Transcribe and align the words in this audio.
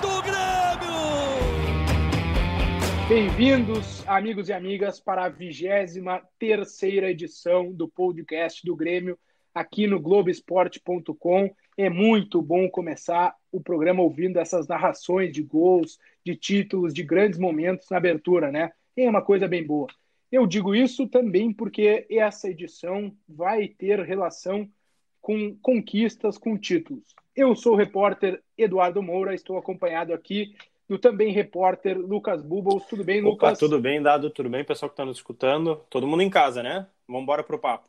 do 0.00 0.22
Grêmio! 0.22 0.38
Bem-vindos, 3.08 4.06
amigos 4.06 4.48
e 4.48 4.52
amigas, 4.52 5.00
para 5.00 5.24
a 5.24 5.28
vigésima 5.28 6.22
terceira 6.38 7.10
edição 7.10 7.72
do 7.72 7.88
podcast 7.88 8.64
do 8.64 8.76
Grêmio 8.76 9.18
aqui 9.54 9.86
no 9.86 10.00
Globoesporte.com. 10.00 11.50
É 11.76 11.88
muito 11.88 12.40
bom 12.42 12.68
começar 12.68 13.34
o 13.50 13.60
programa 13.60 14.02
ouvindo 14.02 14.38
essas 14.38 14.68
narrações 14.68 15.32
de 15.32 15.42
gols, 15.42 15.98
de 16.24 16.36
títulos, 16.36 16.92
de 16.94 17.02
grandes 17.02 17.38
momentos 17.38 17.88
na 17.90 17.96
abertura, 17.96 18.52
né? 18.52 18.70
É 18.96 19.08
uma 19.08 19.22
coisa 19.22 19.48
bem 19.48 19.66
boa. 19.66 19.88
Eu 20.30 20.46
digo 20.46 20.74
isso 20.74 21.08
também 21.08 21.52
porque 21.52 22.06
essa 22.10 22.48
edição 22.48 23.12
vai 23.28 23.68
ter 23.68 24.00
relação 24.00 24.68
com 25.20 25.56
conquistas, 25.60 26.38
com 26.38 26.56
títulos. 26.56 27.14
Eu 27.38 27.54
sou 27.54 27.74
o 27.74 27.76
repórter 27.76 28.42
Eduardo 28.58 29.00
Moura, 29.00 29.32
estou 29.32 29.56
acompanhado 29.56 30.12
aqui 30.12 30.56
do 30.88 30.98
também 30.98 31.32
repórter 31.32 31.96
Lucas 31.96 32.42
Bubbles. 32.42 32.84
Tudo 32.86 33.04
bem, 33.04 33.20
Opa, 33.20 33.28
Lucas? 33.30 33.58
tudo 33.60 33.80
bem, 33.80 34.02
Dado? 34.02 34.28
Tudo 34.28 34.50
bem, 34.50 34.64
pessoal 34.64 34.90
que 34.90 34.94
está 34.94 35.04
nos 35.04 35.18
escutando? 35.18 35.76
Todo 35.88 36.04
mundo 36.04 36.24
em 36.24 36.28
casa, 36.28 36.64
né? 36.64 36.88
Vamos 37.06 37.22
embora 37.22 37.44
para 37.44 37.54
o 37.54 37.58
papo. 37.60 37.88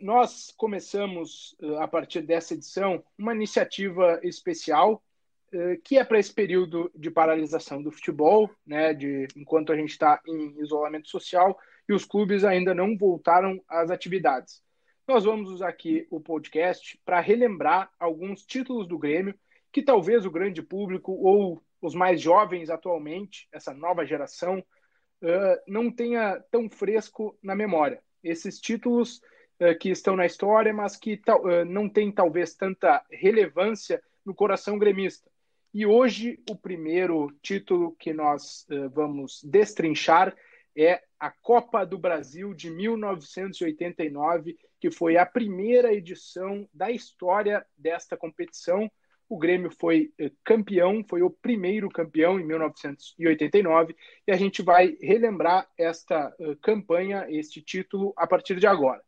Nós 0.00 0.50
começamos, 0.56 1.54
eh, 1.60 1.76
a 1.76 1.86
partir 1.86 2.22
dessa 2.22 2.54
edição, 2.54 3.04
uma 3.18 3.34
iniciativa 3.34 4.18
especial 4.22 5.02
eh, 5.52 5.78
que 5.84 5.98
é 5.98 6.04
para 6.04 6.18
esse 6.18 6.32
período 6.32 6.90
de 6.94 7.10
paralisação 7.10 7.82
do 7.82 7.92
futebol, 7.92 8.48
né, 8.66 8.94
de, 8.94 9.28
enquanto 9.36 9.72
a 9.72 9.76
gente 9.76 9.90
está 9.90 10.22
em 10.26 10.58
isolamento 10.58 11.10
social 11.10 11.58
e 11.86 11.92
os 11.92 12.06
clubes 12.06 12.44
ainda 12.44 12.74
não 12.74 12.96
voltaram 12.96 13.60
às 13.68 13.90
atividades. 13.90 14.62
Nós 15.06 15.24
vamos 15.24 15.50
usar 15.50 15.68
aqui 15.68 16.04
o 16.10 16.18
podcast 16.18 17.00
para 17.04 17.20
relembrar 17.20 17.92
alguns 17.96 18.44
títulos 18.44 18.88
do 18.88 18.98
Grêmio 18.98 19.38
que 19.72 19.80
talvez 19.80 20.26
o 20.26 20.30
grande 20.32 20.60
público 20.62 21.12
ou 21.12 21.62
os 21.80 21.94
mais 21.94 22.20
jovens 22.20 22.70
atualmente, 22.70 23.46
essa 23.52 23.72
nova 23.72 24.04
geração, 24.04 24.58
uh, 24.58 25.62
não 25.68 25.92
tenha 25.92 26.40
tão 26.50 26.68
fresco 26.68 27.38
na 27.40 27.54
memória. 27.54 28.02
Esses 28.20 28.58
títulos 28.58 29.20
uh, 29.60 29.78
que 29.78 29.90
estão 29.90 30.16
na 30.16 30.26
história, 30.26 30.74
mas 30.74 30.96
que 30.96 31.14
uh, 31.28 31.64
não 31.64 31.88
têm 31.88 32.10
talvez 32.10 32.56
tanta 32.56 33.04
relevância 33.08 34.02
no 34.24 34.34
coração 34.34 34.76
gremista. 34.76 35.30
E 35.72 35.86
hoje 35.86 36.42
o 36.50 36.56
primeiro 36.56 37.30
título 37.40 37.94
que 37.96 38.12
nós 38.12 38.66
vamos 38.92 39.40
destrinchar 39.44 40.34
é 40.76 41.02
a 41.18 41.30
Copa 41.30 41.84
do 41.84 41.98
Brasil 41.98 42.52
de 42.52 42.70
1989, 42.70 44.56
que 44.78 44.90
foi 44.90 45.16
a 45.16 45.24
primeira 45.24 45.92
edição 45.92 46.68
da 46.72 46.90
história 46.90 47.64
desta 47.76 48.16
competição 48.16 48.90
o 49.28 49.38
Grêmio 49.38 49.70
foi 49.70 50.12
eh, 50.18 50.30
campeão, 50.44 51.04
foi 51.08 51.22
o 51.22 51.30
primeiro 51.30 51.88
campeão 51.88 52.38
em 52.38 52.44
1989, 52.44 53.96
e 54.26 54.30
a 54.30 54.36
gente 54.36 54.62
vai 54.62 54.96
relembrar 55.02 55.68
esta 55.76 56.32
uh, 56.38 56.56
campanha, 56.62 57.26
este 57.28 57.60
título, 57.60 58.12
a 58.16 58.26
partir 58.26 58.56
de 58.56 58.66
agora. 58.66 59.02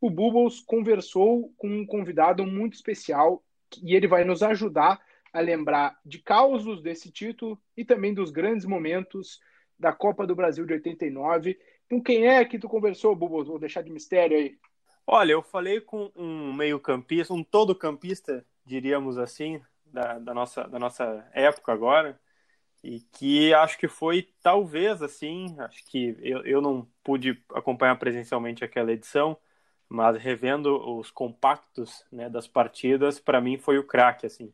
O 0.00 0.08
Bubbles 0.08 0.60
conversou 0.60 1.52
com 1.56 1.68
um 1.68 1.86
convidado 1.86 2.46
muito 2.46 2.74
especial 2.74 3.42
e 3.82 3.94
ele 3.94 4.06
vai 4.06 4.24
nos 4.24 4.42
ajudar 4.42 4.98
a 5.32 5.40
lembrar 5.40 5.98
de 6.04 6.18
causos 6.18 6.80
desse 6.80 7.10
título 7.10 7.60
e 7.76 7.84
também 7.84 8.14
dos 8.14 8.30
grandes 8.30 8.64
momentos 8.64 9.38
da 9.78 9.92
Copa 9.92 10.26
do 10.26 10.34
Brasil 10.34 10.66
de 10.66 10.74
89. 10.74 11.58
Com 11.88 12.02
quem 12.02 12.26
é 12.26 12.44
que 12.44 12.58
tu 12.58 12.68
conversou, 12.68 13.14
Bubbles? 13.14 13.48
Vou 13.48 13.58
deixar 13.58 13.82
de 13.82 13.90
mistério 13.90 14.36
aí. 14.36 14.58
Olha, 15.06 15.32
eu 15.32 15.42
falei 15.42 15.80
com 15.80 16.10
um 16.14 16.52
meio-campista, 16.52 17.32
um 17.32 17.42
todo-campista 17.42 18.44
diríamos 18.68 19.16
assim, 19.16 19.60
da, 19.86 20.18
da, 20.18 20.34
nossa, 20.34 20.68
da 20.68 20.78
nossa 20.78 21.26
época 21.32 21.72
agora, 21.72 22.20
e 22.84 23.00
que 23.00 23.52
acho 23.54 23.78
que 23.78 23.88
foi 23.88 24.28
talvez 24.42 25.02
assim, 25.02 25.56
acho 25.58 25.84
que 25.86 26.16
eu, 26.20 26.44
eu 26.44 26.60
não 26.60 26.86
pude 27.02 27.42
acompanhar 27.54 27.98
presencialmente 27.98 28.62
aquela 28.62 28.92
edição, 28.92 29.36
mas 29.88 30.18
revendo 30.18 30.76
os 30.98 31.10
compactos 31.10 32.04
né, 32.12 32.28
das 32.28 32.46
partidas, 32.46 33.18
para 33.18 33.40
mim 33.40 33.56
foi 33.56 33.78
o 33.78 33.86
craque, 33.86 34.26
assim. 34.26 34.52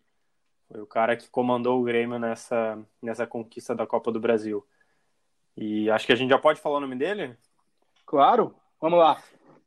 Foi 0.68 0.80
o 0.80 0.86
cara 0.86 1.16
que 1.16 1.28
comandou 1.28 1.80
o 1.80 1.84
Grêmio 1.84 2.18
nessa, 2.18 2.78
nessa 3.02 3.26
conquista 3.26 3.74
da 3.74 3.86
Copa 3.86 4.12
do 4.12 4.20
Brasil. 4.20 4.64
E 5.56 5.90
acho 5.90 6.06
que 6.06 6.12
a 6.12 6.16
gente 6.16 6.30
já 6.30 6.38
pode 6.38 6.60
falar 6.60 6.78
o 6.78 6.80
nome 6.80 6.96
dele? 6.96 7.36
Claro, 8.04 8.54
vamos 8.80 8.98
lá. 8.98 9.22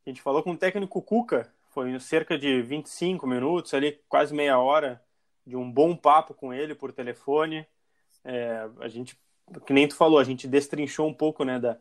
A 0.05 0.09
gente 0.09 0.21
falou 0.21 0.43
com 0.43 0.51
o 0.51 0.57
técnico 0.57 1.01
Cuca, 1.01 1.51
foi 1.69 1.97
cerca 1.99 2.37
de 2.37 2.61
25 2.61 3.27
minutos, 3.27 3.73
ali 3.73 3.99
quase 4.07 4.33
meia 4.33 4.57
hora 4.59 5.01
de 5.45 5.55
um 5.55 5.71
bom 5.71 5.95
papo 5.95 6.33
com 6.33 6.53
ele 6.53 6.75
por 6.75 6.91
telefone. 6.91 7.65
É, 8.23 8.67
a 8.81 8.87
gente, 8.87 9.17
que 9.65 9.73
nem 9.73 9.87
tu 9.87 9.95
falou, 9.95 10.19
a 10.19 10.23
gente 10.23 10.47
destrinchou 10.47 11.07
um 11.07 11.13
pouco, 11.13 11.45
né, 11.45 11.59
da, 11.59 11.77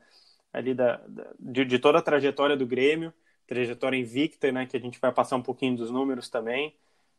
ali 0.52 0.72
da, 0.72 0.96
da 1.08 1.26
de, 1.38 1.64
de, 1.64 1.78
toda 1.78 1.98
a 1.98 2.02
trajetória 2.02 2.56
do 2.56 2.66
Grêmio, 2.66 3.12
trajetória 3.46 3.96
invicta, 3.96 4.52
né, 4.52 4.66
que 4.66 4.76
a 4.76 4.80
gente 4.80 5.00
vai 5.00 5.12
passar 5.12 5.36
um 5.36 5.42
pouquinho 5.42 5.76
dos 5.76 5.90
números 5.90 6.28
também. 6.28 6.76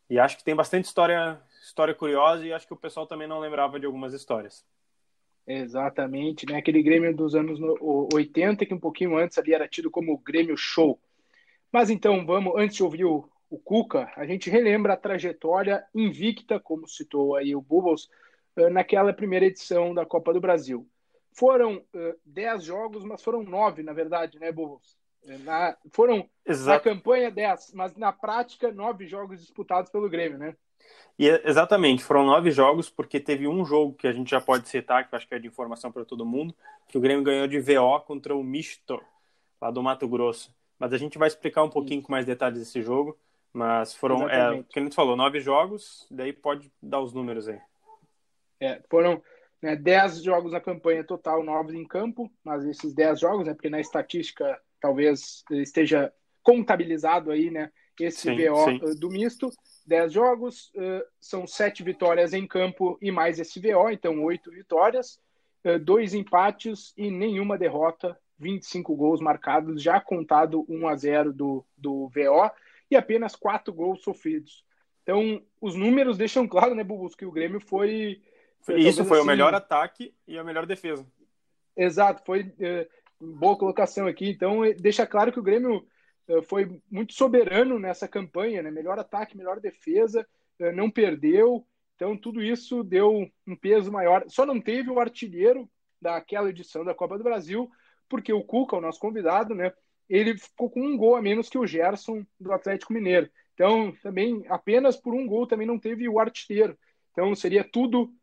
E 0.09 0.17
acho 0.17 0.37
que 0.37 0.43
tem 0.43 0.55
bastante 0.55 0.85
história, 0.85 1.41
história 1.61 1.93
curiosa 1.93 2.45
e 2.45 2.53
acho 2.53 2.65
que 2.65 2.73
o 2.73 2.77
pessoal 2.77 3.05
também 3.05 3.27
não 3.27 3.39
lembrava 3.39 3.79
de 3.79 3.85
algumas 3.85 4.13
histórias. 4.13 4.65
Exatamente, 5.47 6.45
né? 6.45 6.57
Aquele 6.57 6.83
Grêmio 6.83 7.15
dos 7.15 7.33
anos 7.33 7.57
80, 8.13 8.65
que 8.65 8.73
um 8.73 8.79
pouquinho 8.79 9.17
antes 9.17 9.37
ali 9.37 9.53
era 9.53 9.67
tido 9.67 9.89
como 9.89 10.17
Grêmio 10.17 10.57
Show. 10.57 10.99
Mas 11.71 11.89
então, 11.89 12.25
vamos, 12.25 12.53
antes 12.57 12.75
de 12.75 12.83
ouvir 12.83 13.05
o, 13.05 13.29
o 13.49 13.57
Cuca, 13.57 14.11
a 14.17 14.25
gente 14.25 14.49
relembra 14.49 14.93
a 14.93 14.97
trajetória 14.97 15.85
invicta, 15.95 16.59
como 16.59 16.87
citou 16.87 17.35
aí 17.35 17.55
o 17.55 17.61
Bubbles, 17.61 18.09
eh, 18.57 18.69
naquela 18.69 19.13
primeira 19.13 19.45
edição 19.45 19.93
da 19.93 20.05
Copa 20.05 20.33
do 20.33 20.41
Brasil. 20.41 20.85
Foram 21.31 21.77
uh, 21.77 22.19
dez 22.25 22.63
jogos, 22.63 23.03
mas 23.05 23.23
foram 23.23 23.43
nove, 23.43 23.83
na 23.83 23.93
verdade, 23.93 24.39
né, 24.39 24.51
Bubbles? 24.51 24.97
Eh, 25.23 25.37
na, 25.39 25.77
foram 25.91 26.29
Exato. 26.45 26.89
na 26.89 26.95
campanha 26.95 27.31
dez, 27.31 27.71
mas 27.73 27.95
na 27.95 28.11
prática 28.11 28.71
nove 28.71 29.07
jogos 29.07 29.39
disputados 29.39 29.91
pelo 29.91 30.09
Grêmio, 30.09 30.37
né? 30.37 30.55
E, 31.17 31.27
exatamente, 31.43 32.03
foram 32.03 32.25
nove 32.25 32.51
jogos, 32.51 32.89
porque 32.89 33.19
teve 33.19 33.47
um 33.47 33.65
jogo 33.65 33.93
que 33.93 34.07
a 34.07 34.11
gente 34.11 34.29
já 34.29 34.39
pode 34.39 34.69
citar, 34.69 35.07
que 35.07 35.13
eu 35.13 35.17
acho 35.17 35.27
que 35.27 35.33
é 35.33 35.39
de 35.39 35.47
informação 35.47 35.91
para 35.91 36.05
todo 36.05 36.25
mundo, 36.25 36.53
que 36.87 36.97
o 36.97 37.01
Grêmio 37.01 37.23
ganhou 37.23 37.47
de 37.47 37.59
VO 37.59 37.99
contra 38.01 38.35
o 38.35 38.43
Misto, 38.43 39.01
lá 39.59 39.71
do 39.71 39.81
Mato 39.81 40.07
Grosso. 40.07 40.55
Mas 40.77 40.93
a 40.93 40.97
gente 40.97 41.17
vai 41.17 41.27
explicar 41.27 41.63
um 41.63 41.69
pouquinho 41.69 42.01
com 42.01 42.11
mais 42.11 42.25
detalhes 42.25 42.59
desse 42.59 42.81
jogo. 42.81 43.17
Mas 43.51 43.95
foram, 43.95 44.29
é, 44.29 44.63
que 44.69 44.77
a 44.77 44.83
gente 44.83 44.95
falou, 44.95 45.15
nove 45.15 45.39
jogos, 45.39 46.05
daí 46.11 46.31
pode 46.31 46.71
dar 46.81 47.01
os 47.01 47.11
números 47.11 47.47
aí. 47.47 47.59
É, 48.59 48.81
foram 48.87 49.19
né, 49.61 49.75
dez 49.75 50.21
jogos 50.21 50.51
na 50.51 50.61
campanha 50.61 51.03
total, 51.03 51.43
nove 51.43 51.75
em 51.75 51.87
campo, 51.87 52.31
mas 52.43 52.63
esses 52.65 52.93
dez 52.93 53.19
jogos, 53.19 53.47
né, 53.47 53.55
porque 53.55 53.69
na 53.69 53.79
estatística 53.79 54.61
talvez 54.79 55.43
esteja 55.49 56.13
contabilizado 56.43 57.31
aí, 57.31 57.49
né, 57.49 57.71
esse 58.05 58.21
sim, 58.21 58.35
VO 58.35 58.65
sim. 58.65 58.79
Eh, 58.83 58.95
do 58.95 59.09
misto. 59.09 59.49
Dez 59.85 60.11
jogos, 60.11 60.69
uh, 60.75 61.01
são 61.21 61.47
sete 61.47 61.81
vitórias 61.81 62.33
em 62.33 62.45
campo 62.45 62.97
e 63.01 63.09
mais 63.09 63.39
esse 63.39 63.57
VO, 63.57 63.89
então 63.89 64.21
oito 64.25 64.51
vitórias, 64.51 65.17
uh, 65.63 65.79
dois 65.79 66.13
empates 66.13 66.93
e 66.97 67.09
nenhuma 67.09 67.57
derrota 67.57 68.17
25 68.39 68.95
gols 68.95 69.19
marcados, 69.19 69.81
já 69.81 69.99
contado 69.99 70.65
1 70.69 70.87
a 70.87 70.95
0 70.95 71.33
do, 71.33 71.65
do 71.75 72.07
VO, 72.09 72.51
e 72.89 72.95
apenas 72.95 73.35
4 73.35 73.73
gols 73.73 74.03
sofridos. 74.03 74.63
Então, 75.03 75.41
os 75.59 75.75
números 75.75 76.17
deixam 76.17 76.47
claro, 76.47 76.75
né, 76.75 76.83
Bubus, 76.83 77.15
que 77.15 77.25
o 77.25 77.31
Grêmio 77.31 77.59
foi. 77.59 78.21
foi 78.61 78.79
Isso 78.79 79.03
foi 79.05 79.17
assim, 79.17 79.25
o 79.25 79.27
melhor 79.27 79.53
ataque 79.53 80.13
e 80.27 80.37
a 80.37 80.43
melhor 80.43 80.65
defesa. 80.65 81.05
Exato, 81.75 82.23
foi 82.25 82.51
é, 82.59 82.87
boa 83.19 83.57
colocação 83.57 84.07
aqui. 84.07 84.29
Então, 84.29 84.63
é, 84.63 84.73
deixa 84.73 85.05
claro 85.07 85.31
que 85.31 85.39
o 85.39 85.43
Grêmio 85.43 85.85
foi 86.43 86.81
muito 86.89 87.13
soberano 87.13 87.79
nessa 87.79 88.07
campanha, 88.07 88.61
né? 88.61 88.71
Melhor 88.71 88.99
ataque, 88.99 89.37
melhor 89.37 89.59
defesa, 89.59 90.27
é, 90.59 90.71
não 90.71 90.89
perdeu. 90.89 91.65
Então, 91.95 92.17
tudo 92.17 92.43
isso 92.43 92.83
deu 92.83 93.29
um 93.45 93.55
peso 93.55 93.91
maior. 93.91 94.23
Só 94.27 94.45
não 94.45 94.61
teve 94.61 94.89
o 94.89 94.99
artilheiro 94.99 95.69
daquela 96.01 96.49
edição 96.49 96.85
da 96.85 96.93
Copa 96.93 97.17
do 97.17 97.23
Brasil, 97.23 97.69
porque 98.07 98.31
o 98.31 98.43
Cuca, 98.43 98.75
o 98.75 98.81
nosso 98.81 98.99
convidado, 98.99 99.55
né, 99.55 99.73
ele 100.07 100.37
ficou 100.37 100.69
com 100.69 100.81
um 100.81 100.95
gol 100.95 101.15
a 101.15 101.21
menos 101.21 101.49
que 101.49 101.57
o 101.57 101.65
Gerson 101.65 102.25
do 102.39 102.51
Atlético 102.51 102.93
Mineiro. 102.93 103.29
Então, 103.53 103.91
também, 104.03 104.45
apenas 104.47 104.95
por 104.95 105.13
um 105.13 105.25
gol, 105.25 105.47
também 105.47 105.65
não 105.65 105.79
teve 105.79 106.07
o 106.07 106.19
artilheiro. 106.19 106.77
Então, 107.11 107.33
seria 107.33 107.63
tudo 107.63 108.13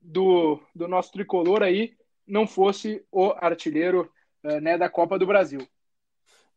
do, 0.00 0.58
do 0.74 0.88
nosso 0.88 1.12
tricolor 1.12 1.62
aí 1.62 1.94
não 2.28 2.46
fosse 2.46 3.04
o 3.10 3.32
artilheiro 3.38 4.10
uh, 4.44 4.60
né, 4.60 4.76
da 4.76 4.88
Copa 4.88 5.18
do 5.18 5.26
Brasil. 5.26 5.66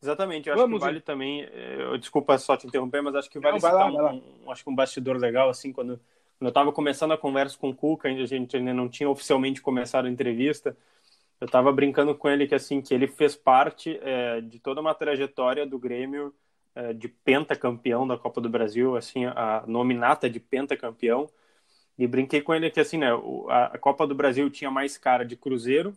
Exatamente, 0.01 0.49
eu 0.49 0.55
acho 0.55 0.63
Vamos 0.63 0.79
que 0.79 0.85
vale 0.85 0.97
ir. 0.97 1.01
também, 1.01 1.41
eu, 1.41 1.97
desculpa 1.97 2.37
só 2.37 2.57
te 2.57 2.65
interromper, 2.65 3.01
mas 3.01 3.15
acho 3.15 3.29
que 3.29 3.39
vale 3.39 3.59
não, 3.61 3.69
lá, 3.69 4.11
um, 4.11 4.23
um, 4.45 4.51
acho 4.51 4.63
que 4.63 4.69
um 4.69 4.75
bastidor 4.75 5.17
legal, 5.17 5.47
assim, 5.47 5.71
quando, 5.71 5.97
quando 6.39 6.41
eu 6.41 6.47
estava 6.47 6.71
começando 6.71 7.11
a 7.11 7.17
conversa 7.17 7.55
com 7.55 7.69
o 7.69 7.75
Cuca, 7.75 8.09
a 8.09 8.25
gente 8.25 8.57
ainda 8.57 8.73
não 8.73 8.89
tinha 8.89 9.07
oficialmente 9.07 9.61
começado 9.61 10.07
a 10.07 10.09
entrevista, 10.09 10.75
eu 11.39 11.45
estava 11.45 11.71
brincando 11.71 12.15
com 12.15 12.27
ele 12.27 12.47
que, 12.47 12.55
assim, 12.55 12.81
que 12.81 12.93
ele 12.93 13.07
fez 13.07 13.35
parte 13.35 13.99
é, 14.01 14.41
de 14.41 14.59
toda 14.59 14.81
uma 14.81 14.95
trajetória 14.95 15.67
do 15.67 15.77
Grêmio 15.77 16.33
é, 16.73 16.93
de 16.93 17.07
pentacampeão 17.07 18.07
da 18.07 18.17
Copa 18.17 18.41
do 18.41 18.49
Brasil, 18.49 18.95
assim, 18.95 19.25
a 19.25 19.63
nominata 19.67 20.27
de 20.27 20.39
pentacampeão, 20.39 21.29
e 21.95 22.07
brinquei 22.07 22.41
com 22.41 22.55
ele 22.55 22.71
que, 22.71 22.79
assim, 22.79 22.97
né, 22.97 23.09
a 23.49 23.77
Copa 23.77 24.07
do 24.07 24.15
Brasil 24.15 24.49
tinha 24.49 24.71
mais 24.71 24.97
cara 24.97 25.23
de 25.23 25.35
Cruzeiro 25.35 25.93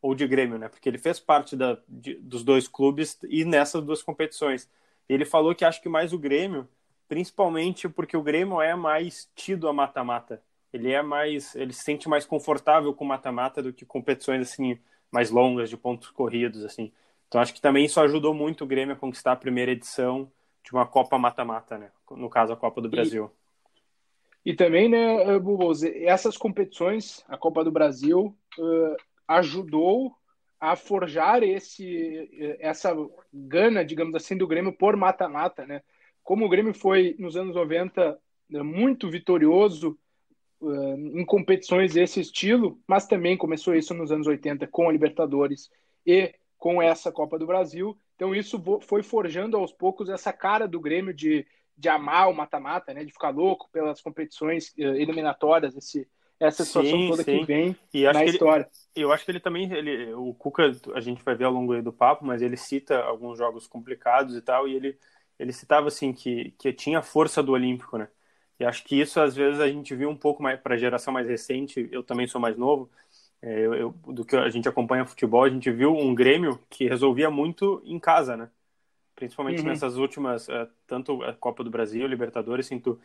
ou 0.00 0.14
de 0.14 0.26
Grêmio, 0.26 0.58
né? 0.58 0.68
Porque 0.68 0.88
ele 0.88 0.98
fez 0.98 1.18
parte 1.18 1.56
da, 1.56 1.78
de, 1.88 2.14
dos 2.14 2.44
dois 2.44 2.68
clubes 2.68 3.18
e 3.28 3.44
nessas 3.44 3.82
duas 3.84 4.02
competições. 4.02 4.68
Ele 5.08 5.24
falou 5.24 5.54
que 5.54 5.64
acho 5.64 5.82
que 5.82 5.88
mais 5.88 6.12
o 6.12 6.18
Grêmio, 6.18 6.68
principalmente 7.08 7.88
porque 7.88 8.16
o 8.16 8.22
Grêmio 8.22 8.60
é 8.60 8.74
mais 8.74 9.28
tido 9.34 9.68
a 9.68 9.72
mata-mata. 9.72 10.42
Ele 10.72 10.92
é 10.92 11.02
mais, 11.02 11.54
ele 11.54 11.72
se 11.72 11.82
sente 11.82 12.08
mais 12.08 12.26
confortável 12.26 12.92
com 12.92 13.04
mata-mata 13.04 13.62
do 13.62 13.72
que 13.72 13.84
competições 13.84 14.42
assim 14.42 14.78
mais 15.10 15.30
longas 15.30 15.70
de 15.70 15.76
pontos 15.76 16.10
corridos 16.10 16.64
assim. 16.64 16.92
Então 17.26 17.40
acho 17.40 17.54
que 17.54 17.60
também 17.60 17.84
isso 17.84 18.00
ajudou 18.00 18.34
muito 18.34 18.64
o 18.64 18.66
Grêmio 18.66 18.94
a 18.94 18.98
conquistar 18.98 19.32
a 19.32 19.36
primeira 19.36 19.72
edição 19.72 20.30
de 20.62 20.72
uma 20.72 20.86
Copa 20.86 21.18
mata-mata, 21.18 21.78
né? 21.78 21.90
No 22.10 22.28
caso 22.28 22.52
a 22.52 22.56
Copa 22.56 22.80
do 22.80 22.88
Brasil. 22.90 23.30
E, 24.44 24.50
e 24.52 24.54
também, 24.54 24.88
né, 24.88 25.38
Bubos, 25.38 25.82
essas 25.82 26.36
competições, 26.36 27.24
a 27.26 27.36
Copa 27.36 27.64
do 27.64 27.70
Brasil, 27.70 28.36
uh, 28.58 28.96
ajudou 29.28 30.16
a 30.58 30.74
forjar 30.74 31.42
esse 31.42 32.56
essa 32.58 32.92
gana, 33.32 33.84
digamos 33.84 34.14
assim, 34.14 34.36
do 34.36 34.46
Grêmio 34.46 34.72
por 34.72 34.96
mata-mata, 34.96 35.66
né? 35.66 35.82
Como 36.24 36.44
o 36.44 36.48
Grêmio 36.48 36.74
foi 36.74 37.14
nos 37.18 37.36
anos 37.36 37.54
90 37.54 38.18
né, 38.50 38.62
muito 38.62 39.08
vitorioso 39.08 39.98
uh, 40.60 41.18
em 41.18 41.24
competições 41.24 41.94
desse 41.94 42.20
estilo, 42.20 42.80
mas 42.86 43.06
também 43.06 43.36
começou 43.36 43.74
isso 43.74 43.94
nos 43.94 44.10
anos 44.10 44.26
80 44.26 44.66
com 44.66 44.88
a 44.88 44.92
Libertadores 44.92 45.70
e 46.04 46.34
com 46.56 46.82
essa 46.82 47.12
Copa 47.12 47.38
do 47.38 47.46
Brasil. 47.46 47.96
Então 48.16 48.34
isso 48.34 48.60
foi 48.82 49.02
forjando 49.02 49.56
aos 49.56 49.72
poucos 49.72 50.08
essa 50.08 50.32
cara 50.32 50.66
do 50.66 50.80
Grêmio 50.80 51.14
de, 51.14 51.46
de 51.76 51.88
amar 51.88 52.28
o 52.28 52.34
mata-mata, 52.34 52.92
né? 52.92 53.04
De 53.04 53.12
ficar 53.12 53.30
louco 53.30 53.68
pelas 53.70 54.00
competições 54.00 54.70
uh, 54.70 54.96
eliminatórias, 54.96 55.76
esse 55.76 56.08
essa 56.40 56.64
situação 56.64 56.98
sim, 56.98 57.08
toda 57.08 57.22
sim. 57.22 57.40
que 57.40 57.44
vem 57.44 57.76
e 57.92 58.04
na 58.04 58.24
história. 58.24 58.68
Ele, 58.94 59.04
eu 59.04 59.12
acho 59.12 59.24
que 59.24 59.30
ele 59.30 59.40
também, 59.40 59.72
ele, 59.72 60.12
o 60.14 60.32
Cuca, 60.34 60.70
a 60.94 61.00
gente 61.00 61.22
vai 61.24 61.34
ver 61.34 61.44
ao 61.44 61.52
longo 61.52 61.80
do 61.82 61.92
papo, 61.92 62.24
mas 62.24 62.42
ele 62.42 62.56
cita 62.56 63.00
alguns 63.00 63.38
jogos 63.38 63.66
complicados 63.66 64.36
e 64.36 64.40
tal, 64.40 64.68
e 64.68 64.74
ele, 64.74 64.98
ele 65.38 65.52
citava 65.52 65.88
assim 65.88 66.12
que, 66.12 66.52
que 66.58 66.72
tinha 66.72 67.02
força 67.02 67.42
do 67.42 67.52
Olímpico, 67.52 67.98
né? 67.98 68.08
E 68.60 68.64
acho 68.64 68.84
que 68.84 69.00
isso 69.00 69.20
às 69.20 69.36
vezes 69.36 69.60
a 69.60 69.68
gente 69.68 69.94
viu 69.94 70.08
um 70.10 70.16
pouco 70.16 70.42
mais 70.42 70.60
para 70.60 70.74
a 70.74 70.78
geração 70.78 71.12
mais 71.12 71.28
recente. 71.28 71.88
Eu 71.92 72.02
também 72.02 72.26
sou 72.26 72.40
mais 72.40 72.56
novo. 72.56 72.90
É, 73.40 73.60
eu, 73.60 73.74
eu, 73.74 73.90
do 74.08 74.24
que 74.24 74.34
a 74.34 74.48
gente 74.48 74.68
acompanha 74.68 75.06
futebol, 75.06 75.44
a 75.44 75.48
gente 75.48 75.70
viu 75.70 75.94
um 75.94 76.12
Grêmio 76.12 76.58
que 76.68 76.88
resolvia 76.88 77.30
muito 77.30 77.80
em 77.84 77.98
casa, 78.00 78.36
né? 78.36 78.50
Principalmente 79.14 79.60
uhum. 79.60 79.68
nessas 79.68 79.96
últimas, 79.96 80.48
é, 80.48 80.68
tanto 80.86 81.22
a 81.22 81.32
Copa 81.34 81.62
do 81.62 81.70
Brasil, 81.70 82.06
Libertadores, 82.06 82.66
assim, 82.66 82.80
tu, 82.80 83.00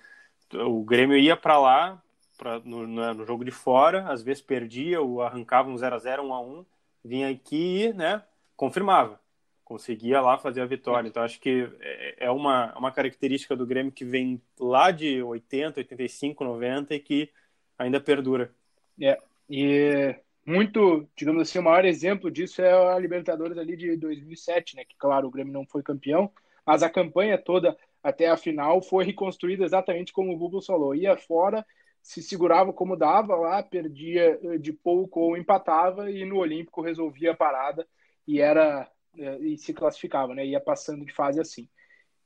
o 0.54 0.84
Grêmio 0.84 1.18
ia 1.18 1.38
para 1.38 1.60
lá 1.60 2.02
pra, 2.38 2.60
no, 2.60 2.86
no, 2.88 3.26
jogo 3.26 3.44
de 3.44 3.52
fora, 3.52 4.08
às 4.12 4.22
vezes 4.22 4.42
perdia 4.42 5.02
ou 5.02 5.22
arrancava 5.22 5.70
um 5.70 5.78
0 5.78 5.96
a 5.96 6.00
0 6.00 6.24
1 6.24 6.34
a 6.34 6.42
1 6.42 6.66
vinha 7.04 7.30
aqui 7.30 7.92
né, 7.94 8.24
confirmava. 8.56 9.20
Conseguia 9.64 10.22
lá 10.22 10.38
fazer 10.38 10.62
a 10.62 10.66
vitória. 10.66 11.08
Então, 11.08 11.24
acho 11.24 11.40
que 11.40 11.70
é, 11.80 12.26
é 12.26 12.32
uma, 12.32 12.78
uma 12.78 12.92
característica 12.92 13.56
do 13.56 13.66
Grêmio 13.66 13.92
que 13.92 14.06
vem 14.06 14.42
lá 14.60 14.92
de 14.92 15.22
80, 15.22 15.80
85, 15.80 16.44
90 16.44 16.96
e 16.96 17.00
que 17.00 17.30
ainda 17.78 18.00
perdura. 18.00 18.54
É, 19.02 19.20
e 19.50 20.16
muito, 20.46 21.08
digamos 21.16 21.42
assim, 21.42 21.60
o 21.60 21.64
maior 21.64 21.86
exemplo 21.86 22.30
disso 22.30 22.62
é 22.62 22.94
a 22.94 23.00
Libertadores 23.00 23.58
ali 23.58 23.78
de 23.78 23.96
2007, 23.96 24.76
né? 24.76 24.84
Que, 24.86 24.96
claro, 24.98 25.28
o 25.28 25.32
Grêmio 25.32 25.54
não 25.54 25.66
foi 25.66 25.82
campeão, 25.82 26.32
mas 26.66 26.84
a 26.84 26.90
campanha 26.90 27.38
toda 27.38 27.76
até 28.04 28.30
a 28.30 28.38
final 28.38 28.82
foi 28.82 29.06
reconstruída 29.06 29.64
exatamente 29.64 30.12
como 30.12 30.34
o 30.34 30.38
Bubu 30.38 30.62
falou. 30.62 30.94
Ia 30.94 31.16
fora 31.16 31.66
se 32.04 32.22
segurava 32.22 32.74
como 32.74 32.98
dava 32.98 33.34
lá, 33.38 33.64
perdia 33.64 34.38
eh, 34.44 34.58
de 34.58 34.74
pouco 34.74 35.22
ou 35.22 35.38
empatava 35.38 36.12
e 36.12 36.26
no 36.26 36.38
Olímpico 36.38 36.82
resolvia 36.82 37.32
a 37.32 37.36
parada 37.36 37.88
e 38.28 38.42
era 38.42 38.92
eh, 39.18 39.38
e 39.40 39.58
se 39.58 39.74
classificava, 39.74 40.36
né? 40.36 40.46
Ia 40.46 40.60
passando 40.60 41.06
de 41.06 41.14
fase 41.14 41.40
assim. 41.40 41.70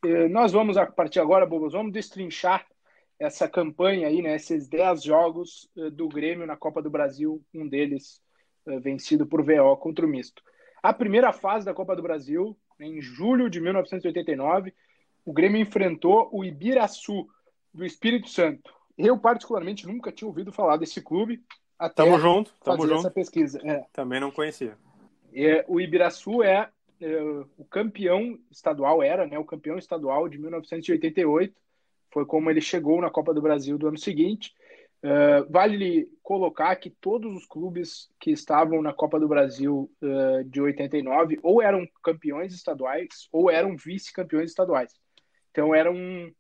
Eh, 0.03 0.27
nós 0.29 0.51
vamos 0.51 0.77
a 0.77 0.85
partir 0.88 1.19
agora, 1.19 1.45
Bobos, 1.45 1.74
vamos 1.74 1.94
destrinchar 1.94 2.65
essa 3.19 3.47
campanha 3.47 4.07
aí, 4.07 4.19
né? 4.19 4.35
Esses 4.35 4.68
10 4.68 5.03
jogos 5.03 5.69
do 5.94 6.07
Grêmio 6.09 6.47
na 6.47 6.57
Copa 6.57 6.81
do 6.81 6.89
Brasil, 6.89 7.44
um 7.53 7.68
deles 7.68 8.21
vencido 8.81 9.25
por 9.25 9.44
VO 9.44 9.77
contra 9.77 10.06
o 10.06 10.09
Misto. 10.09 10.41
A 10.83 10.94
primeira 10.94 11.31
fase 11.31 11.65
da 11.65 11.74
Copa 11.74 11.95
do 11.95 12.01
Brasil, 12.01 12.57
em 12.79 13.01
julho 13.01 13.50
de 13.50 13.59
1989, 13.59 14.74
o 15.25 15.33
Grêmio 15.33 15.59
enfrentou 15.59 16.29
o 16.31 16.44
Ibiraçu 16.44 17.27
do 17.74 17.85
Espírito 17.85 18.29
Santo 18.29 18.76
eu, 18.98 19.18
particularmente, 19.18 19.86
nunca 19.86 20.12
tinha 20.12 20.28
ouvido 20.28 20.52
falar 20.52 20.78
desse 20.78 21.02
clube 21.02 21.44
até 21.78 22.04
tamo 22.04 22.20
junto, 22.20 22.52
tamo 22.64 22.78
fazer 22.78 22.90
junto. 22.90 23.00
essa 23.00 23.12
pesquisa. 23.12 23.62
É. 23.64 23.86
Também 23.94 24.20
não 24.20 24.32
conhecia. 24.32 24.76
É, 25.34 25.64
o 25.68 25.80
Ibiraçu 25.80 26.42
é, 26.42 26.70
é, 27.00 27.22
o 27.58 27.66
campeão 27.66 28.40
estadual, 28.50 29.04
era 29.04 29.28
né, 29.28 29.38
o 29.38 29.46
campeão 29.46 29.78
estadual 29.78 30.28
de 30.28 30.40
1988. 30.40 31.54
Foi 32.12 32.26
como 32.26 32.50
ele 32.50 32.62
chegou 32.62 33.00
na 33.00 33.12
Copa 33.12 33.34
do 33.34 33.42
Brasil 33.42 33.78
do 33.78 33.88
ano 33.88 33.98
seguinte. 33.98 34.54
Uh, 35.04 35.46
vale 35.52 36.10
colocar 36.24 36.76
que 36.78 36.90
todos 36.90 37.36
os 37.36 37.46
clubes 37.46 38.10
que 38.20 38.32
estavam 38.32 38.82
na 38.82 38.92
Copa 38.92 39.20
do 39.20 39.28
Brasil 39.28 39.92
uh, 40.02 40.44
de 40.46 40.60
89 40.60 41.40
ou 41.44 41.62
eram 41.62 41.88
campeões 42.04 42.52
estaduais 42.52 43.30
ou 43.32 43.52
eram 43.52 43.78
vice-campeões 43.78 44.50
estaduais. 44.50 44.92
Então 45.52 45.76
era 45.76 45.92
um, 45.92 46.34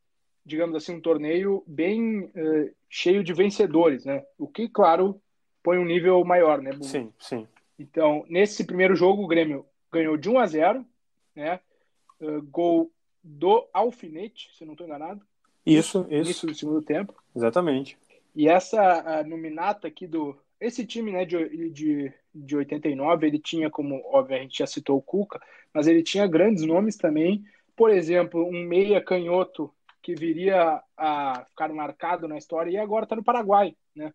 digamos 0.47 0.73
assim, 0.77 0.95
um 0.95 1.01
torneio 1.01 1.61
bem 1.67 2.21
uh, 2.21 2.73
cheio 2.89 3.21
de 3.21 3.33
vencedores, 3.33 4.05
né? 4.05 4.23
O 4.37 4.47
que, 4.47 4.69
claro, 4.69 5.21
põe 5.61 5.77
um 5.77 5.85
nível 5.85 6.23
maior, 6.23 6.61
né? 6.61 6.71
Sim, 6.81 7.11
sim. 7.19 7.45
Então, 7.77 8.25
nesse 8.29 8.63
primeiro 8.63 8.95
jogo, 8.95 9.23
o 9.23 9.27
Grêmio 9.27 9.65
ganhou 9.91 10.15
de 10.15 10.29
1 10.29 10.39
a 10.39 10.47
0, 10.47 10.85
né? 11.35 11.59
Uh, 12.21 12.41
gol 12.43 12.89
do 13.21 13.67
Alfinete, 13.73 14.49
se 14.57 14.63
não 14.63 14.71
estou 14.71 14.87
enganado. 14.87 15.21
Isso, 15.65 16.07
isso. 16.09 16.13
Início 16.13 16.47
do 16.47 16.55
segundo 16.55 16.81
tempo. 16.81 17.13
Exatamente. 17.35 17.97
E 18.33 18.47
essa 18.47 19.23
nominata 19.23 19.89
aqui 19.89 20.07
do. 20.07 20.37
Esse 20.61 20.85
time 20.85 21.11
né, 21.11 21.25
de, 21.25 21.69
de, 21.71 22.13
de 22.33 22.55
89, 22.55 23.27
ele 23.27 23.37
tinha, 23.37 23.69
como 23.69 24.01
óbvio, 24.05 24.37
a 24.37 24.39
gente 24.39 24.59
já 24.59 24.65
citou 24.65 24.97
o 24.97 25.01
Cuca, 25.01 25.41
mas 25.73 25.87
ele 25.87 26.01
tinha 26.01 26.25
grandes 26.25 26.63
nomes 26.63 26.95
também. 26.95 27.43
Por 27.75 27.91
exemplo, 27.91 28.47
um 28.47 28.63
meia 28.63 29.01
canhoto 29.01 29.71
que 30.07 30.15
viria 30.15 30.81
a 30.95 31.43
ficar 31.49 31.67
marcado 31.73 32.29
na 32.29 32.37
história 32.37 32.71
e 32.71 32.77
agora 32.77 33.03
está 33.03 33.13
no 33.13 33.25
Paraguai, 33.25 33.75
né? 33.93 34.13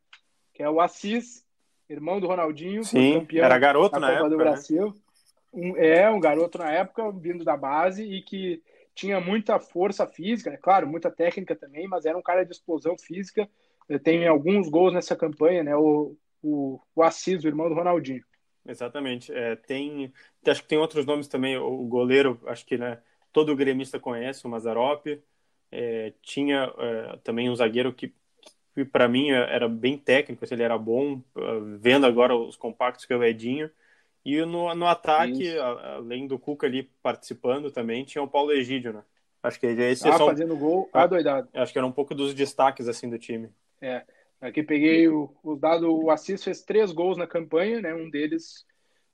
Que 0.54 0.62
é 0.62 0.70
o 0.70 0.80
Assis, 0.80 1.44
irmão 1.86 2.18
do 2.18 2.26
Ronaldinho, 2.26 2.82
Sim, 2.82 3.20
campeão 3.20 3.44
era 3.44 3.58
garoto 3.58 4.00
na 4.00 4.06
Copa 4.06 4.12
época, 4.12 4.30
do 4.30 4.36
né? 4.38 4.42
Brasil. 4.42 4.86
Né? 4.86 4.94
Um, 5.52 5.76
é 5.76 6.10
um 6.10 6.18
garoto 6.18 6.56
na 6.56 6.72
época 6.72 7.12
vindo 7.12 7.44
da 7.44 7.58
base 7.58 8.04
e 8.04 8.22
que 8.22 8.62
tinha 8.94 9.20
muita 9.20 9.60
força 9.60 10.06
física, 10.06 10.48
né? 10.50 10.56
claro, 10.56 10.88
muita 10.88 11.10
técnica 11.10 11.54
também, 11.54 11.86
mas 11.86 12.06
era 12.06 12.16
um 12.16 12.22
cara 12.22 12.42
de 12.42 12.52
explosão 12.52 12.96
física. 12.96 13.46
Tem 14.02 14.26
alguns 14.26 14.70
gols 14.70 14.94
nessa 14.94 15.14
campanha, 15.14 15.62
né? 15.62 15.76
O, 15.76 16.16
o, 16.42 16.80
o 16.94 17.02
Assis, 17.02 17.44
o 17.44 17.48
irmão 17.48 17.68
do 17.68 17.74
Ronaldinho. 17.74 18.24
Exatamente. 18.66 19.30
É, 19.30 19.56
tem, 19.56 20.10
acho 20.46 20.62
que 20.62 20.68
tem 20.68 20.78
outros 20.78 21.04
nomes 21.04 21.28
também. 21.28 21.58
O 21.58 21.84
goleiro, 21.84 22.40
acho 22.46 22.64
que 22.64 22.78
né, 22.78 22.98
todo 23.30 23.54
gremista 23.54 24.00
conhece, 24.00 24.46
o 24.46 24.48
Mazarop. 24.48 25.04
É, 25.72 26.12
tinha 26.20 26.70
é, 26.78 27.16
também 27.24 27.48
um 27.48 27.56
zagueiro 27.56 27.92
que, 27.92 28.14
que 28.74 28.84
para 28.84 29.08
mim 29.08 29.30
era 29.30 29.68
bem 29.68 29.96
técnico, 29.96 30.44
assim, 30.44 30.54
ele 30.54 30.62
era 30.62 30.76
bom, 30.76 31.14
uh, 31.34 31.78
vendo 31.80 32.04
agora 32.04 32.36
os 32.36 32.56
compactos 32.56 33.06
que 33.06 33.12
é 33.12 33.16
o 33.16 33.24
Edinho. 33.24 33.70
E 34.24 34.44
no, 34.44 34.72
no 34.74 34.86
ataque, 34.86 35.58
além 35.58 36.28
do 36.28 36.38
Cuca 36.38 36.66
ali 36.66 36.84
participando 37.02 37.72
também, 37.72 38.04
tinha 38.04 38.22
o 38.22 38.28
Paulo 38.28 38.52
Egídio, 38.52 38.92
né? 38.92 39.02
Acho 39.42 39.58
que 39.58 39.66
esse 39.66 40.08
ah, 40.08 40.16
são... 40.16 40.26
fazendo 40.26 40.56
gol, 40.56 40.88
ah, 40.92 41.02
adoidado. 41.02 41.48
Acho 41.52 41.72
que 41.72 41.78
era 41.78 41.86
um 41.86 41.92
pouco 41.92 42.14
dos 42.14 42.32
destaques 42.32 42.86
assim 42.86 43.10
do 43.10 43.18
time. 43.18 43.50
É, 43.80 44.04
aqui 44.40 44.62
peguei 44.62 45.08
o, 45.08 45.34
os 45.42 45.58
dados, 45.58 45.88
o 45.88 46.10
Assis 46.10 46.44
fez 46.44 46.62
três 46.62 46.92
gols 46.92 47.18
na 47.18 47.26
campanha, 47.26 47.80
né? 47.80 47.92
Um 47.92 48.08
deles 48.08 48.64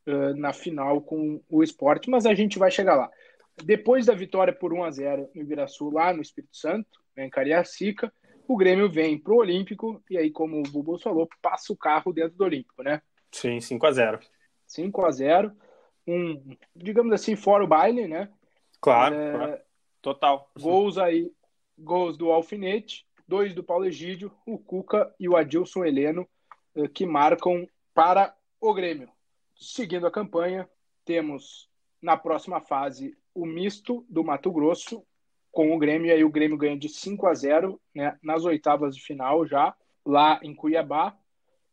uh, 0.06 0.36
na 0.36 0.52
final 0.52 1.00
com 1.00 1.40
o 1.48 1.62
esporte, 1.62 2.10
mas 2.10 2.26
a 2.26 2.34
gente 2.34 2.58
vai 2.58 2.70
chegar 2.70 2.96
lá. 2.96 3.10
Depois 3.64 4.06
da 4.06 4.14
vitória 4.14 4.52
por 4.52 4.72
1 4.72 4.84
a 4.84 4.90
0 4.90 5.30
no 5.34 5.42
Ibiraçu, 5.42 5.90
lá 5.90 6.12
no 6.12 6.22
Espírito 6.22 6.56
Santo, 6.56 7.00
né, 7.16 7.26
em 7.26 7.30
Cariacica, 7.30 8.12
o 8.46 8.56
Grêmio 8.56 8.90
vem 8.90 9.18
pro 9.18 9.36
Olímpico 9.36 10.02
e 10.08 10.16
aí, 10.16 10.30
como 10.30 10.58
o 10.58 10.62
Bubu 10.62 10.98
falou, 10.98 11.28
passa 11.42 11.72
o 11.72 11.76
carro 11.76 12.12
dentro 12.12 12.36
do 12.36 12.44
Olímpico, 12.44 12.82
né? 12.82 13.02
Sim, 13.30 13.60
5 13.60 13.86
a 13.86 13.92
0 13.92 14.20
5 14.66 15.04
a 15.04 15.10
0 15.10 15.52
um, 16.06 16.56
digamos 16.74 17.12
assim, 17.12 17.36
fora 17.36 17.62
o 17.62 17.66
baile, 17.66 18.08
né? 18.08 18.30
Claro, 18.80 19.14
é, 19.14 19.32
claro. 19.32 19.60
total. 20.00 20.50
Gols 20.58 20.96
aí, 20.96 21.30
gols 21.76 22.16
do 22.16 22.30
Alfinete, 22.32 23.06
dois 23.26 23.52
do 23.54 23.62
Paulo 23.62 23.84
Egídio, 23.84 24.32
o 24.46 24.58
Cuca 24.58 25.14
e 25.20 25.28
o 25.28 25.36
Adilson 25.36 25.84
Heleno, 25.84 26.26
eh, 26.74 26.88
que 26.88 27.04
marcam 27.04 27.68
para 27.92 28.34
o 28.58 28.72
Grêmio. 28.72 29.10
Seguindo 29.54 30.06
a 30.06 30.10
campanha, 30.10 30.66
temos 31.04 31.67
na 32.00 32.16
próxima 32.16 32.60
fase 32.60 33.16
o 33.34 33.46
misto 33.46 34.04
do 34.08 34.24
Mato 34.24 34.50
Grosso 34.50 35.04
com 35.50 35.74
o 35.74 35.78
Grêmio, 35.78 36.08
e 36.08 36.12
aí 36.12 36.24
o 36.24 36.30
Grêmio 36.30 36.56
ganha 36.56 36.78
de 36.78 36.88
5 36.88 37.26
a 37.26 37.34
0 37.34 37.80
né, 37.94 38.16
nas 38.22 38.44
oitavas 38.44 38.94
de 38.94 39.02
final 39.02 39.46
já, 39.46 39.74
lá 40.04 40.38
em 40.42 40.54
Cuiabá. 40.54 41.16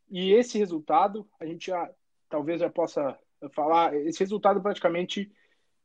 E 0.09 0.31
esse 0.33 0.57
resultado, 0.57 1.27
a 1.39 1.45
gente 1.45 1.67
já 1.67 1.89
talvez 2.29 2.61
já 2.61 2.69
possa 2.69 3.17
falar, 3.53 3.95
esse 3.95 4.19
resultado 4.19 4.61
praticamente 4.61 5.31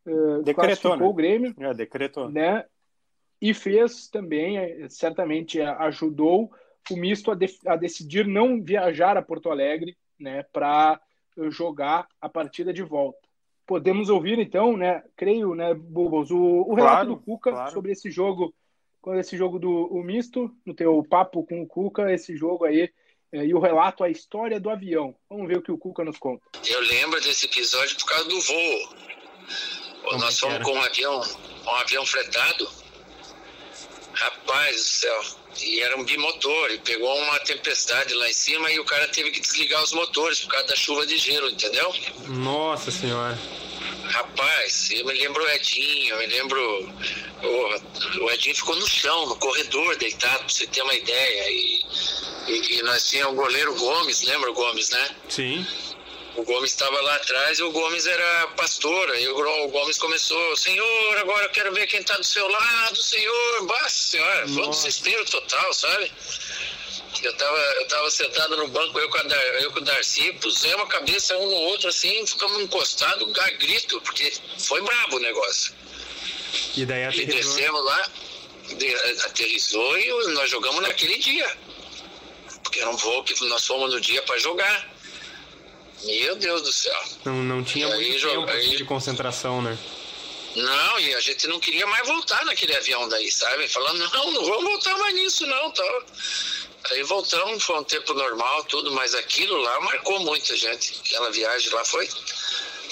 uh, 0.06 0.42
decretou 0.42 0.97
né? 0.97 1.04
o 1.04 1.12
Grêmio. 1.12 1.54
É, 1.59 1.75
decretou. 1.75 2.30
Né? 2.30 2.64
E 3.40 3.54
fez 3.54 4.09
também, 4.09 4.59
eh, 4.59 4.88
certamente 4.88 5.61
ajudou 5.61 6.50
o 6.90 6.97
misto 6.97 7.30
a, 7.30 7.35
de, 7.35 7.47
a 7.66 7.76
decidir 7.76 8.26
não 8.26 8.62
viajar 8.62 9.16
a 9.16 9.23
Porto 9.23 9.50
Alegre 9.50 9.97
né, 10.18 10.42
para 10.52 11.00
jogar 11.49 12.06
a 12.20 12.28
partida 12.28 12.73
de 12.73 12.82
volta. 12.82 13.30
Podemos 13.71 14.09
ouvir 14.09 14.37
então, 14.41 14.77
né, 14.77 15.00
creio, 15.17 15.55
né, 15.55 15.73
Bubbles, 15.75 16.33
o, 16.33 16.37
o 16.37 16.75
relato 16.75 16.97
claro, 16.97 17.09
do 17.11 17.21
Cuca 17.21 17.53
claro. 17.53 17.71
sobre 17.71 17.93
esse 17.93 18.11
jogo, 18.11 18.53
esse 19.15 19.37
jogo 19.37 19.61
do 19.61 19.71
o 19.71 20.03
misto, 20.03 20.50
no 20.67 20.75
teu 20.75 21.07
papo 21.09 21.47
com 21.47 21.62
o 21.62 21.67
Cuca, 21.69 22.12
esse 22.12 22.37
jogo 22.37 22.65
aí 22.65 22.91
é, 23.33 23.45
e 23.45 23.55
o 23.55 23.61
relato, 23.61 24.03
a 24.03 24.11
história 24.11 24.59
do 24.59 24.71
avião. 24.71 25.15
Vamos 25.29 25.47
ver 25.47 25.59
o 25.59 25.62
que 25.62 25.71
o 25.71 25.79
Cuca 25.79 26.03
nos 26.03 26.19
conta. 26.19 26.43
Eu 26.69 26.81
lembro 26.81 27.21
desse 27.21 27.47
episódio 27.47 27.97
por 27.97 28.07
causa 28.07 28.29
do 28.29 28.41
voo. 28.41 28.89
Como 30.03 30.19
Nós 30.19 30.41
fomos 30.41 30.59
com 30.65 30.73
um 30.73 30.83
avião, 30.83 31.21
um 31.65 31.77
avião 31.77 32.05
fretado. 32.05 32.69
Rapaz 34.15 34.75
do 34.75 34.83
céu, 34.83 35.23
e 35.62 35.80
era 35.80 35.99
um 35.99 36.04
bimotor, 36.04 36.71
e 36.71 36.78
pegou 36.78 37.14
uma 37.16 37.38
tempestade 37.40 38.14
lá 38.14 38.28
em 38.28 38.33
cima 38.33 38.71
e 38.71 38.78
o 38.78 38.85
cara 38.85 39.09
teve 39.09 39.30
que 39.30 39.40
desligar 39.40 39.83
os 39.83 39.92
motores 39.92 40.40
por 40.40 40.50
causa 40.50 40.66
da 40.69 40.76
chuva 40.76 41.07
de 41.07 41.19
gelo, 41.19 41.49
entendeu? 41.49 41.95
Nossa 42.28 42.90
senhora. 42.90 43.38
Rapaz, 44.04 44.90
eu 44.90 45.07
me 45.07 45.12
lembro 45.12 45.42
o 45.42 45.49
Edinho, 45.50 46.14
eu 46.14 46.19
me 46.19 46.26
lembro. 46.26 46.92
O, 47.42 48.25
o 48.25 48.30
Edinho 48.33 48.57
ficou 48.57 48.76
no 48.76 48.87
chão, 48.87 49.26
no 49.26 49.37
corredor, 49.37 49.97
deitado, 49.97 50.40
pra 50.40 50.49
você 50.49 50.66
ter 50.66 50.83
uma 50.83 50.95
ideia. 50.95 51.50
E 51.50 51.80
e, 52.50 52.78
e 52.78 52.83
nós 52.83 53.09
tínhamos 53.09 53.35
o 53.35 53.37
goleiro 53.37 53.75
Gomes, 53.75 54.23
lembra 54.23 54.50
o 54.50 54.54
Gomes, 54.54 54.90
né? 54.90 55.09
Sim. 55.28 55.66
O 56.37 56.45
Gomes 56.45 56.71
estava 56.71 57.01
lá 57.01 57.17
atrás 57.17 57.59
e 57.59 57.63
o 57.63 57.71
Gomes 57.73 58.07
era 58.07 58.49
pastor. 58.49 59.17
E 59.19 59.29
o, 59.29 59.69
Gomes 59.69 59.99
começou, 59.99 60.57
Senhor, 60.57 61.19
agora 61.19 61.47
eu 61.47 61.51
quero 61.51 61.73
ver 61.73 61.87
quem 61.87 62.01
está 62.01 62.17
do 62.17 62.25
seu 62.25 62.47
lado, 62.49 63.03
Senhor. 63.03 63.67
Basta, 63.67 63.91
senhora. 63.91 64.49
Foi 64.49 64.67
um 64.67 64.71
desespero 64.71 65.25
total, 65.27 65.73
sabe? 65.75 66.13
Eu 67.23 67.37
tava, 67.37 67.59
eu 67.59 67.89
tava 67.89 68.11
sentado 68.11 68.57
no 68.57 68.69
banco, 68.69 68.99
eu 68.99 69.11
com, 69.11 69.19
a 69.19 69.23
Dar, 69.23 69.63
eu 69.63 69.73
com 69.73 69.81
o 69.81 69.83
Darcy, 69.83 70.33
pusemos 70.35 70.81
a 70.81 70.87
cabeça 70.87 71.37
um 71.37 71.51
no 71.51 71.57
outro 71.57 71.89
assim, 71.89 72.25
ficamos 72.27 72.63
encostados, 72.63 73.39
a 73.39 73.51
grito, 73.51 74.01
porque 74.01 74.33
foi 74.59 74.81
brabo 74.81 75.17
o 75.17 75.21
negócio. 75.21 75.75
E 76.77 76.87
daí 76.87 77.05
aterrizou? 77.05 77.35
E 77.35 77.43
descemos 77.43 77.85
lá, 77.85 78.11
aterrizou 79.27 79.99
e 79.99 80.33
nós 80.33 80.49
jogamos 80.49 80.81
naquele 80.81 81.19
dia 81.19 81.59
porque 82.71 82.81
era 82.81 82.91
um 82.91 82.97
voo 82.97 83.25
que 83.25 83.35
nós 83.47 83.67
fomos 83.67 83.93
no 83.93 84.01
dia 84.01 84.23
para 84.23 84.39
jogar. 84.39 84.89
Meu 86.04 86.37
Deus 86.37 86.62
do 86.62 86.73
céu. 86.73 87.02
Não, 87.25 87.42
não 87.42 87.62
tinha 87.62 87.87
e 87.87 87.90
muito 87.90 88.04
aí, 88.07 88.21
tempo 88.21 88.50
aí... 88.50 88.76
de 88.76 88.85
concentração, 88.85 89.61
né? 89.61 89.76
Não, 90.57 90.99
e 90.99 91.14
a 91.14 91.21
gente 91.21 91.47
não 91.47 91.61
queria 91.61 91.87
mais 91.87 92.07
voltar 92.09 92.45
naquele 92.45 92.75
avião 92.75 93.09
daí, 93.09 93.30
sabe? 93.30 93.69
Falando, 93.69 93.99
não, 93.99 94.33
não 94.33 94.45
vamos 94.45 94.64
voltar 94.64 94.97
mais 94.99 95.14
nisso, 95.14 95.47
não. 95.47 95.71
Tá? 95.71 96.02
Aí 96.90 97.02
voltamos, 97.04 97.62
foi 97.62 97.78
um 97.78 97.85
tempo 97.85 98.14
normal, 98.14 98.64
tudo, 98.64 98.90
mas 98.92 99.14
aquilo 99.14 99.57
lá 99.59 99.80
marcou 99.80 100.19
muita 100.21 100.57
gente. 100.57 101.00
Aquela 101.04 101.30
viagem 101.30 101.71
lá 101.73 101.85
foi, 101.85 102.09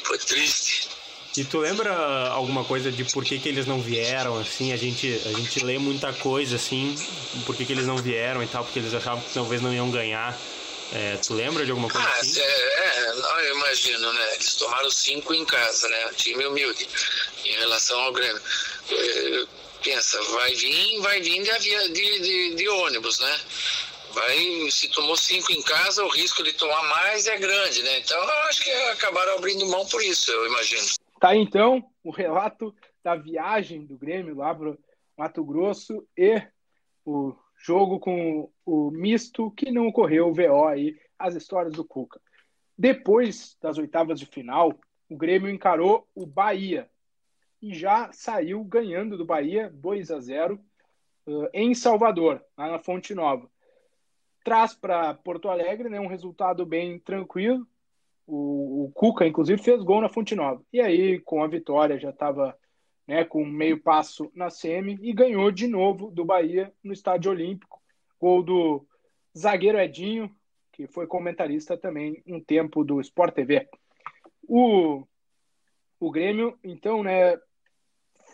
foi 0.04 0.18
triste. 0.18 0.88
E 1.36 1.44
tu 1.44 1.58
lembra 1.58 1.92
alguma 2.28 2.64
coisa 2.64 2.90
de 2.90 3.04
por 3.04 3.24
que, 3.24 3.38
que 3.38 3.48
eles 3.48 3.66
não 3.66 3.80
vieram, 3.80 4.38
assim? 4.38 4.72
A 4.72 4.76
gente, 4.76 5.20
a 5.24 5.32
gente 5.32 5.64
lê 5.64 5.78
muita 5.78 6.12
coisa, 6.12 6.56
assim, 6.56 6.94
por 7.44 7.56
que, 7.56 7.64
que 7.64 7.72
eles 7.72 7.86
não 7.86 7.96
vieram 7.96 8.42
e 8.42 8.46
tal, 8.46 8.64
porque 8.64 8.78
eles 8.78 8.94
achavam 8.94 9.20
que 9.20 9.32
talvez 9.34 9.60
não 9.60 9.72
iam 9.72 9.90
ganhar. 9.90 10.36
É, 10.92 11.16
tu 11.16 11.34
lembra 11.34 11.64
de 11.64 11.70
alguma 11.70 11.88
coisa 11.90 12.06
ah, 12.06 12.20
assim? 12.20 12.40
É, 12.40 12.44
é, 12.44 13.50
eu 13.50 13.56
imagino, 13.56 14.12
né? 14.12 14.34
Eles 14.34 14.54
tomaram 14.54 14.90
cinco 14.90 15.34
em 15.34 15.44
casa, 15.44 15.88
né? 15.88 16.10
Time 16.16 16.46
humilde 16.46 16.88
em 17.44 17.52
relação 17.58 18.00
ao 18.00 18.12
Grêmio. 18.12 18.40
É, 18.90 19.46
pensa, 19.82 20.20
vai 20.32 20.54
vir, 20.54 21.00
vai 21.00 21.20
vir 21.20 21.42
de, 21.42 21.92
de, 21.92 22.20
de, 22.20 22.54
de 22.54 22.68
ônibus, 22.68 23.18
né? 23.20 23.40
Vai, 24.12 24.70
se 24.70 24.88
tomou 24.88 25.16
cinco 25.16 25.52
em 25.52 25.62
casa, 25.62 26.02
o 26.04 26.08
risco 26.08 26.42
de 26.42 26.52
tomar 26.54 26.82
mais 26.84 27.26
é 27.26 27.36
grande, 27.36 27.82
né? 27.82 27.98
Então, 27.98 28.18
eu 28.18 28.42
acho 28.48 28.62
que 28.62 28.70
acabaram 28.70 29.36
abrindo 29.36 29.66
mão 29.66 29.86
por 29.86 30.02
isso, 30.02 30.30
eu 30.30 30.46
imagino. 30.46 30.86
Tá 31.20 31.36
então 31.36 31.84
o 32.02 32.10
relato 32.10 32.74
da 33.04 33.14
viagem 33.14 33.84
do 33.84 33.98
Grêmio 33.98 34.36
lá 34.36 34.54
para 34.54 34.74
Mato 35.16 35.44
Grosso 35.44 36.06
e 36.16 36.40
o 37.04 37.34
jogo 37.58 37.98
com 37.98 38.50
o 38.64 38.90
misto 38.90 39.50
que 39.50 39.70
não 39.70 39.88
ocorreu 39.88 40.28
o 40.28 40.34
VO 40.34 40.66
aí, 40.66 40.96
as 41.18 41.34
histórias 41.34 41.74
do 41.74 41.84
Cuca. 41.84 42.20
Depois 42.76 43.56
das 43.60 43.76
oitavas 43.76 44.20
de 44.20 44.26
final, 44.26 44.78
o 45.08 45.16
Grêmio 45.16 45.50
encarou 45.50 46.06
o 46.14 46.24
Bahia 46.24 46.88
e 47.60 47.74
já 47.74 48.12
saiu 48.12 48.62
ganhando 48.62 49.18
do 49.18 49.24
Bahia 49.24 49.68
2 49.74 50.10
a 50.12 50.20
0 50.20 50.60
uh, 51.26 51.48
em 51.52 51.74
Salvador, 51.74 52.42
lá 52.56 52.70
na 52.70 52.78
Fonte 52.78 53.14
Nova. 53.14 53.50
Traz 54.44 54.74
para 54.74 55.14
Porto 55.14 55.48
Alegre 55.48 55.88
né, 55.88 55.98
um 55.98 56.06
resultado 56.06 56.64
bem 56.64 57.00
tranquilo, 57.00 57.66
o, 58.26 58.84
o, 58.84 58.92
Cuca, 58.92 59.26
inclusive, 59.26 59.60
fez 59.60 59.82
gol 59.82 60.02
na 60.02 60.08
Fonte 60.08 60.34
Nova. 60.34 60.62
E 60.72 60.80
aí, 60.80 61.18
com 61.18 61.42
a 61.42 61.48
vitória, 61.48 61.98
já 61.98 62.10
estava 62.10 62.56
né, 63.08 63.24
com 63.24 63.42
meio 63.42 63.80
passo 63.80 64.30
na 64.34 64.50
semi 64.50 64.98
e 65.00 65.14
ganhou 65.14 65.50
de 65.50 65.66
novo 65.66 66.10
do 66.10 66.26
Bahia 66.26 66.70
no 66.84 66.92
Estádio 66.92 67.30
Olímpico. 67.30 67.80
Gol 68.20 68.42
do 68.42 68.86
zagueiro 69.36 69.78
Edinho, 69.78 70.30
que 70.70 70.86
foi 70.86 71.06
comentarista 71.06 71.76
também 71.76 72.22
um 72.26 72.38
tempo 72.38 72.84
do 72.84 73.00
Sport 73.00 73.34
TV. 73.34 73.66
O, 74.46 75.04
o 75.98 76.10
Grêmio, 76.10 76.58
então, 76.62 77.02
né, 77.02 77.38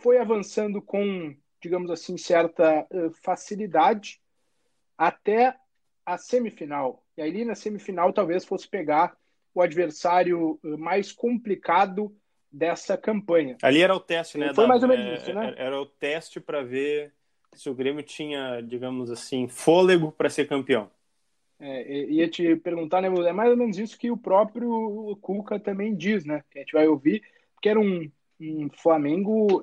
foi 0.02 0.18
avançando 0.18 0.82
com, 0.82 1.34
digamos 1.62 1.90
assim, 1.90 2.18
certa 2.18 2.86
uh, 2.90 3.12
facilidade 3.22 4.20
até 4.98 5.56
a 6.04 6.18
semifinal. 6.18 7.04
E 7.16 7.22
aí, 7.22 7.44
na 7.44 7.54
semifinal, 7.54 8.12
talvez 8.12 8.44
fosse 8.44 8.68
pegar 8.68 9.16
o 9.54 9.62
adversário 9.62 10.58
eh, 10.64 10.76
mais 10.76 11.12
complicado 11.12 12.14
dessa 12.54 12.96
campanha. 12.96 13.56
Ali 13.62 13.82
era 13.82 13.94
o 13.94 14.00
teste, 14.00 14.38
né? 14.38 14.54
Foi 14.54 14.66
mais 14.66 14.82
ou 14.82 14.88
menos 14.88 15.06
é, 15.06 15.14
isso, 15.14 15.32
né? 15.32 15.54
Era 15.56 15.80
o 15.80 15.86
teste 15.86 16.40
para 16.40 16.62
ver 16.62 17.12
se 17.52 17.68
o 17.68 17.74
Grêmio 17.74 18.02
tinha, 18.02 18.60
digamos 18.60 19.10
assim, 19.10 19.48
fôlego 19.48 20.12
para 20.12 20.30
ser 20.30 20.46
campeão. 20.46 20.90
É, 21.58 22.04
ia 22.06 22.28
te 22.28 22.56
perguntar, 22.56 23.00
né? 23.00 23.08
É 23.08 23.32
mais 23.32 23.50
ou 23.50 23.56
menos 23.56 23.78
isso 23.78 23.98
que 23.98 24.10
o 24.10 24.16
próprio 24.16 25.16
Cuca 25.20 25.58
também 25.58 25.94
diz, 25.94 26.24
né? 26.24 26.42
Que 26.50 26.58
a 26.58 26.62
gente 26.62 26.72
vai 26.72 26.86
ouvir, 26.86 27.22
que 27.60 27.68
era 27.68 27.80
um, 27.80 28.10
um 28.40 28.68
Flamengo 28.70 29.62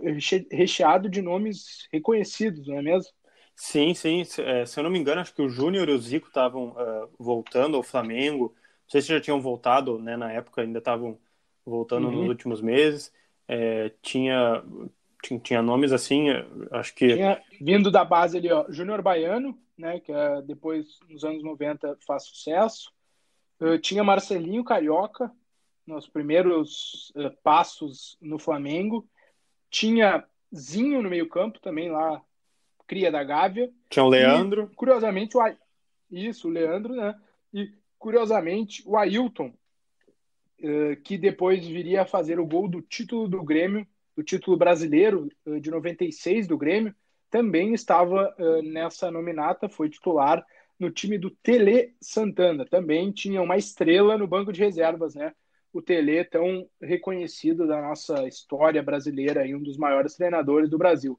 recheado 0.51 1.09
de 1.09 1.21
nomes 1.21 1.87
reconhecidos, 1.91 2.67
não 2.67 2.77
é 2.77 2.81
mesmo? 2.81 3.11
Sim, 3.55 3.93
sim. 3.93 4.23
Se, 4.23 4.41
é, 4.41 4.65
se 4.65 4.79
eu 4.79 4.83
não 4.83 4.89
me 4.89 4.99
engano, 4.99 5.21
acho 5.21 5.33
que 5.35 5.41
o 5.41 5.49
Júnior 5.49 5.87
e 5.89 5.93
o 5.93 5.99
Zico 5.99 6.27
estavam 6.27 6.69
uh, 6.69 7.09
voltando 7.19 7.77
ao 7.77 7.83
Flamengo 7.83 8.55
sei 8.91 9.01
se 9.01 9.07
já 9.07 9.21
tinham 9.21 9.39
voltado, 9.39 9.97
né? 9.97 10.17
Na 10.17 10.29
época 10.33 10.61
ainda 10.61 10.79
estavam 10.79 11.17
voltando 11.65 12.07
uhum. 12.07 12.15
nos 12.15 12.29
últimos 12.29 12.61
meses. 12.61 13.11
É, 13.47 13.91
tinha, 14.01 14.63
tinha, 15.23 15.39
tinha 15.39 15.61
nomes 15.61 15.91
assim, 15.91 16.27
acho 16.71 16.93
que. 16.95 17.13
Tinha 17.13 17.41
vindo 17.59 17.91
da 17.91 18.05
base 18.05 18.37
ali, 18.37 18.51
ó, 18.51 18.65
Júnior 18.69 19.01
Baiano, 19.01 19.57
né? 19.77 19.99
Que 19.99 20.11
é, 20.11 20.41
depois, 20.41 20.99
nos 21.09 21.23
anos 21.23 21.43
90, 21.43 21.97
faz 22.05 22.23
sucesso. 22.23 22.91
Uh, 23.59 23.77
tinha 23.77 24.03
Marcelinho 24.03 24.63
Carioca, 24.63 25.31
nos 25.85 26.07
primeiros 26.07 27.11
uh, 27.15 27.31
passos 27.43 28.17
no 28.19 28.39
Flamengo. 28.39 29.07
Tinha 29.69 30.25
Zinho 30.53 31.01
no 31.01 31.09
meio-campo 31.09 31.59
também 31.59 31.91
lá, 31.91 32.21
cria 32.87 33.11
da 33.11 33.23
Gávea. 33.23 33.71
Tinha 33.89 34.03
o 34.03 34.09
Leandro. 34.09 34.69
E, 34.71 34.75
curiosamente, 34.75 35.37
o 35.37 35.41
isso, 36.09 36.47
o 36.47 36.51
Leandro, 36.51 36.95
né? 36.95 37.15
E 37.53 37.71
Curiosamente, 38.01 38.81
o 38.87 38.97
Ailton, 38.97 39.49
eh, 39.49 39.53
que 41.03 41.17
depois 41.17 41.65
viria 41.65 42.03
a 42.03 42.05
fazer 42.05 42.39
o 42.39 42.45
gol 42.45 42.67
do 42.67 42.81
título 42.81 43.27
do 43.27 43.43
Grêmio, 43.43 43.87
do 44.15 44.23
título 44.23 44.57
brasileiro 44.57 45.29
eh, 45.45 45.59
de 45.59 45.71
96 45.71 46.47
do 46.47 46.57
Grêmio, 46.57 46.93
também 47.29 47.73
estava 47.73 48.35
uh, 48.37 48.61
nessa 48.61 49.09
nominata, 49.09 49.69
foi 49.69 49.89
titular 49.89 50.45
no 50.77 50.91
time 50.91 51.17
do 51.17 51.29
Tele 51.29 51.95
Santana. 52.01 52.65
Também 52.65 53.11
tinha 53.11 53.41
uma 53.41 53.55
estrela 53.55 54.17
no 54.17 54.27
banco 54.27 54.51
de 54.51 54.59
reservas, 54.59 55.15
né? 55.15 55.33
O 55.71 55.81
Tele, 55.81 56.25
tão 56.25 56.67
reconhecido 56.81 57.65
da 57.65 57.81
nossa 57.81 58.27
história 58.27 58.83
brasileira 58.83 59.47
e 59.47 59.55
um 59.55 59.63
dos 59.63 59.77
maiores 59.77 60.15
treinadores 60.15 60.69
do 60.69 60.77
Brasil. 60.77 61.17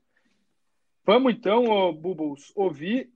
Vamos 1.05 1.33
então, 1.33 1.65
oh, 1.65 1.93
Bubbles, 1.93 2.53
ouvir 2.55 3.11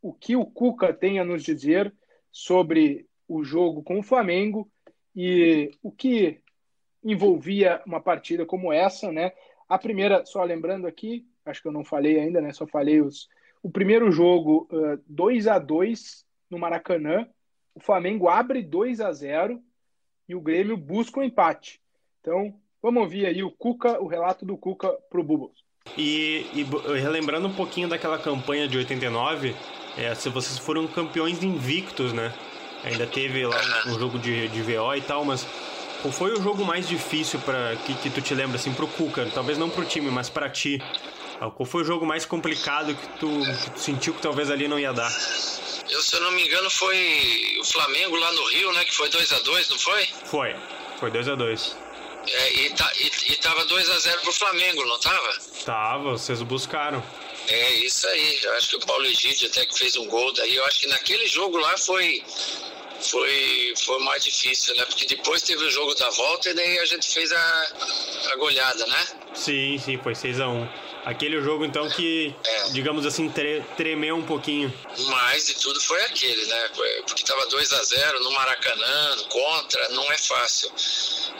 o 0.00 0.14
que 0.14 0.34
o 0.34 0.46
Cuca 0.46 0.94
tem 0.94 1.18
a 1.18 1.24
nos 1.24 1.42
dizer 1.42 1.92
sobre 2.32 3.06
o 3.28 3.44
jogo 3.44 3.82
com 3.82 3.98
o 3.98 4.02
Flamengo 4.02 4.70
e 5.14 5.70
o 5.82 5.90
que 5.90 6.40
envolvia 7.02 7.82
uma 7.86 8.00
partida 8.00 8.44
como 8.44 8.72
essa, 8.72 9.10
né? 9.12 9.32
A 9.68 9.78
primeira, 9.78 10.24
só 10.24 10.42
lembrando 10.42 10.86
aqui, 10.86 11.26
acho 11.44 11.62
que 11.62 11.68
eu 11.68 11.72
não 11.72 11.84
falei 11.84 12.18
ainda, 12.18 12.40
né? 12.40 12.52
Só 12.52 12.66
falei 12.66 13.00
os. 13.00 13.28
O 13.62 13.70
primeiro 13.70 14.10
jogo, 14.10 14.68
uh, 14.70 15.00
2 15.06 15.46
a 15.46 15.58
2 15.58 16.24
no 16.50 16.58
Maracanã. 16.58 17.26
O 17.74 17.80
Flamengo 17.80 18.28
abre 18.28 18.62
2 18.62 19.00
a 19.00 19.12
0 19.12 19.60
e 20.28 20.34
o 20.34 20.40
Grêmio 20.40 20.76
busca 20.76 21.20
o 21.20 21.22
um 21.22 21.26
empate. 21.26 21.80
Então, 22.20 22.54
vamos 22.82 23.02
ouvir 23.02 23.26
aí 23.26 23.42
o 23.42 23.50
Cuca, 23.50 24.00
o 24.00 24.06
relato 24.06 24.44
do 24.44 24.56
Cuca 24.56 24.90
para 25.10 25.20
o. 25.20 25.52
E, 25.96 26.46
e, 26.54 26.62
relembrando 27.00 27.48
um 27.48 27.54
pouquinho 27.54 27.88
daquela 27.88 28.18
campanha 28.18 28.68
de 28.68 28.76
89, 28.76 29.54
é, 29.96 30.14
se 30.14 30.28
vocês 30.28 30.58
foram 30.58 30.86
campeões 30.86 31.42
invictos, 31.42 32.12
né? 32.12 32.32
Ainda 32.84 33.06
teve 33.06 33.44
lá 33.46 33.60
um 33.86 33.98
jogo 33.98 34.18
de, 34.18 34.48
de 34.48 34.62
VO 34.62 34.94
e 34.94 35.00
tal, 35.00 35.24
mas 35.24 35.46
qual 36.00 36.12
foi 36.12 36.32
o 36.32 36.42
jogo 36.42 36.64
mais 36.64 36.88
difícil 36.88 37.40
para 37.40 37.76
que, 37.84 37.94
que 37.94 38.10
tu 38.10 38.22
te 38.22 38.34
lembra 38.34 38.56
assim 38.56 38.72
pro 38.72 38.86
Cuca? 38.86 39.28
Talvez 39.34 39.58
não 39.58 39.68
pro 39.68 39.84
time, 39.84 40.10
mas 40.10 40.28
para 40.28 40.48
ti. 40.48 40.80
Ah, 41.40 41.50
qual 41.50 41.66
foi 41.66 41.82
o 41.82 41.84
jogo 41.84 42.06
mais 42.06 42.24
complicado 42.24 42.94
que 42.94 43.08
tu, 43.18 43.28
que 43.64 43.70
tu 43.70 43.80
sentiu 43.80 44.14
que 44.14 44.22
talvez 44.22 44.50
ali 44.50 44.68
não 44.68 44.78
ia 44.78 44.92
dar? 44.92 45.10
Eu, 45.90 46.02
se 46.02 46.16
eu 46.16 46.20
não 46.20 46.32
me 46.32 46.44
engano, 46.46 46.70
foi 46.70 47.56
o 47.60 47.64
Flamengo 47.64 48.16
lá 48.16 48.32
no 48.32 48.44
Rio, 48.48 48.72
né? 48.72 48.84
Que 48.84 48.94
foi 48.94 49.08
2 49.08 49.32
a 49.32 49.38
2 49.40 49.70
não 49.70 49.78
foi? 49.78 50.06
Foi. 50.24 50.56
Foi 50.98 51.10
2 51.10 51.28
a 51.28 51.34
2 51.34 51.88
é, 52.30 52.52
e, 52.52 52.70
tá, 52.70 52.92
e, 52.96 53.32
e 53.32 53.36
tava 53.36 53.64
2 53.64 53.90
a 53.90 53.98
0 53.98 54.20
pro 54.20 54.32
Flamengo, 54.32 54.84
não 54.84 54.98
tava? 54.98 55.38
Tava, 55.64 56.10
vocês 56.10 56.42
buscaram. 56.42 57.02
É, 57.48 57.70
isso 57.76 58.06
aí. 58.06 58.38
Eu 58.42 58.54
acho 58.54 58.68
que 58.68 58.76
o 58.76 58.80
Paulo 58.80 59.06
Egídio 59.06 59.48
até 59.48 59.64
que 59.64 59.78
fez 59.78 59.96
um 59.96 60.06
gol 60.06 60.32
daí. 60.34 60.54
Eu 60.54 60.64
acho 60.66 60.80
que 60.80 60.86
naquele 60.88 61.26
jogo 61.26 61.56
lá 61.56 61.76
foi 61.78 62.22
foi, 63.00 63.74
foi 63.84 63.98
mais 64.04 64.24
difícil, 64.24 64.74
né? 64.76 64.84
Porque 64.84 65.06
depois 65.06 65.42
teve 65.42 65.64
o 65.64 65.70
jogo 65.70 65.94
da 65.94 66.10
volta 66.10 66.50
e 66.50 66.54
daí 66.54 66.78
a 66.78 66.84
gente 66.84 67.10
fez 67.10 67.30
a, 67.32 67.66
a 68.32 68.36
goleada, 68.36 68.86
né? 68.86 69.06
Sim, 69.34 69.78
sim, 69.78 69.98
foi 69.98 70.12
6x1. 70.12 70.48
Um. 70.48 70.87
Aquele 71.04 71.40
jogo, 71.40 71.64
então, 71.64 71.88
que, 71.88 72.34
é. 72.44 72.70
digamos 72.70 73.06
assim, 73.06 73.28
tre 73.30 73.62
tremeu 73.76 74.16
um 74.16 74.24
pouquinho. 74.24 74.72
Mais 75.10 75.46
de 75.46 75.54
tudo 75.54 75.80
foi 75.80 76.02
aquele, 76.04 76.44
né? 76.46 76.68
Porque 77.06 77.24
tava 77.24 77.46
2 77.46 77.72
a 77.72 77.82
0 77.84 78.22
no 78.22 78.30
Maracanã, 78.32 79.16
contra, 79.28 79.88
não 79.90 80.10
é 80.12 80.18
fácil. 80.18 80.70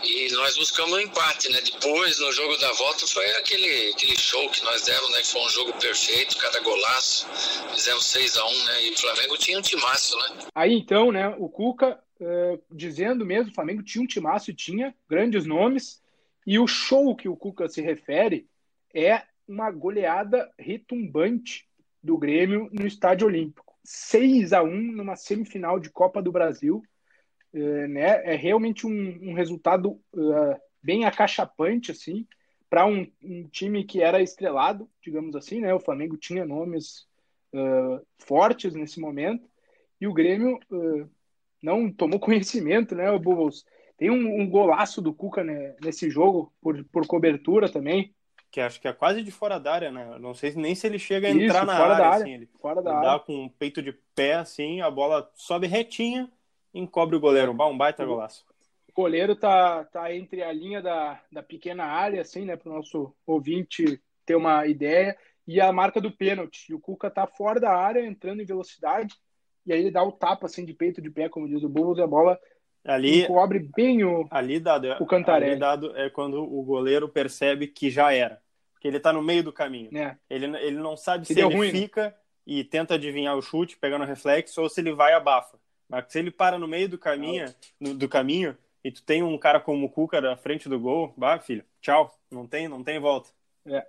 E 0.03 0.31
nós 0.33 0.57
buscamos 0.57 0.93
um 0.93 1.01
empate, 1.01 1.51
né? 1.51 1.61
Depois, 1.61 2.19
no 2.19 2.33
jogo 2.33 2.57
da 2.59 2.73
volta, 2.73 3.07
foi 3.07 3.29
aquele, 3.37 3.91
aquele 3.91 4.17
show 4.17 4.49
que 4.51 4.63
nós 4.65 4.83
demos, 4.83 5.11
né? 5.11 5.21
Que 5.21 5.27
foi 5.27 5.43
um 5.43 5.51
jogo 5.51 5.73
perfeito, 5.75 6.37
cada 6.39 6.61
golaço. 6.61 7.27
Fizemos 7.75 8.05
6 8.07 8.37
a 8.37 8.47
1 8.47 8.65
né? 8.65 8.87
E 8.87 8.91
o 8.91 8.99
Flamengo 8.99 9.37
tinha 9.37 9.59
um 9.59 9.63
timaço, 9.63 10.17
né? 10.19 10.49
Aí 10.55 10.73
então, 10.73 11.13
né? 11.13 11.35
O 11.39 11.49
Cuca 11.49 11.99
uh, 12.21 12.63
dizendo 12.71 13.25
mesmo, 13.25 13.51
o 13.51 13.55
Flamengo 13.55 13.83
tinha 13.83 14.03
um 14.03 14.07
timaço 14.07 14.51
e 14.51 14.55
tinha 14.55 14.95
grandes 15.09 15.45
nomes. 15.45 16.01
E 16.47 16.59
o 16.59 16.67
show 16.67 17.15
que 17.15 17.29
o 17.29 17.37
Cuca 17.37 17.69
se 17.69 17.83
refere 17.83 18.47
é 18.95 19.23
uma 19.49 19.71
goleada 19.71 20.53
retumbante 20.59 21.67
do 22.03 22.19
Grêmio 22.19 22.69
no 22.71 22.87
Estádio 22.87 23.27
Olímpico. 23.27 23.75
6 23.83 24.53
a 24.53 24.63
1 24.63 24.93
numa 24.93 25.17
semifinal 25.17 25.81
de 25.81 25.91
Copa 25.91 26.23
do 26.23 26.31
Brasil. 26.31 26.83
É, 27.53 27.89
né? 27.89 28.33
é 28.33 28.37
realmente 28.37 28.87
um, 28.87 29.31
um 29.31 29.33
resultado 29.33 29.93
uh, 30.13 30.61
bem 30.83 31.07
acachapante 31.07 31.91
assim 31.91 32.27
para 32.69 32.85
um, 32.85 33.11
um, 33.23 33.49
time 33.49 33.83
que 33.85 34.03
era 34.03 34.21
estrelado, 34.21 34.87
digamos 35.03 35.35
assim, 35.35 35.61
né? 35.61 35.73
O 35.73 35.81
Flamengo 35.81 36.19
tinha 36.19 36.45
nomes 36.45 37.07
uh, 37.55 38.07
fortes 38.19 38.75
nesse 38.75 39.01
momento 39.01 39.49
e 39.99 40.07
o 40.07 40.13
Grêmio 40.13 40.61
uh, 40.71 41.09
não 41.63 41.91
tomou 41.91 42.21
conhecimento, 42.21 42.95
né? 42.95 43.11
O 43.11 43.19
Bubbles 43.19 43.65
tem 43.97 44.11
um, 44.11 44.43
um 44.43 44.49
golaço 44.49 45.01
do 45.01 45.15
Cuca 45.15 45.43
né, 45.43 45.75
nesse 45.83 46.11
jogo 46.11 46.53
por, 46.61 46.85
por 46.85 47.07
cobertura 47.07 47.73
também 47.73 48.15
que 48.51 48.61
acho 48.61 48.81
que 48.81 48.89
é 48.89 48.93
quase 48.93 49.23
de 49.23 49.31
fora 49.31 49.59
da 49.59 49.73
área, 49.73 49.91
né? 49.91 50.19
Não 50.19 50.35
sei 50.35 50.55
nem 50.55 50.75
se 50.75 50.87
ele 50.87 50.99
chega 50.99 51.29
a 51.29 51.31
Isso, 51.31 51.41
entrar 51.41 51.67
na 51.67 51.75
área, 51.75 52.07
área, 52.07 52.23
assim. 52.23 52.35
Ele, 52.35 52.49
fora 52.61 52.83
da 52.83 52.91
ele 52.91 52.99
área. 52.99 53.11
dá 53.11 53.19
com 53.19 53.45
o 53.45 53.51
peito 53.51 53.83
de 53.83 53.93
pé, 54.15 54.35
assim, 54.35 54.81
a 54.81 54.91
bola 54.91 55.31
sobe 55.35 55.67
retinha, 55.67 56.31
encobre 56.73 57.17
o 57.17 57.21
goleiro. 57.21 57.53
Um 57.53 57.77
baita 57.77 58.05
golaço. 58.05 58.45
O 58.89 58.93
goleiro 59.03 59.37
tá, 59.37 59.85
tá 59.85 60.15
entre 60.15 60.43
a 60.43 60.53
linha 60.53 60.83
da, 60.83 61.21
da 61.31 61.43
pequena 61.43 61.85
área, 61.85 62.21
assim, 62.21 62.45
né? 62.45 62.57
Para 62.57 62.71
o 62.71 62.75
nosso 62.75 63.15
ouvinte 63.27 64.01
ter 64.25 64.35
uma 64.35 64.67
ideia, 64.67 65.17
e 65.47 65.61
a 65.61 65.73
marca 65.73 66.01
do 66.01 66.11
pênalti. 66.11 66.71
E 66.71 66.75
o 66.75 66.81
Cuca 66.81 67.11
tá 67.11 67.27
fora 67.27 67.59
da 67.61 67.75
área, 67.75 68.05
entrando 68.05 68.43
em 68.43 68.47
velocidade, 68.47 69.15
e 69.65 69.73
aí 69.73 69.81
ele 69.81 69.91
dá 69.91 70.03
o 70.03 70.13
tapa, 70.13 70.47
assim, 70.47 70.65
de 70.65 70.75
peito 70.75 71.01
de 71.01 71.11
pé, 71.11 71.29
como 71.29 71.49
diz 71.49 71.63
o 71.63 71.69
Bulls, 71.69 71.99
e 71.99 72.03
a 72.03 72.07
bola 72.07 72.39
ali 72.85 73.27
cobre 73.27 73.59
bem 73.59 74.05
o, 74.05 74.27
ali 74.31 74.59
dado, 74.59 74.97
o 75.01 75.07
Cantarelli. 75.07 75.53
Ali 75.53 75.61
dado 75.61 75.97
é 75.97 76.09
quando 76.09 76.43
o 76.43 76.63
goleiro 76.63 77.09
percebe 77.09 77.67
que 77.67 77.91
já 77.91 78.13
era, 78.13 78.41
que 78.81 78.89
ele 78.89 79.01
tá 79.01 79.13
no 79.13 79.23
meio 79.23 79.43
do 79.43 79.53
caminho. 79.53 79.97
É. 79.97 80.17
Ele, 80.29 80.47
ele 80.59 80.79
não 80.79 80.97
sabe 80.97 81.27
se, 81.27 81.35
se 81.35 81.41
ele 81.41 81.55
ruim, 81.55 81.73
né? 81.73 81.81
fica 81.81 82.17
e 82.47 82.65
tenta 82.65 82.95
adivinhar 82.95 83.37
o 83.37 83.43
chute, 83.43 83.77
pegando 83.77 84.05
o 84.05 84.07
reflexo, 84.07 84.63
ou 84.63 84.69
se 84.69 84.81
ele 84.81 84.95
vai 84.95 85.13
e 85.13 85.17
abafa. 85.17 85.59
Mas 85.89 86.07
se 86.09 86.19
ele 86.19 86.31
para 86.31 86.59
no 86.59 86.69
meio 86.69 86.89
do 86.89 86.99
caminho, 86.99 87.47
no, 87.79 87.95
do 87.95 88.09
caminho 88.09 88.57
e 88.83 88.91
tu 88.91 89.03
tem 89.03 89.23
um 89.23 89.37
cara 89.37 89.61
como 89.61 89.87
o 89.87 89.91
Cuca 89.91 90.21
na 90.21 90.37
frente 90.37 90.69
do 90.69 90.79
gol, 90.79 91.13
bah, 91.17 91.39
filho, 91.39 91.65
tchau, 91.81 92.17
não 92.31 92.47
tem, 92.47 92.69
não 92.69 92.83
tem 92.83 92.99
volta. 92.99 93.29
É. 93.67 93.87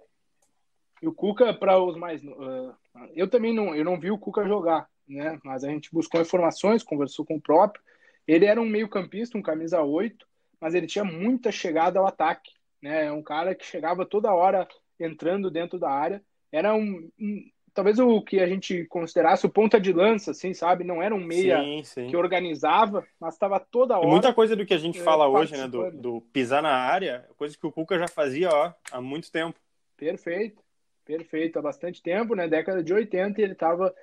E 1.01 1.07
o 1.07 1.13
Cuca 1.13 1.53
para 1.53 1.81
os 1.81 1.95
mais, 1.95 2.21
uh, 2.23 2.75
eu 3.15 3.29
também 3.29 3.53
não, 3.53 3.73
eu 3.73 3.85
não 3.85 3.99
vi 3.99 4.11
o 4.11 4.17
Cuca 4.17 4.45
jogar, 4.45 4.89
né? 5.07 5.39
Mas 5.43 5.63
a 5.63 5.69
gente 5.69 5.93
buscou 5.93 6.19
informações, 6.19 6.83
conversou 6.83 7.25
com 7.25 7.35
o 7.35 7.41
próprio 7.41 7.81
ele 8.29 8.45
era 8.45 8.61
um 8.61 8.65
meio-campista, 8.65 9.37
um 9.37 9.41
camisa 9.41 9.81
8, 9.81 10.25
mas 10.61 10.75
ele 10.75 10.85
tinha 10.85 11.03
muita 11.03 11.51
chegada 11.51 11.99
ao 11.99 12.05
ataque. 12.05 12.51
Né? 12.81 13.05
É 13.05 13.11
um 13.11 13.23
cara 13.23 13.55
que 13.55 13.65
chegava 13.65 14.05
toda 14.05 14.33
hora 14.33 14.67
entrando 14.99 15.49
dentro 15.49 15.79
da 15.79 15.89
área. 15.89 16.21
Era 16.51 16.75
um, 16.75 17.09
um 17.19 17.49
talvez 17.73 17.97
o 17.97 18.21
que 18.21 18.39
a 18.39 18.47
gente 18.47 18.85
considerasse 18.85 19.45
o 19.47 19.49
ponta 19.49 19.79
de 19.79 19.91
lança, 19.91 20.31
assim, 20.31 20.53
sabe? 20.53 20.83
Não 20.83 21.01
era 21.01 21.15
um 21.15 21.23
meia 21.23 21.59
sim, 21.59 21.83
sim. 21.83 22.07
que 22.07 22.15
organizava, 22.15 23.03
mas 23.19 23.33
estava 23.33 23.59
toda 23.59 23.97
hora. 23.97 24.05
E 24.05 24.09
muita 24.09 24.33
coisa 24.33 24.55
do 24.55 24.65
que 24.65 24.73
a 24.75 24.77
gente 24.77 24.99
é, 24.99 25.03
fala 25.03 25.27
hoje, 25.27 25.57
né? 25.57 25.67
Do, 25.67 25.91
do, 25.91 26.21
pisar 26.33 26.61
na 26.61 26.73
área, 26.73 27.27
coisa 27.35 27.57
que 27.57 27.65
o 27.65 27.71
Cuca 27.71 27.97
já 27.97 28.07
fazia 28.07 28.49
ó, 28.49 28.71
há 28.91 29.01
muito 29.01 29.31
tempo. 29.31 29.59
Perfeito, 29.97 30.61
perfeito. 31.03 31.57
Há 31.57 31.61
bastante 31.63 32.01
tempo, 32.03 32.35
né? 32.35 32.47
Década 32.47 32.83
de 32.83 32.93
80, 32.93 33.41
ele 33.41 33.53
estava 33.53 33.93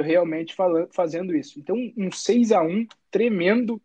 realmente 0.00 0.54
falando, 0.54 0.88
fazendo 0.92 1.36
isso. 1.36 1.58
Então, 1.58 1.76
um 1.96 2.10
6 2.10 2.52
a 2.52 2.62
1 2.62 2.86
tremendo 3.10 3.80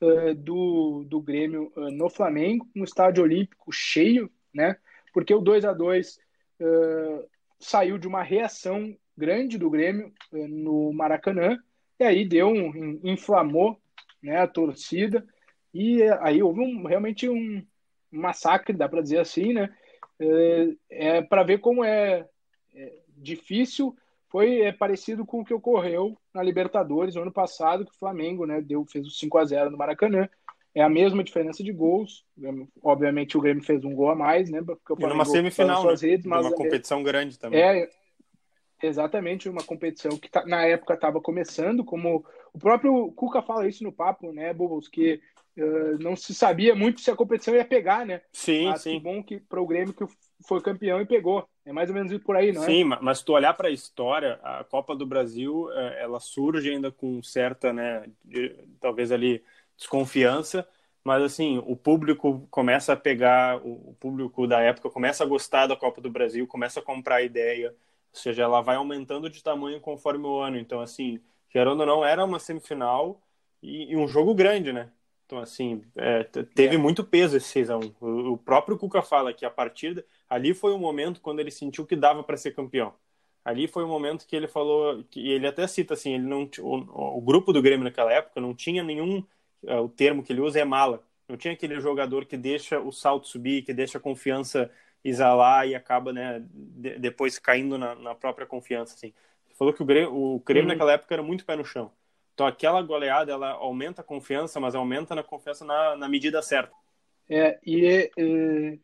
uh, 0.00 0.34
do, 0.34 1.04
do 1.04 1.20
Grêmio 1.20 1.72
uh, 1.76 1.90
no 1.90 2.10
Flamengo, 2.10 2.68
no 2.74 2.84
estádio 2.84 3.22
olímpico 3.22 3.72
cheio, 3.72 4.30
né? 4.52 4.76
Porque 5.12 5.34
o 5.34 5.40
2 5.40 5.64
a 5.64 5.72
2 5.72 6.18
uh, 6.60 7.28
saiu 7.58 7.96
de 7.96 8.06
uma 8.06 8.22
reação 8.22 8.94
grande 9.16 9.56
do 9.56 9.70
Grêmio 9.70 10.12
no 10.30 10.92
Maracanã, 10.92 11.58
e 11.98 12.04
aí 12.04 12.28
deu 12.28 12.48
um, 12.48 13.00
inflamou 13.02 13.80
né, 14.22 14.36
a 14.36 14.46
torcida, 14.46 15.26
e 15.72 16.02
aí 16.20 16.42
houve 16.42 16.60
um, 16.60 16.84
realmente 16.84 17.26
um 17.26 17.64
massacre, 18.10 18.76
dá 18.76 18.86
para 18.86 19.00
dizer 19.00 19.20
assim, 19.20 19.54
né? 19.54 19.74
É 20.90 21.22
para 21.22 21.42
ver 21.42 21.60
como 21.60 21.82
é, 21.82 22.28
é 22.74 22.92
difícil 23.16 23.96
foi 24.36 24.60
é, 24.60 24.70
parecido 24.70 25.24
com 25.24 25.40
o 25.40 25.44
que 25.46 25.54
ocorreu 25.54 26.14
na 26.34 26.42
Libertadores 26.42 27.14
no 27.14 27.22
ano 27.22 27.32
passado, 27.32 27.86
que 27.86 27.92
o 27.92 27.98
Flamengo 27.98 28.44
né, 28.44 28.60
deu, 28.60 28.84
fez 28.84 29.06
o 29.06 29.10
5 29.10 29.38
a 29.38 29.44
0 29.46 29.70
no 29.70 29.78
Maracanã. 29.78 30.28
É 30.74 30.82
a 30.82 30.90
mesma 30.90 31.24
diferença 31.24 31.64
de 31.64 31.72
gols. 31.72 32.22
Obviamente 32.82 33.38
o 33.38 33.40
Grêmio 33.40 33.64
fez 33.64 33.82
um 33.82 33.94
gol 33.94 34.10
a 34.10 34.14
mais, 34.14 34.50
né? 34.50 34.60
Porque 34.60 34.92
o 34.92 34.96
Flamengo 34.96 35.06
e 35.06 35.16
numa 35.16 35.24
semifinal, 35.24 35.86
né? 35.86 35.94
redes, 35.98 36.26
mas 36.26 36.44
uma 36.44 36.54
competição 36.54 37.02
grande 37.02 37.38
também. 37.38 37.58
É, 37.58 37.88
exatamente, 38.82 39.48
uma 39.48 39.62
competição 39.62 40.18
que 40.18 40.30
tá, 40.30 40.44
na 40.44 40.66
época 40.66 40.92
estava 40.92 41.18
começando, 41.18 41.82
como 41.82 42.22
o 42.52 42.58
próprio 42.58 43.10
Cuca 43.12 43.40
fala 43.40 43.66
isso 43.66 43.82
no 43.84 43.90
papo, 43.90 44.34
né, 44.34 44.52
Bubbles, 44.52 44.86
que 44.86 45.18
uh, 45.56 45.98
não 45.98 46.14
se 46.14 46.34
sabia 46.34 46.74
muito 46.74 47.00
se 47.00 47.10
a 47.10 47.16
competição 47.16 47.54
ia 47.54 47.64
pegar, 47.64 48.04
né? 48.04 48.20
Sim, 48.34 48.66
mas 48.66 48.82
sim. 48.82 48.98
Que 48.98 49.00
bom 49.00 49.22
que 49.22 49.40
para 49.40 49.62
o 49.62 49.66
Grêmio 49.66 49.94
que 49.94 50.04
foi 50.46 50.60
campeão 50.60 51.00
e 51.00 51.06
pegou. 51.06 51.48
É 51.66 51.72
mais 51.72 51.90
ou 51.90 51.94
menos 51.96 52.16
por 52.22 52.36
aí, 52.36 52.52
não 52.52 52.62
é? 52.62 52.66
Sim, 52.66 52.84
mas 52.84 53.18
se 53.18 53.24
tu 53.24 53.32
olhar 53.32 53.52
para 53.52 53.66
a 53.66 53.72
história, 53.72 54.38
a 54.42 54.62
Copa 54.62 54.94
do 54.94 55.04
Brasil, 55.04 55.68
é, 55.72 56.04
ela 56.04 56.20
surge 56.20 56.70
ainda 56.70 56.92
com 56.92 57.20
certa, 57.22 57.72
né, 57.72 58.08
talvez 58.80 59.10
ali 59.10 59.42
desconfiança, 59.76 60.66
mas 61.02 61.22
assim, 61.22 61.62
o 61.66 61.76
público 61.76 62.46
começa 62.50 62.92
a 62.92 62.96
pegar, 62.96 63.56
o 63.64 63.96
público 63.98 64.46
da 64.46 64.60
época 64.60 64.88
começa 64.90 65.24
a 65.24 65.26
gostar 65.26 65.66
da 65.66 65.76
Copa 65.76 66.00
do 66.00 66.10
Brasil, 66.10 66.46
começa 66.46 66.80
a 66.80 66.82
comprar 66.82 67.16
a 67.16 67.22
ideia, 67.22 67.70
Ou 68.12 68.20
seja, 68.20 68.42
ela 68.44 68.60
vai 68.60 68.76
aumentando 68.76 69.28
de 69.28 69.42
tamanho 69.42 69.80
conforme 69.80 70.24
o 70.24 70.38
ano. 70.38 70.58
Então, 70.58 70.80
assim, 70.80 71.20
gerando 71.52 71.80
ou 71.80 71.86
não, 71.86 72.04
era 72.04 72.24
uma 72.24 72.38
semifinal 72.38 73.20
e, 73.62 73.92
e 73.92 73.96
um 73.96 74.08
jogo 74.08 74.34
grande, 74.34 74.72
né? 74.72 74.90
Então, 75.26 75.38
assim, 75.38 75.82
é, 75.96 76.24
teve 76.24 76.76
é. 76.76 76.78
muito 76.78 77.04
peso 77.04 77.36
esse 77.36 77.60
6x1. 77.60 77.94
O, 78.00 78.32
o, 78.32 78.38
próprio 78.38 78.78
Cuca 78.78 79.02
fala 79.02 79.32
que 79.32 79.44
a 79.44 79.50
partida. 79.50 80.04
Ali 80.28 80.54
foi 80.54 80.72
o 80.72 80.78
momento 80.78 81.20
quando 81.20 81.40
ele 81.40 81.50
sentiu 81.50 81.86
que 81.86 81.96
dava 81.96 82.22
para 82.22 82.36
ser 82.36 82.54
campeão. 82.54 82.94
Ali 83.44 83.68
foi 83.68 83.84
o 83.84 83.88
momento 83.88 84.26
que 84.26 84.34
ele 84.34 84.48
falou. 84.48 85.04
que 85.04 85.30
ele 85.30 85.46
até 85.46 85.66
cita 85.66 85.94
assim: 85.94 86.14
ele 86.14 86.26
não, 86.26 86.50
o, 86.58 87.18
o 87.18 87.20
grupo 87.20 87.52
do 87.52 87.62
Grêmio 87.62 87.84
naquela 87.84 88.12
época 88.12 88.40
não 88.40 88.54
tinha 88.54 88.82
nenhum. 88.82 89.24
Uh, 89.62 89.82
o 89.82 89.88
termo 89.88 90.22
que 90.22 90.32
ele 90.32 90.40
usa 90.40 90.58
é 90.58 90.64
mala. 90.64 91.02
Não 91.28 91.36
tinha 91.36 91.54
aquele 91.54 91.80
jogador 91.80 92.24
que 92.24 92.36
deixa 92.36 92.80
o 92.80 92.92
salto 92.92 93.28
subir, 93.28 93.62
que 93.62 93.72
deixa 93.72 93.98
a 93.98 94.00
confiança 94.00 94.70
exalar 95.04 95.66
e 95.66 95.74
acaba, 95.74 96.12
né, 96.12 96.42
de, 96.52 96.98
depois 96.98 97.38
caindo 97.38 97.78
na, 97.78 97.94
na, 97.94 98.14
própria 98.14 98.46
confiança, 98.46 98.94
assim. 98.94 99.12
Ele 99.46 99.54
falou 99.56 99.72
que 99.72 99.82
o 99.82 99.86
Grêmio, 99.86 100.14
o 100.14 100.40
Grêmio 100.40 100.68
uhum. 100.68 100.74
naquela 100.74 100.92
época 100.92 101.14
era 101.14 101.22
muito 101.22 101.44
pé 101.44 101.56
no 101.56 101.64
chão. 101.64 101.90
Então 102.34 102.46
aquela 102.46 102.82
goleada, 102.82 103.32
ela 103.32 103.52
aumenta 103.52 104.02
a 104.02 104.04
confiança, 104.04 104.60
mas 104.60 104.74
aumenta 104.74 105.14
na 105.14 105.22
confiança 105.22 105.64
na, 105.64 105.96
na 105.96 106.08
medida 106.08 106.42
certa. 106.42 106.72
É, 107.28 107.58
e 107.64 107.86
é, 107.86 108.10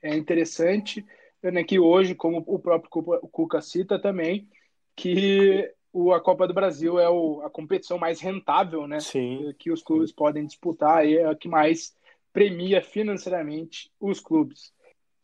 é 0.02 0.16
interessante 0.16 1.04
né, 1.42 1.64
que 1.64 1.78
hoje, 1.78 2.14
como 2.14 2.42
o 2.46 2.58
próprio 2.58 2.90
Cuca 3.30 3.60
cita 3.60 3.98
também, 3.98 4.48
que 4.94 5.72
o, 5.92 6.12
a 6.12 6.20
Copa 6.20 6.46
do 6.46 6.54
Brasil 6.54 6.98
é 6.98 7.08
o, 7.08 7.42
a 7.42 7.50
competição 7.50 7.98
mais 7.98 8.20
rentável 8.20 8.86
né, 8.86 9.00
Sim. 9.00 9.54
que 9.58 9.70
os 9.70 9.82
clubes 9.82 10.12
podem 10.12 10.46
disputar 10.46 11.06
e 11.06 11.18
é 11.18 11.26
a 11.26 11.34
que 11.34 11.48
mais 11.48 11.94
premia 12.32 12.80
financeiramente 12.80 13.90
os 14.00 14.20
clubes. 14.20 14.72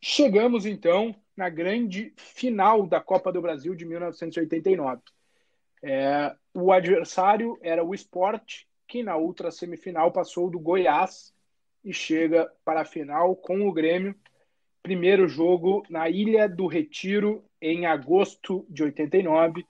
Chegamos 0.00 0.66
então 0.66 1.14
na 1.36 1.48
grande 1.48 2.12
final 2.16 2.86
da 2.86 3.00
Copa 3.00 3.32
do 3.32 3.40
Brasil 3.40 3.74
de 3.74 3.84
1989. 3.84 5.00
É, 5.82 6.34
o 6.52 6.72
adversário 6.72 7.58
era 7.62 7.84
o 7.84 7.94
Sport, 7.94 8.64
que 8.86 9.02
na 9.02 9.16
outra 9.16 9.50
semifinal 9.50 10.10
passou 10.10 10.50
do 10.50 10.58
Goiás 10.58 11.32
e 11.84 11.92
chega 11.92 12.50
para 12.64 12.82
a 12.82 12.84
final 12.84 13.36
com 13.36 13.68
o 13.68 13.72
Grêmio. 13.72 14.14
Primeiro 14.88 15.28
jogo 15.28 15.84
na 15.90 16.08
Ilha 16.08 16.48
do 16.48 16.66
Retiro, 16.66 17.44
em 17.60 17.84
agosto 17.84 18.64
de 18.70 18.82
89, 18.82 19.62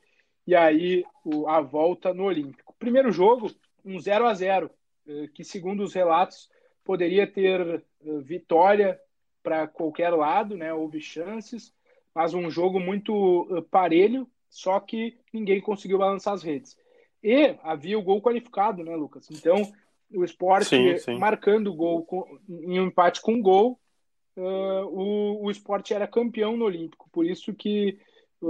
e 0.47 0.55
aí 0.55 1.05
a 1.49 1.61
volta 1.61 2.15
no 2.15 2.23
Olímpico. 2.23 2.73
Primeiro 2.79 3.11
jogo, 3.11 3.51
um 3.85 3.99
0 3.99 4.29
a 4.29 4.33
0 4.33 4.71
eh, 5.09 5.27
que 5.35 5.43
segundo 5.43 5.83
os 5.83 5.93
relatos 5.93 6.49
poderia 6.85 7.27
ter 7.27 7.61
eh, 7.61 7.83
vitória 8.21 8.97
para 9.43 9.67
qualquer 9.67 10.11
lado, 10.11 10.57
né? 10.57 10.73
Houve 10.73 11.01
chances, 11.01 11.75
mas 12.15 12.33
um 12.33 12.49
jogo 12.49 12.79
muito 12.79 13.13
uh, 13.13 13.61
parelho, 13.61 14.25
só 14.49 14.79
que 14.79 15.19
ninguém 15.33 15.61
conseguiu 15.61 15.99
balançar 15.99 16.33
as 16.33 16.45
redes. 16.45 16.77
E 17.21 17.57
havia 17.65 17.99
o 17.99 18.03
gol 18.03 18.23
qualificado, 18.23 18.85
né, 18.85 18.95
Lucas? 18.95 19.29
Então, 19.33 19.69
o 20.15 20.23
esporte 20.23 20.69
sim, 20.69 20.97
sim. 20.99 21.19
marcando 21.19 21.73
o 21.73 21.75
gol 21.75 22.07
em 22.49 22.79
um 22.79 22.87
empate 22.87 23.21
com 23.21 23.43
gol, 23.43 23.81
uh, 24.39 24.87
o, 24.87 25.45
o 25.45 25.51
esporte 25.51 25.93
era 25.93 26.07
campeão 26.07 26.57
no 26.57 26.65
Olímpico. 26.65 27.09
Por 27.11 27.27
isso 27.27 27.55
que 27.55 27.99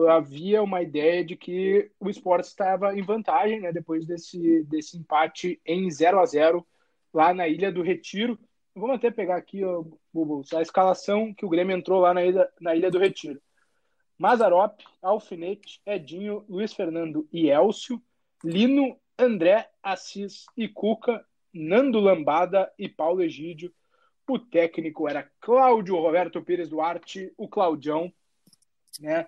havia 0.08 0.62
uma 0.62 0.82
ideia 0.82 1.24
de 1.24 1.36
que 1.36 1.90
o 1.98 2.10
esporte 2.10 2.46
estava 2.46 2.96
em 2.96 3.02
vantagem, 3.02 3.60
né, 3.60 3.72
depois 3.72 4.06
desse, 4.06 4.62
desse 4.64 4.98
empate 4.98 5.60
em 5.64 5.90
0 5.90 6.20
a 6.20 6.26
0 6.26 6.66
lá 7.12 7.32
na 7.32 7.48
Ilha 7.48 7.72
do 7.72 7.82
Retiro. 7.82 8.38
Vamos 8.74 8.96
até 8.96 9.10
pegar 9.10 9.36
aqui, 9.36 9.64
ó, 9.64 9.84
a 10.54 10.62
escalação 10.62 11.32
que 11.34 11.44
o 11.44 11.48
Grêmio 11.48 11.76
entrou 11.76 12.00
lá 12.00 12.12
na 12.12 12.24
Ilha, 12.24 12.48
na 12.60 12.76
Ilha 12.76 12.90
do 12.90 12.98
Retiro. 12.98 13.40
Mazarop, 14.18 14.80
Alfinete, 15.00 15.80
Edinho, 15.86 16.44
Luiz 16.48 16.72
Fernando 16.72 17.26
e 17.32 17.48
Elcio, 17.48 18.02
Lino, 18.44 18.98
André, 19.18 19.68
Assis 19.82 20.44
e 20.56 20.68
Cuca, 20.68 21.24
Nando 21.52 21.98
Lambada 21.98 22.70
e 22.78 22.88
Paulo 22.88 23.22
Egídio. 23.22 23.72
O 24.28 24.38
técnico 24.38 25.08
era 25.08 25.30
Cláudio 25.40 25.96
Roberto 25.96 26.42
Pires 26.42 26.68
Duarte, 26.68 27.32
o 27.36 27.48
Claudião, 27.48 28.12
né, 29.00 29.26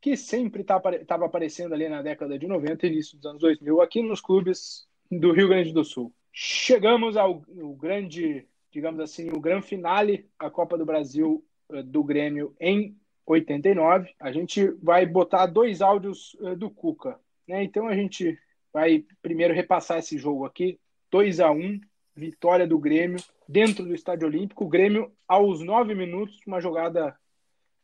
que 0.00 0.16
sempre 0.16 0.62
estava 0.62 0.98
tá, 1.04 1.14
aparecendo 1.14 1.74
ali 1.74 1.88
na 1.88 2.02
década 2.02 2.38
de 2.38 2.46
90 2.46 2.86
e 2.86 2.90
início 2.90 3.16
dos 3.16 3.26
anos 3.26 3.40
2000 3.40 3.80
aqui 3.80 4.02
nos 4.02 4.20
clubes 4.20 4.88
do 5.10 5.32
Rio 5.32 5.48
Grande 5.48 5.72
do 5.72 5.84
Sul. 5.84 6.12
Chegamos 6.32 7.16
ao, 7.16 7.44
ao 7.60 7.74
grande 7.74 8.46
digamos 8.70 9.00
assim, 9.00 9.30
o 9.30 9.40
grande 9.40 9.66
finale 9.66 10.28
da 10.40 10.50
Copa 10.50 10.78
do 10.78 10.86
Brasil 10.86 11.44
uh, 11.68 11.82
do 11.82 12.02
Grêmio 12.02 12.54
em 12.60 12.96
89. 13.26 14.14
A 14.18 14.32
gente 14.32 14.66
vai 14.82 15.04
botar 15.04 15.46
dois 15.46 15.82
áudios 15.82 16.34
uh, 16.34 16.56
do 16.56 16.70
Cuca. 16.70 17.18
Né? 17.46 17.64
Então 17.64 17.88
a 17.88 17.94
gente 17.94 18.38
vai 18.72 19.04
primeiro 19.20 19.52
repassar 19.52 19.98
esse 19.98 20.16
jogo 20.16 20.44
aqui. 20.44 20.78
2 21.10 21.40
a 21.40 21.50
1 21.50 21.80
vitória 22.14 22.66
do 22.66 22.78
Grêmio 22.78 23.18
dentro 23.50 23.84
do 23.84 23.94
Estádio 23.94 24.28
Olímpico. 24.28 24.64
O 24.64 24.68
Grêmio, 24.68 25.12
aos 25.26 25.60
nove 25.60 25.92
minutos, 25.94 26.38
uma 26.46 26.60
jogada 26.60 27.16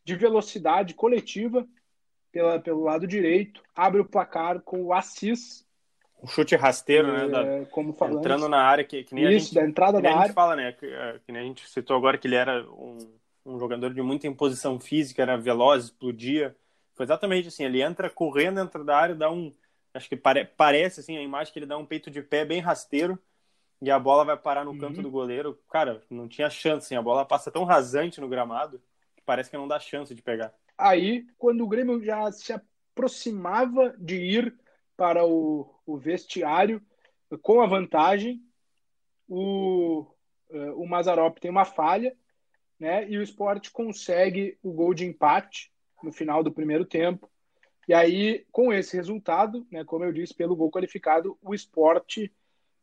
de 0.05 0.15
velocidade 0.15 0.93
coletiva 0.93 1.67
pela, 2.31 2.57
pelo 2.57 2.83
lado 2.83 3.05
direito, 3.05 3.61
abre 3.75 3.99
o 3.99 4.05
placar 4.05 4.61
com 4.61 4.81
o 4.83 4.93
Assis 4.93 5.67
um 6.23 6.25
chute 6.25 6.55
rasteiro, 6.55 7.13
né? 7.13 7.27
Da, 7.27 7.45
é, 7.45 7.65
como 7.65 7.93
falamos. 7.93 8.21
Entrando 8.21 8.49
na 8.49 8.59
área, 8.59 8.83
que, 8.83 9.03
que 9.03 9.13
nem 9.13 9.25
Isso, 9.25 9.35
a 9.35 9.39
gente, 9.39 9.53
da 9.53 9.65
entrada 9.65 10.01
da 10.01 10.09
área. 10.09 10.19
a 10.19 10.25
gente 10.25 10.33
fala, 10.33 10.55
né? 10.55 10.71
Que, 10.71 10.87
é, 10.87 11.19
que, 11.23 11.31
nem 11.31 11.43
a 11.43 11.45
gente 11.45 11.69
citou 11.69 11.95
agora 11.95 12.17
que 12.17 12.27
ele 12.27 12.35
era 12.35 12.67
um, 12.71 12.97
um 13.45 13.59
jogador 13.59 13.93
de 13.93 14.01
muita 14.01 14.25
imposição 14.25 14.79
física, 14.79 15.21
era 15.21 15.37
veloz, 15.37 15.85
explodia. 15.85 16.55
Foi 16.95 17.05
exatamente 17.05 17.49
assim, 17.49 17.65
ele 17.65 17.83
entra 17.83 18.09
correndo 18.09 18.55
dentro 18.55 18.83
da 18.83 18.97
área, 18.97 19.13
dá 19.13 19.29
um... 19.29 19.53
Acho 19.93 20.09
que 20.09 20.15
pare, 20.15 20.43
parece, 20.43 21.01
assim, 21.01 21.17
a 21.17 21.21
imagem 21.21 21.53
que 21.53 21.59
ele 21.59 21.67
dá 21.67 21.77
um 21.77 21.85
peito 21.85 22.09
de 22.09 22.23
pé 22.23 22.43
bem 22.43 22.59
rasteiro 22.59 23.19
e 23.81 23.91
a 23.91 23.99
bola 23.99 24.25
vai 24.25 24.37
parar 24.37 24.65
no 24.65 24.71
uhum. 24.71 24.79
canto 24.79 25.01
do 25.01 25.11
goleiro. 25.11 25.59
Cara, 25.69 26.01
não 26.09 26.27
tinha 26.27 26.49
chance, 26.49 26.87
assim, 26.87 26.95
a 26.95 27.01
bola 27.01 27.25
passa 27.25 27.51
tão 27.51 27.63
rasante 27.63 28.19
no 28.19 28.27
gramado 28.27 28.81
que 29.15 29.23
parece 29.23 29.49
que 29.49 29.57
não 29.57 29.67
dá 29.67 29.79
chance 29.79 30.13
de 30.13 30.21
pegar. 30.21 30.53
Aí, 30.77 31.25
quando 31.37 31.63
o 31.63 31.67
Grêmio 31.67 32.03
já 32.03 32.31
se 32.31 32.53
aproximava 32.53 33.95
de 33.97 34.15
ir 34.15 34.55
para 34.95 35.23
o, 35.25 35.71
o 35.85 35.97
vestiário 35.97 36.81
com 37.41 37.61
a 37.61 37.67
vantagem. 37.67 38.41
O, 39.27 40.07
eh, 40.49 40.71
o 40.71 40.85
Mazarop 40.87 41.37
tem 41.37 41.51
uma 41.51 41.65
falha, 41.65 42.15
né? 42.79 43.07
E 43.09 43.17
o 43.17 43.21
esporte 43.21 43.71
consegue 43.71 44.57
o 44.63 44.71
gol 44.71 44.93
de 44.93 45.05
empate 45.05 45.71
no 46.01 46.11
final 46.11 46.43
do 46.43 46.51
primeiro 46.51 46.85
tempo. 46.85 47.29
E 47.87 47.93
aí, 47.93 48.45
com 48.51 48.73
esse 48.73 48.95
resultado, 48.95 49.65
né, 49.71 49.83
como 49.83 50.03
eu 50.03 50.11
disse, 50.11 50.33
pelo 50.33 50.55
gol 50.55 50.69
qualificado, 50.69 51.37
o 51.41 51.53
esporte 51.53 52.33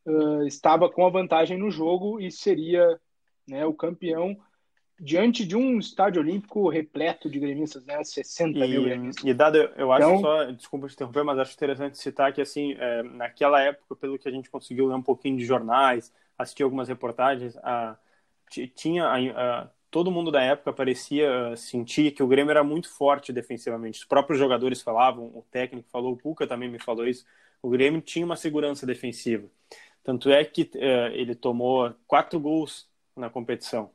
uh, 0.07 0.47
estava 0.47 0.90
com 0.90 1.07
a 1.07 1.11
vantagem 1.11 1.59
no 1.59 1.71
jogo 1.71 2.21
e 2.21 2.31
seria 2.31 2.99
né, 3.47 3.64
o 3.67 3.75
campeão 3.75 4.37
diante 4.99 5.45
de 5.45 5.57
um 5.57 5.79
estádio 5.79 6.23
olímpico 6.23 6.69
repleto 6.69 7.29
de 7.29 7.38
gremistas, 7.38 7.85
né? 7.85 8.03
60 8.03 8.59
e, 8.59 8.69
mil 8.69 8.85
gremistas. 8.85 9.25
E 9.25 9.35
dado, 9.35 9.57
eu 9.77 9.93
acho 9.93 10.09
então, 10.09 10.21
só, 10.21 10.45
desculpa 10.53 10.88
te 10.88 10.95
interromper, 10.95 11.25
mas 11.25 11.38
acho 11.38 11.55
interessante 11.55 11.99
citar 11.99 12.33
que, 12.33 12.40
assim, 12.40 12.75
é, 12.79 13.03
naquela 13.03 13.61
época, 13.61 13.97
pelo 13.97 14.19
que 14.19 14.29
a 14.29 14.33
gente 14.33 14.51
conseguiu 14.51 14.87
ler 14.87 14.95
um 14.95 15.03
pouquinho 15.03 15.37
de 15.37 15.45
jornais, 15.45 16.12
assistir 16.38 16.62
algumas 16.62 16.88
reportagens, 16.88 17.57
a, 17.59 17.97
tinha 18.75 19.05
a, 19.05 19.17
a, 19.17 19.69
todo 19.90 20.11
mundo 20.11 20.31
da 20.31 20.43
época 20.43 20.73
parecia 20.73 21.55
sentir 21.57 22.12
que 22.12 22.23
o 22.23 22.27
Grêmio 22.27 22.51
era 22.51 22.64
muito 22.64 22.88
forte 22.88 23.33
defensivamente. 23.33 24.01
Os 24.01 24.05
próprios 24.05 24.38
jogadores 24.38 24.81
falavam, 24.81 25.27
o 25.27 25.45
técnico 25.51 25.88
falou, 25.90 26.12
o 26.12 26.17
Puca 26.17 26.47
também 26.47 26.69
me 26.69 26.79
falou 26.79 27.07
isso. 27.07 27.25
O 27.62 27.71
Grêmio 27.71 28.01
tinha 28.01 28.25
uma 28.25 28.37
segurança 28.37 28.87
defensiva. 28.87 29.49
Tanto 30.05 30.31
é 30.31 30.45
que 30.45 30.71
é, 30.75 31.12
ele 31.14 31.35
tomou 31.35 31.93
quatro 32.07 32.38
gols 32.38 32.87
na 33.17 33.29
competição 33.29 33.90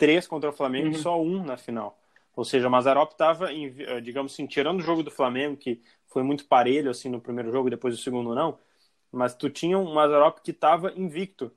três 0.00 0.26
contra 0.26 0.48
o 0.48 0.52
Flamengo 0.52 0.86
uhum. 0.86 0.92
e 0.92 0.98
só 0.98 1.20
um 1.20 1.44
na 1.44 1.58
final. 1.58 2.00
Ou 2.34 2.42
seja, 2.42 2.66
o 2.66 2.70
Mazarop 2.70 3.12
estava, 3.12 3.52
eh, 3.52 4.00
digamos 4.00 4.32
assim, 4.32 4.46
tirando 4.46 4.80
o 4.80 4.82
jogo 4.82 5.02
do 5.02 5.10
Flamengo, 5.10 5.58
que 5.58 5.82
foi 6.06 6.22
muito 6.22 6.46
parelho 6.46 6.90
assim 6.90 7.10
no 7.10 7.20
primeiro 7.20 7.52
jogo 7.52 7.68
e 7.68 7.70
depois 7.70 7.94
do 7.94 8.02
segundo 8.02 8.34
não, 8.34 8.58
mas 9.12 9.34
tu 9.34 9.50
tinha 9.50 9.78
um 9.78 9.92
Mazarop 9.92 10.38
que 10.38 10.52
estava 10.52 10.90
invicto, 10.96 11.52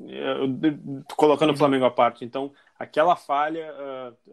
eh, 0.00 1.14
colocando 1.14 1.52
o 1.52 1.56
Flamengo 1.56 1.84
à 1.84 1.90
parte. 1.90 2.24
Então, 2.24 2.52
aquela 2.76 3.14
falha 3.14 3.72
uh, 3.72 4.32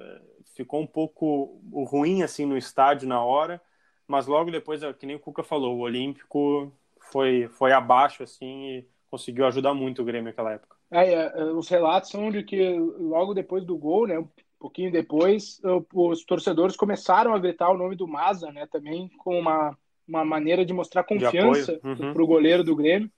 ficou 0.55 0.81
um 0.81 0.87
pouco 0.87 1.61
ruim 1.71 2.23
assim 2.23 2.47
no 2.47 2.57
estádio 2.57 3.07
na 3.07 3.23
hora, 3.23 3.61
mas 4.07 4.25
logo 4.25 4.49
depois, 4.49 4.81
que 4.97 5.05
nem 5.05 5.17
o 5.17 5.19
Cuca 5.19 5.43
falou, 5.43 5.77
o 5.77 5.81
Olímpico 5.81 6.73
foi, 7.13 7.47
foi 7.47 7.71
abaixo 7.71 8.23
assim 8.23 8.65
e 8.69 8.87
conseguiu 9.09 9.45
ajudar 9.45 9.75
muito 9.75 10.01
o 10.01 10.05
Grêmio 10.05 10.25
naquela 10.25 10.53
época. 10.53 10.75
É, 10.89 11.13
é, 11.13 11.43
os 11.45 11.69
relatos 11.69 12.09
são 12.09 12.31
de 12.31 12.41
que 12.43 12.77
logo 12.97 13.35
depois 13.35 13.63
do 13.63 13.77
gol, 13.77 14.07
né, 14.07 14.17
um 14.17 14.27
pouquinho 14.59 14.91
depois, 14.91 15.61
os 15.93 16.25
torcedores 16.25 16.75
começaram 16.75 17.33
a 17.33 17.39
gritar 17.39 17.69
o 17.69 17.77
nome 17.77 17.95
do 17.95 18.07
Maza, 18.07 18.51
né, 18.51 18.67
também 18.71 19.09
com 19.19 19.39
uma, 19.39 19.77
uma 20.07 20.25
maneira 20.25 20.65
de 20.65 20.73
mostrar 20.73 21.03
confiança 21.03 21.79
uhum. 21.83 22.13
para 22.13 22.23
o 22.23 22.27
goleiro 22.27 22.63
do 22.63 22.75
Grêmio, 22.75 23.11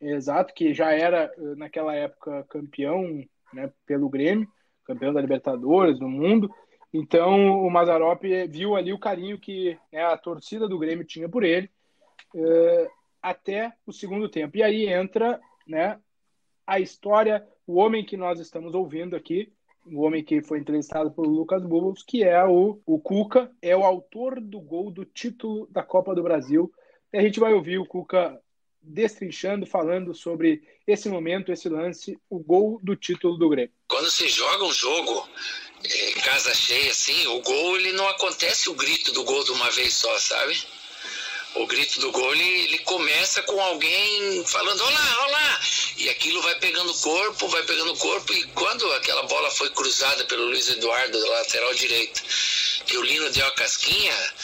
exato, 0.00 0.54
que 0.54 0.72
já 0.72 0.92
era 0.92 1.32
naquela 1.56 1.94
época 1.94 2.46
campeão 2.48 3.24
né, 3.52 3.72
pelo 3.84 4.08
Grêmio, 4.08 4.48
campeão 4.84 5.12
da 5.12 5.20
Libertadores, 5.20 5.98
do 5.98 6.08
mundo, 6.08 6.48
Então 6.92 7.60
o 7.60 7.70
Mazarop 7.70 8.22
viu 8.48 8.76
ali 8.76 8.92
o 8.92 8.98
carinho 8.98 9.38
que 9.38 9.78
né, 9.92 10.04
a 10.04 10.16
torcida 10.16 10.68
do 10.68 10.78
Grêmio 10.78 11.04
tinha 11.04 11.28
por 11.28 11.44
ele 11.44 11.70
uh, 12.34 12.99
até 13.22 13.72
o 13.86 13.92
segundo 13.92 14.28
tempo. 14.28 14.56
E 14.56 14.62
aí 14.62 14.86
entra 14.88 15.40
né, 15.66 15.98
a 16.66 16.80
história, 16.80 17.46
o 17.66 17.76
homem 17.76 18.04
que 18.04 18.16
nós 18.16 18.40
estamos 18.40 18.74
ouvindo 18.74 19.16
aqui, 19.16 19.52
o 19.86 20.02
homem 20.02 20.22
que 20.22 20.42
foi 20.42 20.58
entrevistado 20.58 21.10
pelo 21.10 21.28
Lucas 21.28 21.62
Bubbles, 21.64 22.02
que 22.02 22.22
é 22.22 22.44
o, 22.44 22.80
o 22.86 22.98
Cuca, 22.98 23.50
é 23.62 23.76
o 23.76 23.84
autor 23.84 24.40
do 24.40 24.60
gol 24.60 24.90
do 24.90 25.04
título 25.04 25.66
da 25.70 25.82
Copa 25.82 26.14
do 26.14 26.22
Brasil. 26.22 26.72
E 27.12 27.18
a 27.18 27.22
gente 27.22 27.40
vai 27.40 27.52
ouvir 27.52 27.78
o 27.78 27.86
Cuca 27.86 28.40
destrinchando, 28.82 29.66
falando 29.66 30.14
sobre 30.14 30.62
esse 30.86 31.08
momento, 31.08 31.52
esse 31.52 31.68
lance, 31.68 32.18
o 32.28 32.38
gol 32.38 32.80
do 32.82 32.96
título 32.96 33.36
do 33.36 33.48
Grêmio. 33.48 33.72
Quando 33.88 34.10
você 34.10 34.28
joga 34.28 34.64
um 34.64 34.72
jogo 34.72 35.28
é, 35.84 36.12
casa 36.20 36.54
cheia, 36.54 36.90
assim, 36.90 37.26
o 37.26 37.42
gol 37.42 37.76
ele 37.76 37.92
não 37.92 38.08
acontece 38.08 38.68
o 38.70 38.74
grito 38.74 39.12
do 39.12 39.24
gol 39.24 39.44
de 39.44 39.52
uma 39.52 39.70
vez 39.70 39.94
só, 39.94 40.18
sabe? 40.18 40.54
O 41.54 41.66
grito 41.66 42.00
do 42.00 42.12
gol 42.12 42.34
ele, 42.34 42.78
começa 42.78 43.42
com 43.42 43.60
alguém 43.60 44.44
falando 44.46 44.80
olá, 44.82 45.26
olá, 45.26 45.60
e 45.96 46.08
aquilo 46.08 46.40
vai 46.42 46.54
pegando 46.56 46.94
corpo, 46.94 47.48
vai 47.48 47.62
pegando 47.64 47.96
corpo, 47.96 48.32
e 48.32 48.44
quando 48.54 48.90
aquela 48.92 49.24
bola 49.24 49.50
foi 49.50 49.68
cruzada 49.70 50.24
pelo 50.26 50.46
Luiz 50.46 50.68
Eduardo, 50.68 51.18
lateral 51.28 51.74
direito, 51.74 52.22
que 52.86 52.96
o 52.96 53.02
Lino 53.02 53.30
deu 53.30 53.46
a 53.46 53.50
casquinha, 53.52 54.34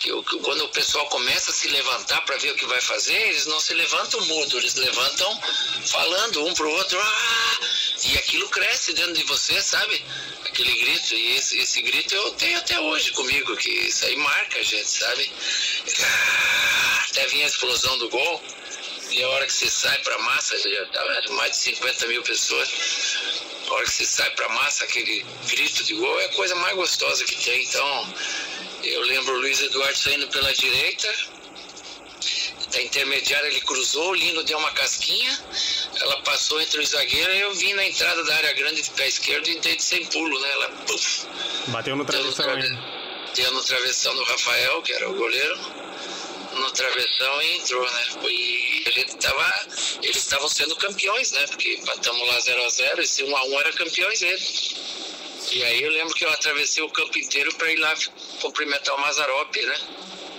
que, 0.00 0.10
que 0.10 0.38
quando 0.40 0.64
o 0.64 0.68
pessoal 0.70 1.06
começa 1.06 1.50
a 1.50 1.54
se 1.54 1.68
levantar 1.68 2.20
para 2.22 2.36
ver 2.36 2.52
o 2.52 2.56
que 2.56 2.66
vai 2.66 2.80
fazer, 2.80 3.14
eles 3.28 3.46
não 3.46 3.60
se 3.60 3.72
levantam 3.72 4.20
mudo, 4.26 4.58
eles 4.58 4.74
levantam 4.74 5.40
falando 5.86 6.46
um 6.46 6.54
pro 6.54 6.70
outro, 6.70 7.00
ah! 7.00 7.58
E 8.04 8.18
aquilo 8.18 8.48
cresce 8.48 8.92
dentro 8.92 9.14
de 9.14 9.24
você, 9.24 9.60
sabe? 9.62 10.04
Aquele 10.44 10.74
grito, 10.76 11.14
e 11.14 11.36
esse, 11.36 11.58
esse 11.58 11.82
grito 11.82 12.14
eu 12.14 12.30
tenho 12.32 12.58
até 12.58 12.78
hoje 12.78 13.10
comigo, 13.12 13.56
que 13.56 13.70
isso 13.70 14.04
aí 14.04 14.16
marca 14.16 14.58
a 14.58 14.62
gente, 14.62 14.88
sabe? 14.88 15.30
Até 17.10 17.26
vinha 17.28 17.44
a 17.44 17.48
explosão 17.48 17.98
do 17.98 18.08
gol, 18.08 18.42
e 19.10 19.22
a 19.22 19.28
hora 19.28 19.46
que 19.46 19.52
você 19.52 19.70
sai 19.70 19.98
para 19.98 20.18
massa, 20.18 20.58
já 20.58 20.86
tava 20.86 21.32
mais 21.34 21.52
de 21.52 21.58
50 21.58 22.06
mil 22.06 22.22
pessoas, 22.22 22.68
a 23.68 23.72
hora 23.72 23.84
que 23.84 23.92
você 23.92 24.04
sai 24.04 24.30
para 24.30 24.48
massa, 24.50 24.84
aquele 24.84 25.24
grito 25.46 25.84
de 25.84 25.94
gol 25.94 26.20
é 26.20 26.26
a 26.26 26.32
coisa 26.34 26.54
mais 26.56 26.76
gostosa 26.76 27.24
que 27.24 27.36
tem, 27.36 27.62
então 27.62 28.14
eu 28.82 29.00
lembro 29.02 29.34
o 29.34 29.38
Luiz 29.38 29.60
Eduardo 29.60 29.96
saindo 29.96 30.28
pela 30.28 30.52
direita, 30.54 31.12
da 32.70 32.82
intermediária 32.82 33.46
ele 33.48 33.60
cruzou, 33.60 34.10
o 34.10 34.14
Lino 34.14 34.42
deu 34.44 34.58
uma 34.58 34.70
casquinha, 34.72 35.38
ela 36.00 36.20
passou 36.22 36.60
entre 36.60 36.80
os 36.80 36.90
zagueiros 36.90 37.34
e 37.34 37.40
eu 37.40 37.54
vim 37.54 37.72
na 37.74 37.84
entrada 37.86 38.22
da 38.24 38.36
área 38.36 38.52
grande 38.52 38.82
de 38.82 38.90
pé 38.90 39.08
esquerdo 39.08 39.48
e 39.48 39.58
dei 39.60 39.76
de 39.76 39.82
sem 39.82 40.04
pulo, 40.06 40.38
né? 40.40 40.50
Ela 40.52 40.68
puff, 40.86 41.26
bateu 41.68 41.96
no 41.96 42.04
travessão. 42.04 42.46
Deu 42.46 42.70
no, 42.70 42.78
deu 43.34 43.52
no 43.52 43.62
travessão 43.62 44.14
do 44.14 44.24
Rafael, 44.24 44.82
que 44.82 44.92
era 44.92 45.08
o 45.08 45.14
goleiro, 45.14 45.58
no 46.54 46.70
travessão 46.72 47.42
e 47.42 47.56
entrou, 47.58 47.90
né? 47.90 48.02
E 48.28 48.84
a 48.86 48.90
gente 48.90 49.16
tava. 49.16 49.66
Eles 50.02 50.16
estavam 50.16 50.48
sendo 50.48 50.76
campeões, 50.76 51.32
né? 51.32 51.46
Porque 51.46 51.74
empatamos 51.74 52.28
lá 52.28 52.38
0x0, 52.38 52.98
esse 53.00 53.22
1x1 53.24 53.60
era 53.60 53.72
campeões 53.72 54.22
eles. 54.22 54.76
E 55.52 55.62
aí 55.62 55.82
eu 55.82 55.90
lembro 55.90 56.14
que 56.14 56.24
eu 56.24 56.30
atravessei 56.30 56.82
o 56.82 56.90
campo 56.90 57.18
inteiro 57.18 57.54
para 57.54 57.70
ir 57.70 57.76
lá 57.76 57.94
cumprimentar 58.40 58.94
o 58.94 59.00
Mazarop, 59.00 59.56
né? 59.56 59.80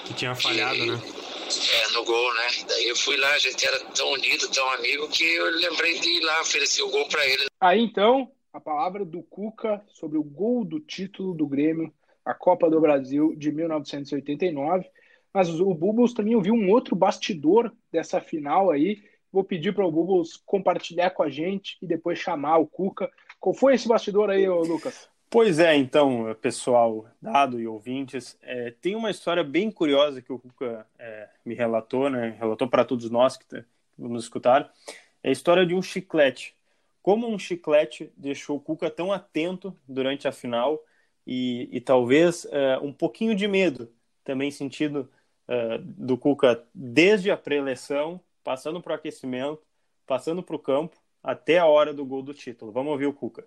Que 0.05 0.13
tinha 0.13 0.35
falhado, 0.35 0.75
e, 0.75 0.91
né? 0.91 1.01
É, 1.47 1.93
no 1.93 2.03
gol, 2.03 2.33
né? 2.33 2.47
Daí 2.67 2.89
eu 2.89 2.95
fui 2.95 3.15
lá, 3.15 3.31
a 3.31 3.37
gente 3.37 3.65
era 3.65 3.79
tão 3.85 4.11
unido, 4.11 4.49
tão 4.51 4.69
amigo, 4.73 5.07
que 5.07 5.23
eu 5.23 5.45
lembrei 5.51 5.97
de 5.99 6.09
ir 6.09 6.19
lá 6.21 6.41
oferecer 6.41 6.81
o 6.81 6.89
gol 6.89 7.07
para 7.07 7.25
ele. 7.25 7.45
Aí 7.61 7.79
então, 7.79 8.29
a 8.51 8.59
palavra 8.59 9.05
do 9.05 9.23
Cuca 9.23 9.81
sobre 9.87 10.17
o 10.17 10.23
gol 10.23 10.65
do 10.65 10.79
título 10.79 11.33
do 11.33 11.47
Grêmio, 11.47 11.93
a 12.25 12.33
Copa 12.33 12.69
do 12.69 12.81
Brasil 12.81 13.33
de 13.37 13.51
1989. 13.51 14.89
Mas 15.33 15.49
o 15.49 15.73
Bubbles 15.73 16.13
também 16.13 16.35
ouviu 16.35 16.53
um 16.53 16.69
outro 16.69 16.95
bastidor 16.95 17.71
dessa 17.91 18.19
final 18.19 18.69
aí. 18.69 19.01
Vou 19.31 19.43
pedir 19.43 19.73
para 19.73 19.85
o 19.85 19.91
Bubbles 19.91 20.35
compartilhar 20.35 21.11
com 21.11 21.23
a 21.23 21.29
gente 21.29 21.77
e 21.81 21.87
depois 21.87 22.19
chamar 22.19 22.57
o 22.57 22.67
Cuca. 22.67 23.09
Qual 23.39 23.53
foi 23.53 23.75
esse 23.75 23.87
bastidor 23.87 24.29
aí, 24.29 24.49
Lucas? 24.49 25.07
Pois 25.29 25.59
é, 25.59 25.75
então, 25.75 26.33
pessoal, 26.41 27.05
dado 27.21 27.59
e 27.59 27.67
ouvintes, 27.67 28.37
é, 28.41 28.71
tem 28.71 28.95
uma 28.95 29.11
história 29.11 29.43
bem 29.43 29.69
curiosa 29.69 30.21
que 30.21 30.31
o 30.31 30.39
Cuca 30.39 30.87
é, 30.97 31.29
me 31.43 31.53
relatou, 31.53 32.09
né? 32.09 32.35
Relatou 32.39 32.67
para 32.67 32.85
todos 32.85 33.09
nós 33.09 33.35
que, 33.35 33.45
tá, 33.45 33.61
vamos 33.97 34.23
escutar. 34.23 34.73
É 35.21 35.27
a 35.27 35.31
história 35.31 35.65
de 35.65 35.75
um 35.75 35.81
chiclete. 35.81 36.55
Como 37.01 37.27
um 37.27 37.37
chiclete 37.37 38.09
deixou 38.15 38.55
o 38.55 38.59
Cuca 38.61 38.89
tão 38.89 39.11
atento 39.11 39.77
durante 39.85 40.29
a 40.29 40.31
final 40.31 40.81
e, 41.25 41.67
e 41.73 41.81
talvez 41.81 42.47
é, 42.49 42.77
um 42.79 42.93
pouquinho 42.93 43.35
de 43.35 43.47
medo 43.49 43.91
também 44.23 44.49
sentido 44.49 45.09
é, 45.45 45.77
do 45.79 46.17
Cuca 46.17 46.63
desde 46.73 47.29
a 47.31 47.37
pré-eleição, 47.37 48.21
passando 48.45 48.81
para 48.81 48.93
o 48.93 48.95
aquecimento, 48.95 49.61
passando 50.05 50.41
para 50.41 50.55
o 50.55 50.59
campo, 50.59 50.95
até 51.21 51.57
a 51.57 51.65
hora 51.65 51.93
do 51.93 52.05
gol 52.05 52.21
do 52.21 52.33
título. 52.33 52.71
Vamos 52.71 52.93
ouvir 52.93 53.07
o 53.07 53.13
Cuca. 53.13 53.45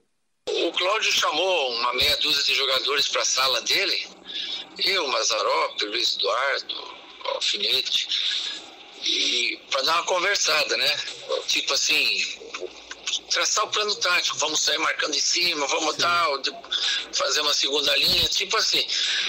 O 0.81 0.83
Cláudio 0.83 1.13
chamou 1.13 1.73
uma 1.73 1.93
meia 1.93 2.17
dúzia 2.17 2.43
de 2.43 2.55
jogadores 2.55 3.07
para 3.07 3.21
a 3.21 3.25
sala 3.27 3.61
dele. 3.61 4.09
Eu, 4.83 5.07
Mazarop, 5.09 5.85
Luiz 5.85 6.17
Eduardo, 6.17 6.95
Alfinete. 7.35 8.09
E 9.05 9.61
para 9.71 9.83
dar 9.83 9.97
uma 9.97 10.05
conversada, 10.05 10.79
né? 10.79 10.97
Tipo 11.49 11.75
assim, 11.75 12.39
traçar 13.31 13.67
o 13.67 13.69
plano 13.69 13.95
tático, 13.97 14.39
vamos 14.39 14.63
sair 14.63 14.79
marcando 14.79 15.15
em 15.15 15.21
cima, 15.21 15.67
vamos 15.67 15.97
Sim. 15.97 16.01
tal, 16.01 16.43
fazer 17.13 17.43
uma 17.43 17.53
segunda 17.53 17.95
linha, 17.99 18.27
tipo 18.29 18.57
assim. 18.57 18.87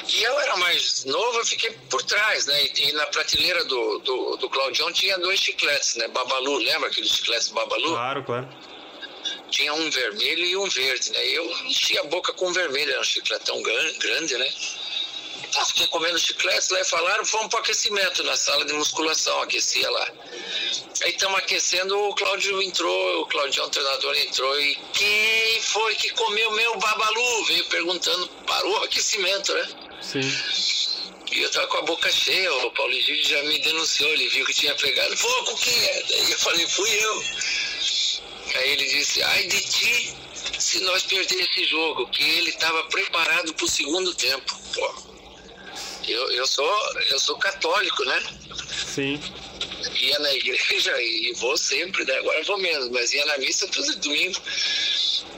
E 0.07 0.23
eu 0.23 0.39
era 0.39 0.55
mais 0.55 1.03
novo, 1.03 1.39
eu 1.39 1.45
fiquei 1.45 1.71
por 1.89 2.01
trás, 2.03 2.45
né? 2.45 2.63
E, 2.63 2.87
e 2.87 2.93
na 2.93 3.07
prateleira 3.07 3.65
do, 3.65 3.99
do, 3.99 4.37
do 4.37 4.49
Claudião 4.49 4.89
tinha 4.93 5.19
dois 5.19 5.41
chicletes, 5.41 5.95
né? 5.95 6.07
Babalu, 6.07 6.59
lembra 6.59 6.87
aqueles 6.87 7.11
chicletes 7.11 7.49
Babalu? 7.49 7.89
Claro, 7.89 8.23
claro 8.23 8.70
tinha 9.51 9.73
um 9.73 9.89
vermelho 9.91 10.45
e 10.45 10.57
um 10.57 10.67
verde, 10.67 11.11
né? 11.11 11.27
Eu 11.27 11.45
enchi 11.65 11.97
a 11.99 12.03
boca 12.05 12.33
com 12.33 12.51
vermelho, 12.51 12.91
era 12.91 13.01
um 13.01 13.03
chicletão 13.03 13.61
grande, 13.61 14.37
né? 14.37 14.53
Então, 15.43 15.65
fiquei 15.65 15.87
comendo 15.87 16.17
chicletes 16.17 16.69
lá 16.69 16.79
e 16.79 16.85
falaram, 16.85 17.25
fomos 17.25 17.49
para 17.49 17.59
aquecimento 17.59 18.23
na 18.23 18.37
sala 18.37 18.63
de 18.63 18.71
musculação, 18.71 19.41
aquecia 19.41 19.89
lá. 19.91 20.11
Aí 21.03 21.11
estamos 21.11 21.37
aquecendo, 21.39 21.97
o 21.97 22.15
Cláudio 22.15 22.61
entrou, 22.61 23.21
o 23.21 23.25
Claudião, 23.25 23.65
o 23.65 23.69
treinador, 23.69 24.15
entrou 24.17 24.59
e 24.61 24.75
quem 24.93 25.61
foi 25.61 25.95
que 25.95 26.09
comeu 26.11 26.51
meu 26.51 26.77
babalu? 26.77 27.45
Veio 27.45 27.65
perguntando, 27.65 28.27
parou 28.47 28.79
o 28.79 28.83
aquecimento, 28.85 29.53
né? 29.53 29.69
Sim. 30.01 30.21
E 31.33 31.41
eu 31.41 31.51
tava 31.51 31.67
com 31.67 31.77
a 31.77 31.81
boca 31.81 32.09
cheia, 32.11 32.53
o 32.53 32.71
Paulo 32.71 32.93
Egídio 32.93 33.23
já 33.23 33.43
me 33.43 33.59
denunciou, 33.59 34.09
ele 34.09 34.29
viu 34.29 34.45
que 34.45 34.53
tinha 34.53 34.75
pegado. 34.75 35.17
Pô, 35.17 35.43
com 35.45 35.55
quem 35.57 35.83
é? 35.85 36.03
Daí 36.03 36.31
eu 36.31 36.39
falei, 36.39 36.67
fui 36.67 36.89
eu. 36.89 37.23
Aí 38.55 38.69
ele 38.71 38.85
disse, 38.85 39.21
ai 39.23 39.47
de 39.47 39.61
ti 39.61 40.15
se 40.59 40.79
nós 40.81 41.03
perder 41.03 41.41
esse 41.41 41.65
jogo, 41.65 42.07
que 42.07 42.23
ele 42.23 42.49
estava 42.49 42.83
preparado 42.85 43.53
para 43.53 43.65
o 43.65 43.69
segundo 43.69 44.13
tempo. 44.13 44.55
Pô, 44.73 45.11
eu, 46.07 46.31
eu, 46.31 46.47
sou, 46.47 46.99
eu 47.09 47.19
sou 47.19 47.37
católico, 47.37 48.03
né? 48.05 48.23
Sim. 48.85 49.19
Ia 50.01 50.19
na 50.19 50.33
igreja 50.35 51.01
e 51.01 51.33
vou 51.37 51.57
sempre, 51.57 52.05
né? 52.05 52.15
Agora 52.17 52.43
vou 52.43 52.57
menos, 52.57 52.89
mas 52.89 53.13
ia 53.13 53.25
na 53.25 53.37
missa 53.39 53.67
todo 53.67 53.95
domingo. 53.97 54.39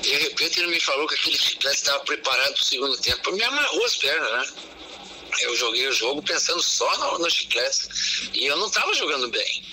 De 0.02 0.12
repente 0.18 0.60
ele 0.60 0.68
me 0.68 0.80
falou 0.80 1.08
que 1.08 1.16
aquele 1.16 1.38
chiclete 1.38 1.78
estava 1.78 2.04
preparado 2.04 2.54
para 2.54 2.62
o 2.62 2.66
segundo 2.66 2.98
tempo. 2.98 3.32
Me 3.32 3.44
amarrou 3.44 3.86
as 3.86 3.96
pernas, 3.96 4.32
né? 4.32 4.54
Eu 5.42 5.56
joguei 5.56 5.88
o 5.88 5.94
jogo 5.94 6.22
pensando 6.22 6.62
só 6.62 6.98
no, 6.98 7.20
no 7.20 7.30
chiclete. 7.30 7.88
E 8.34 8.46
eu 8.46 8.58
não 8.58 8.68
estava 8.68 8.94
jogando 8.94 9.30
bem. 9.30 9.64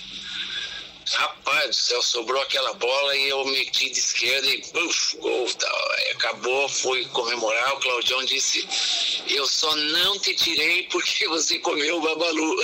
Rapaz 1.13 1.67
do 1.67 1.73
céu, 1.73 2.01
sobrou 2.01 2.41
aquela 2.41 2.73
bola 2.73 3.15
e 3.17 3.29
eu 3.29 3.43
meti 3.45 3.89
de 3.89 3.99
esquerda 3.99 4.47
e 4.47 4.61
buf, 4.71 5.17
gol. 5.17 5.47
Aí 5.97 6.11
acabou, 6.11 6.69
fui 6.69 7.05
comemorar. 7.07 7.73
O 7.73 7.79
Claudião 7.79 8.23
disse: 8.23 8.65
Eu 9.27 9.45
só 9.45 9.75
não 9.75 10.17
te 10.19 10.33
tirei 10.35 10.83
porque 10.83 11.27
você 11.27 11.59
comeu 11.59 11.97
o 11.97 12.01
babalu. 12.01 12.63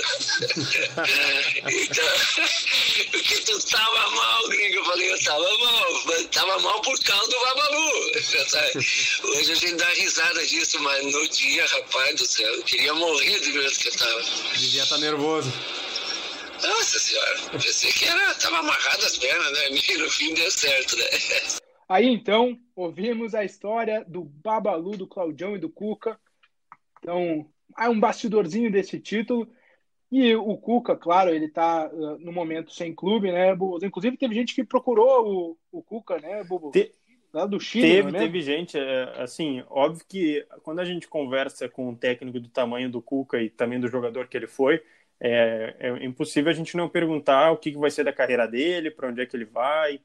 então, 1.66 2.08
porque 3.12 3.36
tu 3.38 3.60
tava 3.66 4.10
mal, 4.10 4.48
gringo. 4.48 4.76
Eu 4.76 4.84
falei: 4.84 5.12
Eu 5.12 5.22
tava 5.22 5.58
mal, 5.58 6.28
tava 6.32 6.58
mal 6.60 6.80
por 6.80 6.98
causa 7.00 7.28
do 7.28 7.40
babalu. 7.40 8.12
Hoje 9.36 9.52
a 9.52 9.54
gente 9.54 9.74
dá 9.74 9.88
risada 9.90 10.46
disso, 10.46 10.80
mas 10.80 11.04
no 11.04 11.28
dia, 11.28 11.66
rapaz 11.66 12.16
do 12.16 12.26
céu, 12.26 12.54
eu 12.54 12.62
queria 12.62 12.94
morrer 12.94 13.40
de 13.40 13.52
medo 13.52 13.76
que 13.76 13.88
eu 13.88 13.96
tava. 13.96 14.22
Devia 14.56 14.82
estar 14.84 14.94
tá 14.94 15.00
nervoso. 15.02 15.52
Nossa 16.62 16.98
senhora, 16.98 17.36
pensei 17.52 17.92
que 17.92 18.04
era, 18.04 18.34
tava 18.34 18.58
amarrado 18.58 19.04
as 19.04 19.16
pernas, 19.16 19.52
né? 19.52 19.68
E 19.88 19.98
no 19.98 20.10
fim 20.10 20.34
deu 20.34 20.50
certo, 20.50 20.96
né? 20.96 21.04
Aí 21.88 22.06
então, 22.06 22.58
ouvimos 22.76 23.34
a 23.34 23.44
história 23.44 24.04
do 24.06 24.24
Babalu, 24.24 24.96
do 24.96 25.06
Claudião 25.06 25.56
e 25.56 25.58
do 25.58 25.70
Cuca. 25.70 26.18
Então, 26.98 27.48
é 27.78 27.88
um 27.88 27.98
bastidorzinho 27.98 28.70
desse 28.70 28.98
título. 28.98 29.48
E 30.10 30.34
o 30.34 30.56
Cuca, 30.56 30.96
claro, 30.96 31.30
ele 31.30 31.48
tá 31.48 31.88
uh, 31.92 32.18
no 32.18 32.32
momento 32.32 32.72
sem 32.72 32.94
clube, 32.94 33.30
né, 33.30 33.54
Bubos? 33.54 33.82
Inclusive, 33.82 34.16
teve 34.16 34.34
gente 34.34 34.54
que 34.54 34.64
procurou 34.64 35.56
o, 35.72 35.78
o 35.78 35.82
Cuca, 35.82 36.18
né, 36.18 36.42
Bubu? 36.44 36.70
Te... 36.70 36.92
Lá 37.32 37.44
do 37.44 37.60
Chile, 37.60 37.86
teve, 37.86 38.10
né? 38.10 38.18
teve 38.20 38.40
gente, 38.40 38.78
é, 38.78 39.22
assim, 39.22 39.62
óbvio 39.68 40.02
que 40.08 40.46
quando 40.62 40.78
a 40.78 40.84
gente 40.84 41.06
conversa 41.06 41.68
com 41.68 41.90
um 41.90 41.94
técnico 41.94 42.40
do 42.40 42.48
tamanho 42.48 42.90
do 42.90 43.02
Cuca 43.02 43.38
e 43.40 43.50
também 43.50 43.78
do 43.78 43.86
jogador 43.86 44.28
que 44.28 44.36
ele 44.36 44.46
foi, 44.46 44.82
é, 45.20 45.76
é 45.78 46.04
impossível 46.04 46.50
a 46.50 46.54
gente 46.54 46.76
não 46.76 46.88
perguntar 46.88 47.50
o 47.50 47.56
que, 47.56 47.72
que 47.72 47.78
vai 47.78 47.90
ser 47.90 48.04
da 48.04 48.12
carreira 48.12 48.46
dele, 48.46 48.90
para 48.90 49.08
onde 49.08 49.20
é 49.20 49.26
que 49.26 49.36
ele 49.36 49.44
vai, 49.44 50.00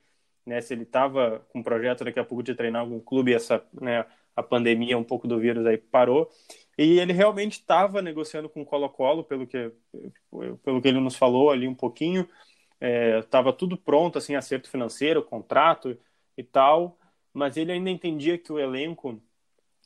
né, 0.45 0.61
se 0.61 0.73
ele 0.73 0.83
estava 0.83 1.45
com 1.49 1.59
um 1.59 1.63
projeto 1.63 2.03
daqui 2.03 2.19
a 2.19 2.25
pouco 2.25 2.43
de 2.43 2.55
treinar 2.55 2.81
algum 2.81 2.99
clube, 2.99 3.33
essa, 3.33 3.65
né, 3.73 4.05
a 4.35 4.43
pandemia, 4.43 4.97
um 4.97 5.03
pouco 5.03 5.27
do 5.27 5.39
vírus 5.39 5.65
aí 5.65 5.77
parou, 5.77 6.29
e 6.77 6.99
ele 6.99 7.13
realmente 7.13 7.53
estava 7.53 8.01
negociando 8.01 8.49
com 8.49 8.61
o 8.61 8.65
Colo-Colo, 8.65 9.23
pelo 9.23 9.45
que, 9.45 9.71
pelo 10.63 10.81
que 10.81 10.87
ele 10.87 10.99
nos 10.99 11.15
falou 11.15 11.51
ali 11.51 11.67
um 11.67 11.75
pouquinho, 11.75 12.27
estava 13.19 13.49
é, 13.49 13.53
tudo 13.53 13.77
pronto, 13.77 14.17
assim, 14.17 14.35
acerto 14.35 14.69
financeiro, 14.69 15.23
contrato 15.23 15.97
e 16.37 16.43
tal, 16.43 16.97
mas 17.31 17.57
ele 17.57 17.71
ainda 17.71 17.89
entendia 17.89 18.37
que 18.37 18.51
o 18.51 18.59
elenco 18.59 19.21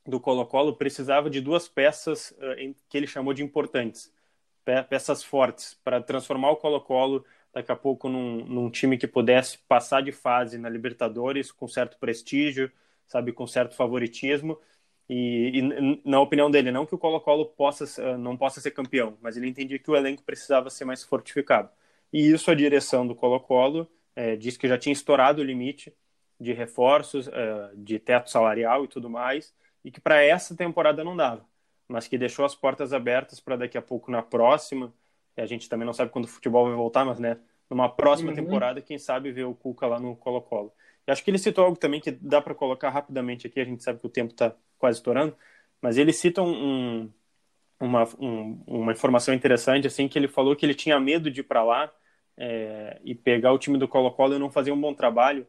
do 0.06 0.20
Colo-Colo 0.20 0.76
precisava 0.76 1.30
de 1.30 1.42
duas 1.42 1.68
peças 1.68 2.32
uh, 2.32 2.76
que 2.90 2.98
ele 2.98 3.08
chamou 3.08 3.34
de 3.34 3.44
importantes, 3.44 4.12
peças 4.90 5.24
fortes, 5.24 5.80
para 5.84 6.02
transformar 6.02 6.52
o 6.52 6.58
Colo-Colo 6.58 7.26
daqui 7.54 7.72
a 7.72 7.76
pouco 7.76 8.10
num, 8.10 8.46
num, 8.46 8.70
time 8.70 8.98
que 8.98 9.08
pudesse 9.08 9.58
passar 9.60 10.02
de 10.02 10.12
fase 10.12 10.58
na 10.58 10.70
Libertadores 10.70 11.52
com 11.52 11.68
certo 11.68 11.98
prestígio, 11.98 12.72
sabe, 13.08 13.32
com 13.32 13.48
certo 13.48 13.76
favoritismo. 13.76 14.60
E, 15.10 15.60
e 15.60 16.02
na 16.10 16.20
opinião 16.20 16.52
dele, 16.52 16.72
não 16.72 16.86
que 16.86 16.94
o 16.94 16.98
Colo-Colo 16.98 17.46
possa, 17.46 17.86
uh, 18.02 18.18
não 18.18 18.36
possa 18.38 18.60
ser 18.60 18.72
campeão, 18.72 19.18
mas 19.22 19.38
ele 19.38 19.48
entendia 19.48 19.80
que 19.80 19.90
o 19.90 19.96
elenco 19.96 20.24
precisava 20.24 20.70
ser 20.70 20.86
mais 20.86 21.04
fortificado. 21.04 21.70
E 22.12 22.30
isso 22.32 22.52
a 22.52 22.56
direção 22.56 23.08
do 23.08 23.16
Colo-Colo 23.16 23.90
é, 24.16 24.36
que 24.36 24.68
já 24.68 24.78
tinha 24.78 24.94
estourado 24.94 25.42
o 25.42 25.46
limite 25.46 25.94
de 26.40 26.54
reforços, 26.54 27.28
uh, 27.28 27.32
de 27.76 28.00
teto 28.00 28.30
salarial 28.30 28.86
e 28.86 28.88
tudo 28.88 29.10
mais, 29.10 29.54
e 29.84 29.92
que 29.92 30.02
para 30.02 30.22
essa 30.24 30.56
temporada 30.56 31.04
não 31.04 31.16
dava, 31.16 31.46
mas 31.88 32.08
que 32.08 32.18
deixou 32.18 32.46
as 32.46 32.56
portas 32.56 32.94
abertas 32.94 33.40
para 33.40 33.56
daqui 33.56 33.78
a 33.78 33.82
pouco 33.82 34.12
na 34.12 34.22
próxima. 34.22 34.94
A 35.36 35.46
gente 35.46 35.70
também 35.70 35.86
não 35.86 35.94
sabe 35.94 36.12
quando 36.12 36.26
o 36.26 36.28
futebol 36.28 36.66
vai 36.66 36.76
voltar, 36.76 37.06
mas 37.06 37.20
né, 37.20 37.38
numa 37.70 37.90
próxima 37.90 38.32
uhum. 38.32 38.36
temporada, 38.36 38.82
quem 38.82 38.98
sabe 38.98 39.32
ver 39.32 39.46
o 39.46 39.54
Cuca 39.54 39.86
lá 39.86 40.00
no 40.00 40.16
Colo-Colo. 40.16 40.74
E 41.06 41.12
acho 41.12 41.24
que 41.24 41.30
ele 41.30 41.38
citou 41.38 41.64
algo 41.64 41.78
também 41.78 42.02
que 42.02 42.12
dá 42.12 42.42
para 42.42 42.56
colocar 42.56 42.90
rapidamente 42.90 43.48
aqui, 43.48 43.60
a 43.60 43.66
gente 43.66 43.84
sabe 43.84 44.00
que 44.00 44.06
o 44.06 44.10
tempo 44.10 44.32
está 44.32 44.54
quase 44.78 44.98
estourando, 44.98 45.36
mas 45.82 45.98
ele 45.98 46.12
cita 46.12 46.42
um, 46.42 47.10
uma, 47.80 48.04
um, 48.20 48.62
uma 48.66 48.92
informação 48.92 49.34
interessante, 49.34 49.88
assim, 49.88 50.08
que 50.08 50.18
ele 50.18 50.28
falou 50.28 50.56
que 50.56 50.66
ele 50.66 50.74
tinha 50.74 51.00
medo 51.00 51.30
de 51.30 51.42
ir 51.42 51.44
para 51.44 51.64
lá 51.64 51.92
é, 52.36 53.00
e 53.04 53.16
pegar 53.16 53.54
o 53.54 53.60
time 53.60 53.78
do 53.78 53.88
Colo-Colo 53.88 54.36
e 54.36 54.40
não 54.40 54.50
fazer 54.50 54.72
um 54.72 54.80
bom 54.80 54.94
trabalho, 54.94 55.48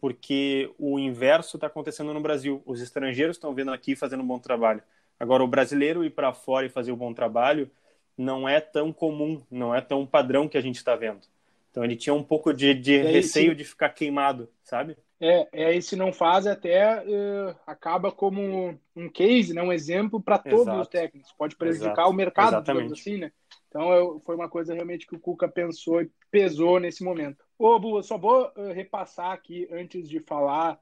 porque 0.00 0.72
o 0.78 0.98
inverso 0.98 1.56
está 1.56 1.66
acontecendo 1.66 2.12
no 2.12 2.20
Brasil. 2.20 2.62
Os 2.66 2.80
estrangeiros 2.80 3.36
estão 3.36 3.54
vendo 3.54 3.72
aqui 3.72 3.96
fazendo 3.96 4.22
um 4.22 4.26
bom 4.26 4.38
trabalho. 4.38 4.82
Agora, 5.18 5.42
o 5.42 5.48
brasileiro 5.48 6.04
ir 6.04 6.10
para 6.10 6.32
fora 6.32 6.66
e 6.66 6.70
fazer 6.70 6.92
um 6.92 6.96
bom 6.96 7.12
trabalho 7.12 7.70
não 8.16 8.48
é 8.48 8.60
tão 8.60 8.92
comum, 8.92 9.42
não 9.50 9.74
é 9.74 9.80
tão 9.80 10.06
padrão 10.06 10.48
que 10.48 10.56
a 10.56 10.60
gente 10.60 10.76
está 10.76 10.96
vendo. 10.96 11.20
Então, 11.70 11.84
ele 11.84 11.96
tinha 11.96 12.14
um 12.14 12.22
pouco 12.22 12.52
de, 12.52 12.72
de 12.74 13.02
receio 13.02 13.54
de 13.54 13.64
ficar 13.64 13.90
queimado, 13.90 14.48
sabe? 14.62 14.96
É, 15.18 15.48
é, 15.52 15.74
e 15.74 15.80
se 15.80 15.96
não 15.96 16.12
faz, 16.12 16.46
até 16.46 17.02
uh, 17.02 17.56
acaba 17.66 18.12
como 18.12 18.78
um 18.94 19.08
case, 19.08 19.54
né, 19.54 19.62
um 19.62 19.72
exemplo 19.72 20.20
para 20.20 20.38
todos 20.38 20.62
Exato. 20.62 20.80
os 20.80 20.88
técnicos. 20.88 21.32
Pode 21.32 21.56
prejudicar 21.56 21.92
Exato. 21.92 22.10
o 22.10 22.14
mercado, 22.14 22.48
Exatamente. 22.48 22.92
assim, 22.92 23.18
né? 23.18 23.32
Então 23.68 23.92
eu, 23.92 24.20
foi 24.20 24.34
uma 24.34 24.48
coisa 24.48 24.74
realmente 24.74 25.06
que 25.06 25.14
o 25.14 25.20
Cuca 25.20 25.48
pensou 25.48 26.02
e 26.02 26.10
pesou 26.30 26.78
nesse 26.78 27.02
momento. 27.02 27.44
Ô, 27.58 27.78
Bu, 27.78 28.02
só 28.02 28.18
vou 28.18 28.46
uh, 28.56 28.72
repassar 28.74 29.32
aqui 29.32 29.66
antes 29.70 30.06
de 30.08 30.20
falar 30.20 30.78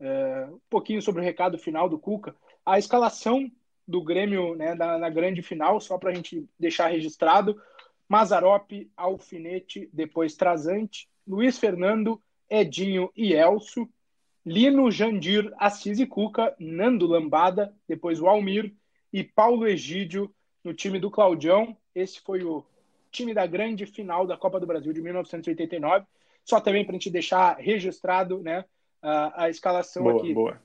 uh, 0.00 0.54
um 0.54 0.60
pouquinho 0.70 1.02
sobre 1.02 1.20
o 1.20 1.24
recado 1.24 1.58
final 1.58 1.88
do 1.88 1.98
Cuca. 1.98 2.34
A 2.64 2.78
escalação 2.78 3.50
do 3.86 4.02
Grêmio 4.02 4.54
né, 4.56 4.74
na, 4.74 4.98
na 4.98 5.08
grande 5.08 5.42
final, 5.42 5.80
só 5.80 5.96
para 5.98 6.10
a 6.10 6.14
gente 6.14 6.48
deixar 6.58 6.88
registrado. 6.88 7.60
Mazarop, 8.08 8.70
Alfinete, 8.96 9.88
depois 9.92 10.34
Trazante, 10.34 11.08
Luiz 11.26 11.58
Fernando, 11.58 12.20
Edinho 12.48 13.10
e 13.16 13.32
Elso, 13.32 13.88
Lino, 14.44 14.90
Jandir, 14.90 15.52
Assis 15.58 15.98
e 15.98 16.06
Cuca, 16.06 16.54
Nando 16.58 17.06
Lambada, 17.06 17.74
depois 17.88 18.20
o 18.20 18.28
Almir 18.28 18.72
e 19.12 19.24
Paulo 19.24 19.66
Egídio 19.66 20.32
no 20.62 20.72
time 20.72 21.00
do 21.00 21.10
Claudião. 21.10 21.76
Esse 21.94 22.20
foi 22.20 22.44
o 22.44 22.64
time 23.10 23.34
da 23.34 23.46
grande 23.46 23.86
final 23.86 24.26
da 24.26 24.36
Copa 24.36 24.60
do 24.60 24.66
Brasil 24.66 24.92
de 24.92 25.02
1989. 25.02 26.06
Só 26.44 26.60
também 26.60 26.84
para 26.84 26.92
a 26.92 26.98
gente 26.98 27.10
deixar 27.10 27.56
registrado 27.56 28.40
né, 28.40 28.64
a, 29.02 29.44
a 29.44 29.50
escalação 29.50 30.04
boa, 30.04 30.18
aqui. 30.18 30.32
Boa. 30.32 30.60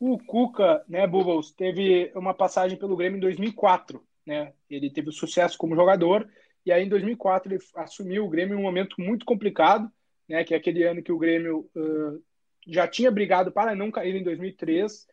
O 0.00 0.18
Cuca, 0.18 0.84
né, 0.88 1.06
Bubbles, 1.06 1.52
teve 1.52 2.10
uma 2.14 2.34
passagem 2.34 2.78
pelo 2.78 2.96
Grêmio 2.96 3.16
em 3.16 3.20
2004. 3.20 4.02
Né? 4.26 4.52
Ele 4.68 4.90
teve 4.90 5.12
sucesso 5.12 5.56
como 5.58 5.76
jogador 5.76 6.28
e 6.64 6.72
aí 6.72 6.84
em 6.84 6.88
2004 6.88 7.52
ele 7.52 7.62
assumiu 7.76 8.24
o 8.24 8.28
Grêmio 8.28 8.54
em 8.54 8.58
um 8.58 8.62
momento 8.62 8.96
muito 8.98 9.24
complicado, 9.24 9.90
né, 10.28 10.42
que 10.44 10.54
é 10.54 10.56
aquele 10.56 10.82
ano 10.82 11.02
que 11.02 11.12
o 11.12 11.18
Grêmio 11.18 11.68
uh, 11.76 12.22
já 12.66 12.88
tinha 12.88 13.10
brigado 13.10 13.52
para 13.52 13.74
não 13.74 13.90
cair 13.90 14.16
em 14.16 14.22
2003, 14.22 15.06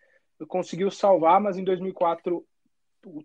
conseguiu 0.48 0.90
salvar, 0.90 1.42
mas 1.42 1.58
em 1.58 1.64
2004 1.64 2.46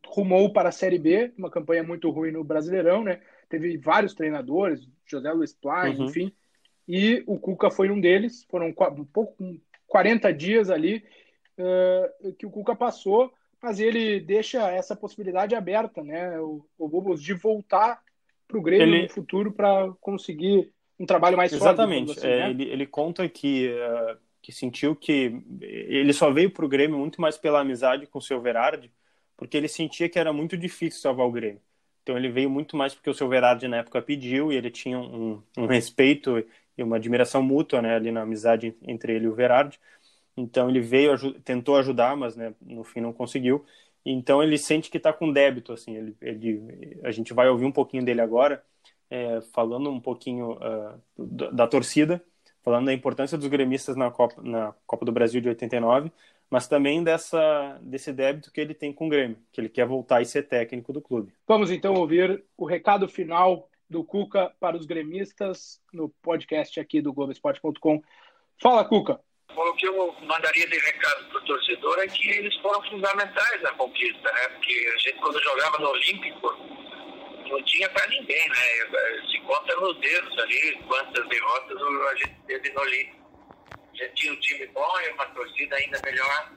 rumou 0.06 0.52
para 0.52 0.70
a 0.70 0.72
Série 0.72 0.98
B, 0.98 1.32
uma 1.38 1.50
campanha 1.50 1.84
muito 1.84 2.10
ruim 2.10 2.32
no 2.32 2.42
Brasileirão, 2.42 3.04
né? 3.04 3.20
Teve 3.48 3.76
vários 3.76 4.14
treinadores, 4.14 4.88
José 5.04 5.30
Luiz 5.30 5.52
Plain, 5.52 5.96
uhum. 5.96 6.06
enfim, 6.06 6.32
e 6.88 7.22
o 7.26 7.38
Cuca 7.38 7.70
foi 7.70 7.90
um 7.90 8.00
deles. 8.00 8.44
Foram 8.50 8.68
um 8.68 9.04
pouco 9.04 9.36
40 9.86 10.32
dias 10.32 10.70
ali 10.70 11.04
uh, 11.58 12.32
que 12.34 12.46
o 12.46 12.50
Cuca 12.50 12.74
passou, 12.74 13.32
mas 13.62 13.80
ele 13.80 14.20
deixa 14.20 14.70
essa 14.70 14.94
possibilidade 14.94 15.54
aberta, 15.54 16.02
né? 16.02 16.38
O, 16.40 16.64
o 16.78 17.14
de 17.14 17.34
voltar 17.34 18.00
para 18.46 18.58
o 18.58 18.62
Grêmio 18.62 18.86
ele... 18.86 19.02
no 19.02 19.08
futuro 19.08 19.52
para 19.52 19.92
conseguir 20.00 20.72
um 20.98 21.06
trabalho 21.06 21.36
mais 21.36 21.52
Exatamente. 21.52 22.12
Assim, 22.12 22.26
é, 22.26 22.38
né? 22.38 22.50
ele, 22.50 22.64
ele 22.64 22.86
conta 22.86 23.28
que 23.28 23.68
uh, 23.68 24.16
que 24.40 24.52
sentiu 24.52 24.94
que 24.94 25.42
ele 25.60 26.12
só 26.12 26.30
veio 26.30 26.50
para 26.50 26.64
o 26.64 26.68
Grêmio 26.68 26.96
muito 26.96 27.20
mais 27.20 27.36
pela 27.36 27.60
amizade 27.60 28.06
com 28.06 28.18
o 28.18 28.22
seu 28.22 28.40
Verardi 28.40 28.92
porque 29.36 29.56
ele 29.56 29.68
sentia 29.68 30.08
que 30.08 30.18
era 30.18 30.32
muito 30.32 30.56
difícil 30.56 31.00
salvar 31.00 31.26
o 31.26 31.32
Grêmio. 31.32 31.60
Então 32.02 32.16
ele 32.16 32.28
veio 32.28 32.48
muito 32.48 32.76
mais 32.76 32.94
porque 32.94 33.10
o 33.10 33.14
seu 33.14 33.28
Verardi 33.28 33.68
na 33.68 33.78
época 33.78 34.00
pediu 34.00 34.52
e 34.52 34.56
ele 34.56 34.70
tinha 34.70 34.98
um, 34.98 35.42
um 35.56 35.66
respeito 35.66 36.42
e 36.78 36.82
uma 36.82 36.96
admiração 36.96 37.42
mútua, 37.42 37.82
né, 37.82 37.96
ali 37.96 38.12
na 38.12 38.22
amizade 38.22 38.74
entre 38.82 39.14
ele 39.14 39.26
e 39.26 39.28
o 39.28 39.34
Verardi. 39.34 39.78
Então 40.36 40.68
ele 40.68 40.80
veio, 40.80 41.16
tentou 41.40 41.76
ajudar, 41.76 42.16
mas 42.16 42.36
né, 42.36 42.54
no 42.60 42.84
fim 42.84 43.00
não 43.00 43.12
conseguiu. 43.12 43.64
Então 44.04 44.42
ele 44.42 44.58
sente 44.58 44.90
que 44.90 44.98
está 44.98 45.12
com 45.12 45.32
débito, 45.32 45.72
assim. 45.72 45.96
Ele, 45.96 46.16
ele, 46.20 47.00
a 47.02 47.10
gente 47.10 47.32
vai 47.32 47.48
ouvir 47.48 47.64
um 47.64 47.72
pouquinho 47.72 48.04
dele 48.04 48.20
agora, 48.20 48.62
é, 49.10 49.40
falando 49.52 49.90
um 49.90 50.00
pouquinho 50.00 50.52
uh, 50.52 51.00
da, 51.16 51.50
da 51.50 51.66
torcida, 51.66 52.22
falando 52.62 52.86
da 52.86 52.92
importância 52.92 53.36
dos 53.38 53.48
gremistas 53.48 53.96
na 53.96 54.10
Copa, 54.10 54.40
na 54.42 54.74
Copa 54.86 55.04
do 55.04 55.12
Brasil 55.12 55.40
de 55.40 55.48
89, 55.48 56.12
mas 56.48 56.68
também 56.68 57.02
dessa, 57.02 57.78
desse 57.82 58.12
débito 58.12 58.52
que 58.52 58.60
ele 58.60 58.74
tem 58.74 58.92
com 58.92 59.06
o 59.06 59.08
Grêmio, 59.08 59.38
que 59.50 59.60
ele 59.60 59.68
quer 59.68 59.86
voltar 59.86 60.20
e 60.22 60.26
ser 60.26 60.44
técnico 60.44 60.92
do 60.92 61.00
clube. 61.00 61.32
Vamos 61.46 61.70
então 61.70 61.94
ouvir 61.94 62.44
o 62.56 62.64
recado 62.64 63.08
final 63.08 63.68
do 63.88 64.04
Cuca 64.04 64.52
para 64.60 64.76
os 64.76 64.86
gremistas 64.86 65.80
no 65.92 66.08
podcast 66.22 66.78
aqui 66.78 67.00
do 67.00 67.12
Globoesporte.com. 67.12 68.02
Fala, 68.60 68.84
Cuca! 68.84 69.20
O 69.54 69.72
que 69.74 69.86
eu 69.86 70.16
mandaria 70.22 70.66
de 70.68 70.78
recado 70.78 71.28
para 71.28 71.38
o 71.38 71.44
torcedor 71.44 71.98
é 72.00 72.06
que 72.08 72.28
eles 72.28 72.54
foram 72.56 72.82
fundamentais 72.90 73.62
na 73.62 73.72
conquista, 73.72 74.32
né? 74.32 74.48
Porque 74.48 74.92
a 74.94 74.98
gente, 74.98 75.18
quando 75.18 75.42
jogava 75.42 75.78
no 75.78 75.90
Olímpico, 75.90 76.52
não 77.48 77.62
tinha 77.62 77.88
para 77.90 78.06
ninguém, 78.08 78.48
né? 78.48 79.26
Se 79.30 79.38
conta 79.40 79.74
nos 79.76 79.98
dedos 80.00 80.38
ali 80.38 80.82
quantas 80.86 81.26
derrotas 81.28 81.78
a 81.82 82.14
gente 82.16 82.36
teve 82.46 82.70
no 82.72 82.80
Olímpico 82.80 83.26
já 83.96 84.08
tinha 84.10 84.32
um 84.32 84.36
time 84.36 84.66
bom 84.68 85.00
e 85.00 85.12
uma 85.12 85.26
torcida 85.26 85.76
ainda 85.76 86.00
melhor, 86.04 86.52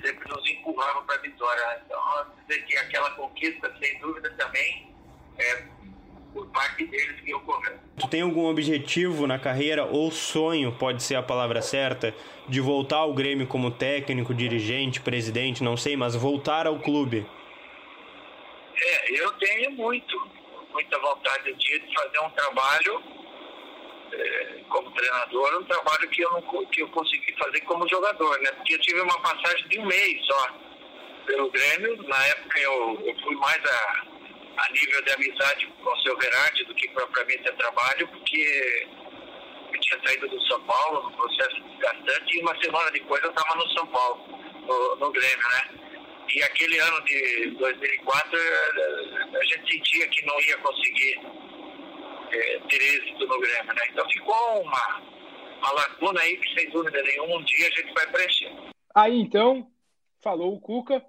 sempre 0.00 0.28
nos 0.28 0.50
empurrava 0.50 1.02
para 1.02 1.16
a 1.16 1.18
vitória. 1.18 1.82
Então, 1.84 2.26
dizer 2.46 2.64
que 2.64 2.76
aquela 2.78 3.10
conquista, 3.12 3.72
sem 3.78 3.98
dúvida, 3.98 4.30
também 4.30 4.94
é 5.38 5.66
por 6.32 6.46
parte 6.50 6.86
deles 6.86 7.20
que 7.20 7.34
ocorreu. 7.34 7.78
Tu 7.98 8.03
tem 8.14 8.20
algum 8.20 8.46
objetivo 8.46 9.26
na 9.26 9.40
carreira 9.40 9.86
ou 9.86 10.08
sonho, 10.08 10.70
pode 10.70 11.02
ser 11.02 11.16
a 11.16 11.22
palavra 11.22 11.60
certa, 11.60 12.14
de 12.48 12.60
voltar 12.60 12.98
ao 12.98 13.12
Grêmio 13.12 13.44
como 13.44 13.72
técnico, 13.72 14.32
dirigente, 14.32 15.00
presidente, 15.00 15.64
não 15.64 15.76
sei, 15.76 15.96
mas 15.96 16.14
voltar 16.14 16.64
ao 16.68 16.78
clube? 16.78 17.26
É, 18.76 19.20
eu 19.20 19.32
tenho 19.32 19.72
muito, 19.72 20.30
muita 20.72 20.96
vontade 21.00 21.54
de 21.54 21.82
fazer 21.92 22.20
um 22.20 22.30
trabalho 22.30 23.02
é, 24.12 24.60
como 24.68 24.92
treinador, 24.92 25.58
um 25.60 25.64
trabalho 25.64 26.08
que 26.10 26.22
eu, 26.22 26.30
não, 26.30 26.66
que 26.66 26.82
eu 26.82 26.88
consegui 26.90 27.34
fazer 27.36 27.62
como 27.62 27.88
jogador, 27.88 28.38
né? 28.42 28.52
Porque 28.52 28.74
eu 28.74 28.80
tive 28.80 29.00
uma 29.00 29.20
passagem 29.22 29.66
de 29.66 29.80
um 29.80 29.86
mês 29.86 30.24
só 30.24 30.48
pelo 31.26 31.50
Grêmio. 31.50 32.00
Na 32.06 32.26
época 32.26 32.60
eu, 32.60 33.02
eu 33.06 33.16
fui 33.24 33.34
mais 33.34 33.60
a, 33.64 34.06
a 34.56 34.72
nível 34.72 35.02
de 35.02 35.12
amizade 35.12 35.66
com 35.66 35.90
o 35.90 36.02
seu 36.02 36.16
Verardi 36.16 36.64
do 36.64 36.74
que 36.74 36.88
propriamente 36.90 37.48
a 37.48 37.52
trabalho, 37.54 38.08
porque 38.08 38.86
eu 39.72 39.80
tinha 39.80 40.00
saído 40.06 40.28
do 40.28 40.46
São 40.46 40.60
Paulo, 40.62 41.10
no 41.10 41.16
processo 41.16 41.60
desgastante, 41.62 42.36
e 42.36 42.40
uma 42.40 42.56
semana 42.62 42.90
depois 42.90 43.22
eu 43.22 43.30
estava 43.30 43.56
no 43.56 43.68
São 43.72 43.86
Paulo, 43.88 44.24
no, 44.66 44.96
no 44.96 45.10
Grêmio, 45.10 45.48
né? 45.48 45.84
E 46.34 46.42
aquele 46.42 46.78
ano 46.78 47.04
de 47.04 47.50
2004, 47.58 48.38
eh, 48.38 49.38
a 49.38 49.44
gente 49.44 49.72
sentia 49.72 50.08
que 50.08 50.24
não 50.24 50.40
ia 50.40 50.56
conseguir 50.58 51.20
é, 52.32 52.58
ter 52.68 52.82
êxito 52.82 53.26
no 53.26 53.40
Grêmio, 53.40 53.74
né? 53.74 53.82
Então 53.90 54.08
ficou 54.08 54.62
uma, 54.62 55.02
uma 55.58 55.72
lacuna 55.72 56.20
aí 56.20 56.36
que, 56.36 56.54
sem 56.58 56.70
dúvida 56.70 57.02
nenhuma, 57.02 57.36
um 57.36 57.44
dia 57.44 57.66
a 57.66 57.70
gente 57.70 57.92
vai 57.92 58.06
preencher. 58.08 58.52
Aí, 58.94 59.20
então, 59.20 59.70
falou 60.22 60.54
o 60.54 60.60
Cuca, 60.60 61.04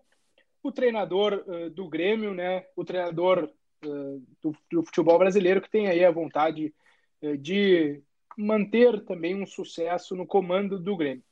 o 0.68 0.72
treinador 0.72 1.44
uh, 1.48 1.70
do 1.70 1.88
Grêmio, 1.88 2.34
né? 2.34 2.66
O 2.76 2.84
treinador 2.84 3.50
uh, 3.86 4.24
do, 4.42 4.56
do, 4.72 4.84
futebol 4.84 5.20
brasileiro 5.20 5.62
que 5.62 5.70
tem 5.70 5.88
aí 5.88 6.04
a 6.04 6.12
vontade 6.12 6.74
uh, 7.22 7.38
de 7.38 8.02
manter 8.36 9.06
também 9.06 9.40
um 9.40 9.46
sucesso 9.46 10.16
no 10.16 10.26
comando 10.26 10.80
do 10.80 10.98
Grêmio. 10.98 11.24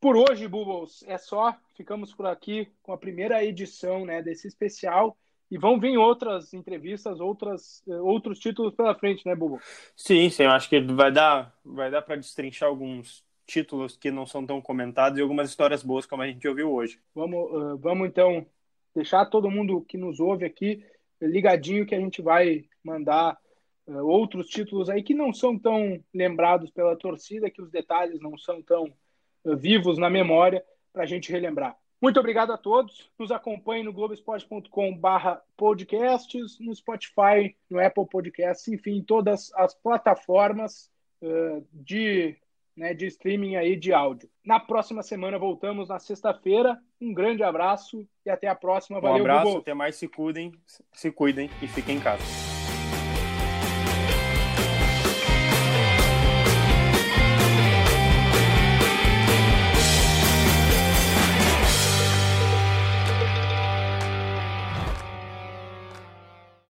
Por 0.00 0.16
hoje, 0.16 0.48
Bubbles, 0.48 1.04
é 1.06 1.18
só. 1.18 1.54
Ficamos 1.76 2.14
por 2.14 2.26
aqui 2.26 2.68
com 2.82 2.92
a 2.92 2.98
primeira 2.98 3.44
edição 3.44 4.06
né, 4.06 4.22
desse 4.22 4.48
especial. 4.48 5.16
E 5.50 5.58
vão 5.58 5.80
vir 5.80 5.96
outras 5.96 6.52
entrevistas, 6.52 7.20
outras, 7.20 7.82
outros 8.02 8.38
títulos 8.38 8.74
pela 8.74 8.94
frente, 8.94 9.26
né, 9.26 9.34
Bubu? 9.34 9.58
Sim, 9.96 10.28
sim. 10.28 10.42
Eu 10.42 10.50
acho 10.50 10.68
que 10.68 10.78
vai 10.80 11.10
dar, 11.10 11.54
vai 11.64 11.90
dar 11.90 12.02
para 12.02 12.16
destrinchar 12.16 12.68
alguns 12.68 13.24
títulos 13.48 13.96
que 13.96 14.10
não 14.10 14.26
são 14.26 14.44
tão 14.44 14.60
comentados 14.60 15.18
e 15.18 15.22
algumas 15.22 15.48
histórias 15.48 15.82
boas 15.82 16.04
como 16.04 16.22
a 16.22 16.26
gente 16.26 16.46
ouviu 16.46 16.70
hoje. 16.70 17.00
Vamos, 17.14 17.50
uh, 17.50 17.78
vamos 17.78 18.06
então 18.06 18.46
deixar 18.94 19.26
todo 19.26 19.50
mundo 19.50 19.80
que 19.80 19.96
nos 19.96 20.20
ouve 20.20 20.44
aqui 20.44 20.84
ligadinho 21.20 21.86
que 21.86 21.94
a 21.94 22.00
gente 22.00 22.22
vai 22.22 22.64
mandar 22.84 23.36
uh, 23.86 24.06
outros 24.06 24.48
títulos 24.48 24.90
aí 24.90 25.02
que 25.02 25.14
não 25.14 25.32
são 25.32 25.58
tão 25.58 25.98
lembrados 26.14 26.70
pela 26.70 26.94
torcida, 26.94 27.50
que 27.50 27.62
os 27.62 27.70
detalhes 27.70 28.20
não 28.20 28.36
são 28.36 28.62
tão 28.62 28.92
vivos 29.56 29.98
na 29.98 30.10
memória 30.10 30.62
para 30.92 31.04
a 31.04 31.06
gente 31.06 31.32
relembrar. 31.32 31.76
Muito 32.00 32.20
obrigado 32.20 32.52
a 32.52 32.58
todos. 32.58 33.10
Nos 33.18 33.32
acompanhem 33.32 33.84
no 33.84 33.92
globesport.com/barra 33.92 35.42
podcasts, 35.56 36.58
no 36.60 36.74
Spotify, 36.74 37.56
no 37.68 37.80
Apple 37.80 38.06
Podcasts, 38.06 38.68
enfim, 38.68 39.02
todas 39.02 39.50
as 39.54 39.74
plataformas 39.74 40.90
uh, 41.22 41.66
de, 41.72 42.36
né, 42.78 42.94
de 42.94 43.06
streaming 43.06 43.56
aí 43.56 43.76
de 43.76 43.92
áudio. 43.92 44.30
Na 44.44 44.60
próxima 44.60 45.02
semana 45.02 45.38
voltamos 45.38 45.88
na 45.88 45.98
sexta-feira. 45.98 46.78
Um 47.00 47.12
grande 47.12 47.42
abraço 47.42 48.06
e 48.24 48.30
até 48.30 48.46
a 48.46 48.54
próxima. 48.54 49.00
Valeu, 49.00 49.18
um 49.18 49.20
abraço, 49.20 49.44
Google. 49.44 49.60
até 49.60 49.74
mais, 49.74 49.96
se 49.96 50.08
cuidem, 50.08 50.52
se 50.92 51.10
cuidem 51.10 51.50
e 51.60 51.66
fiquem 51.66 51.96
em 51.96 52.00
casa. 52.00 52.47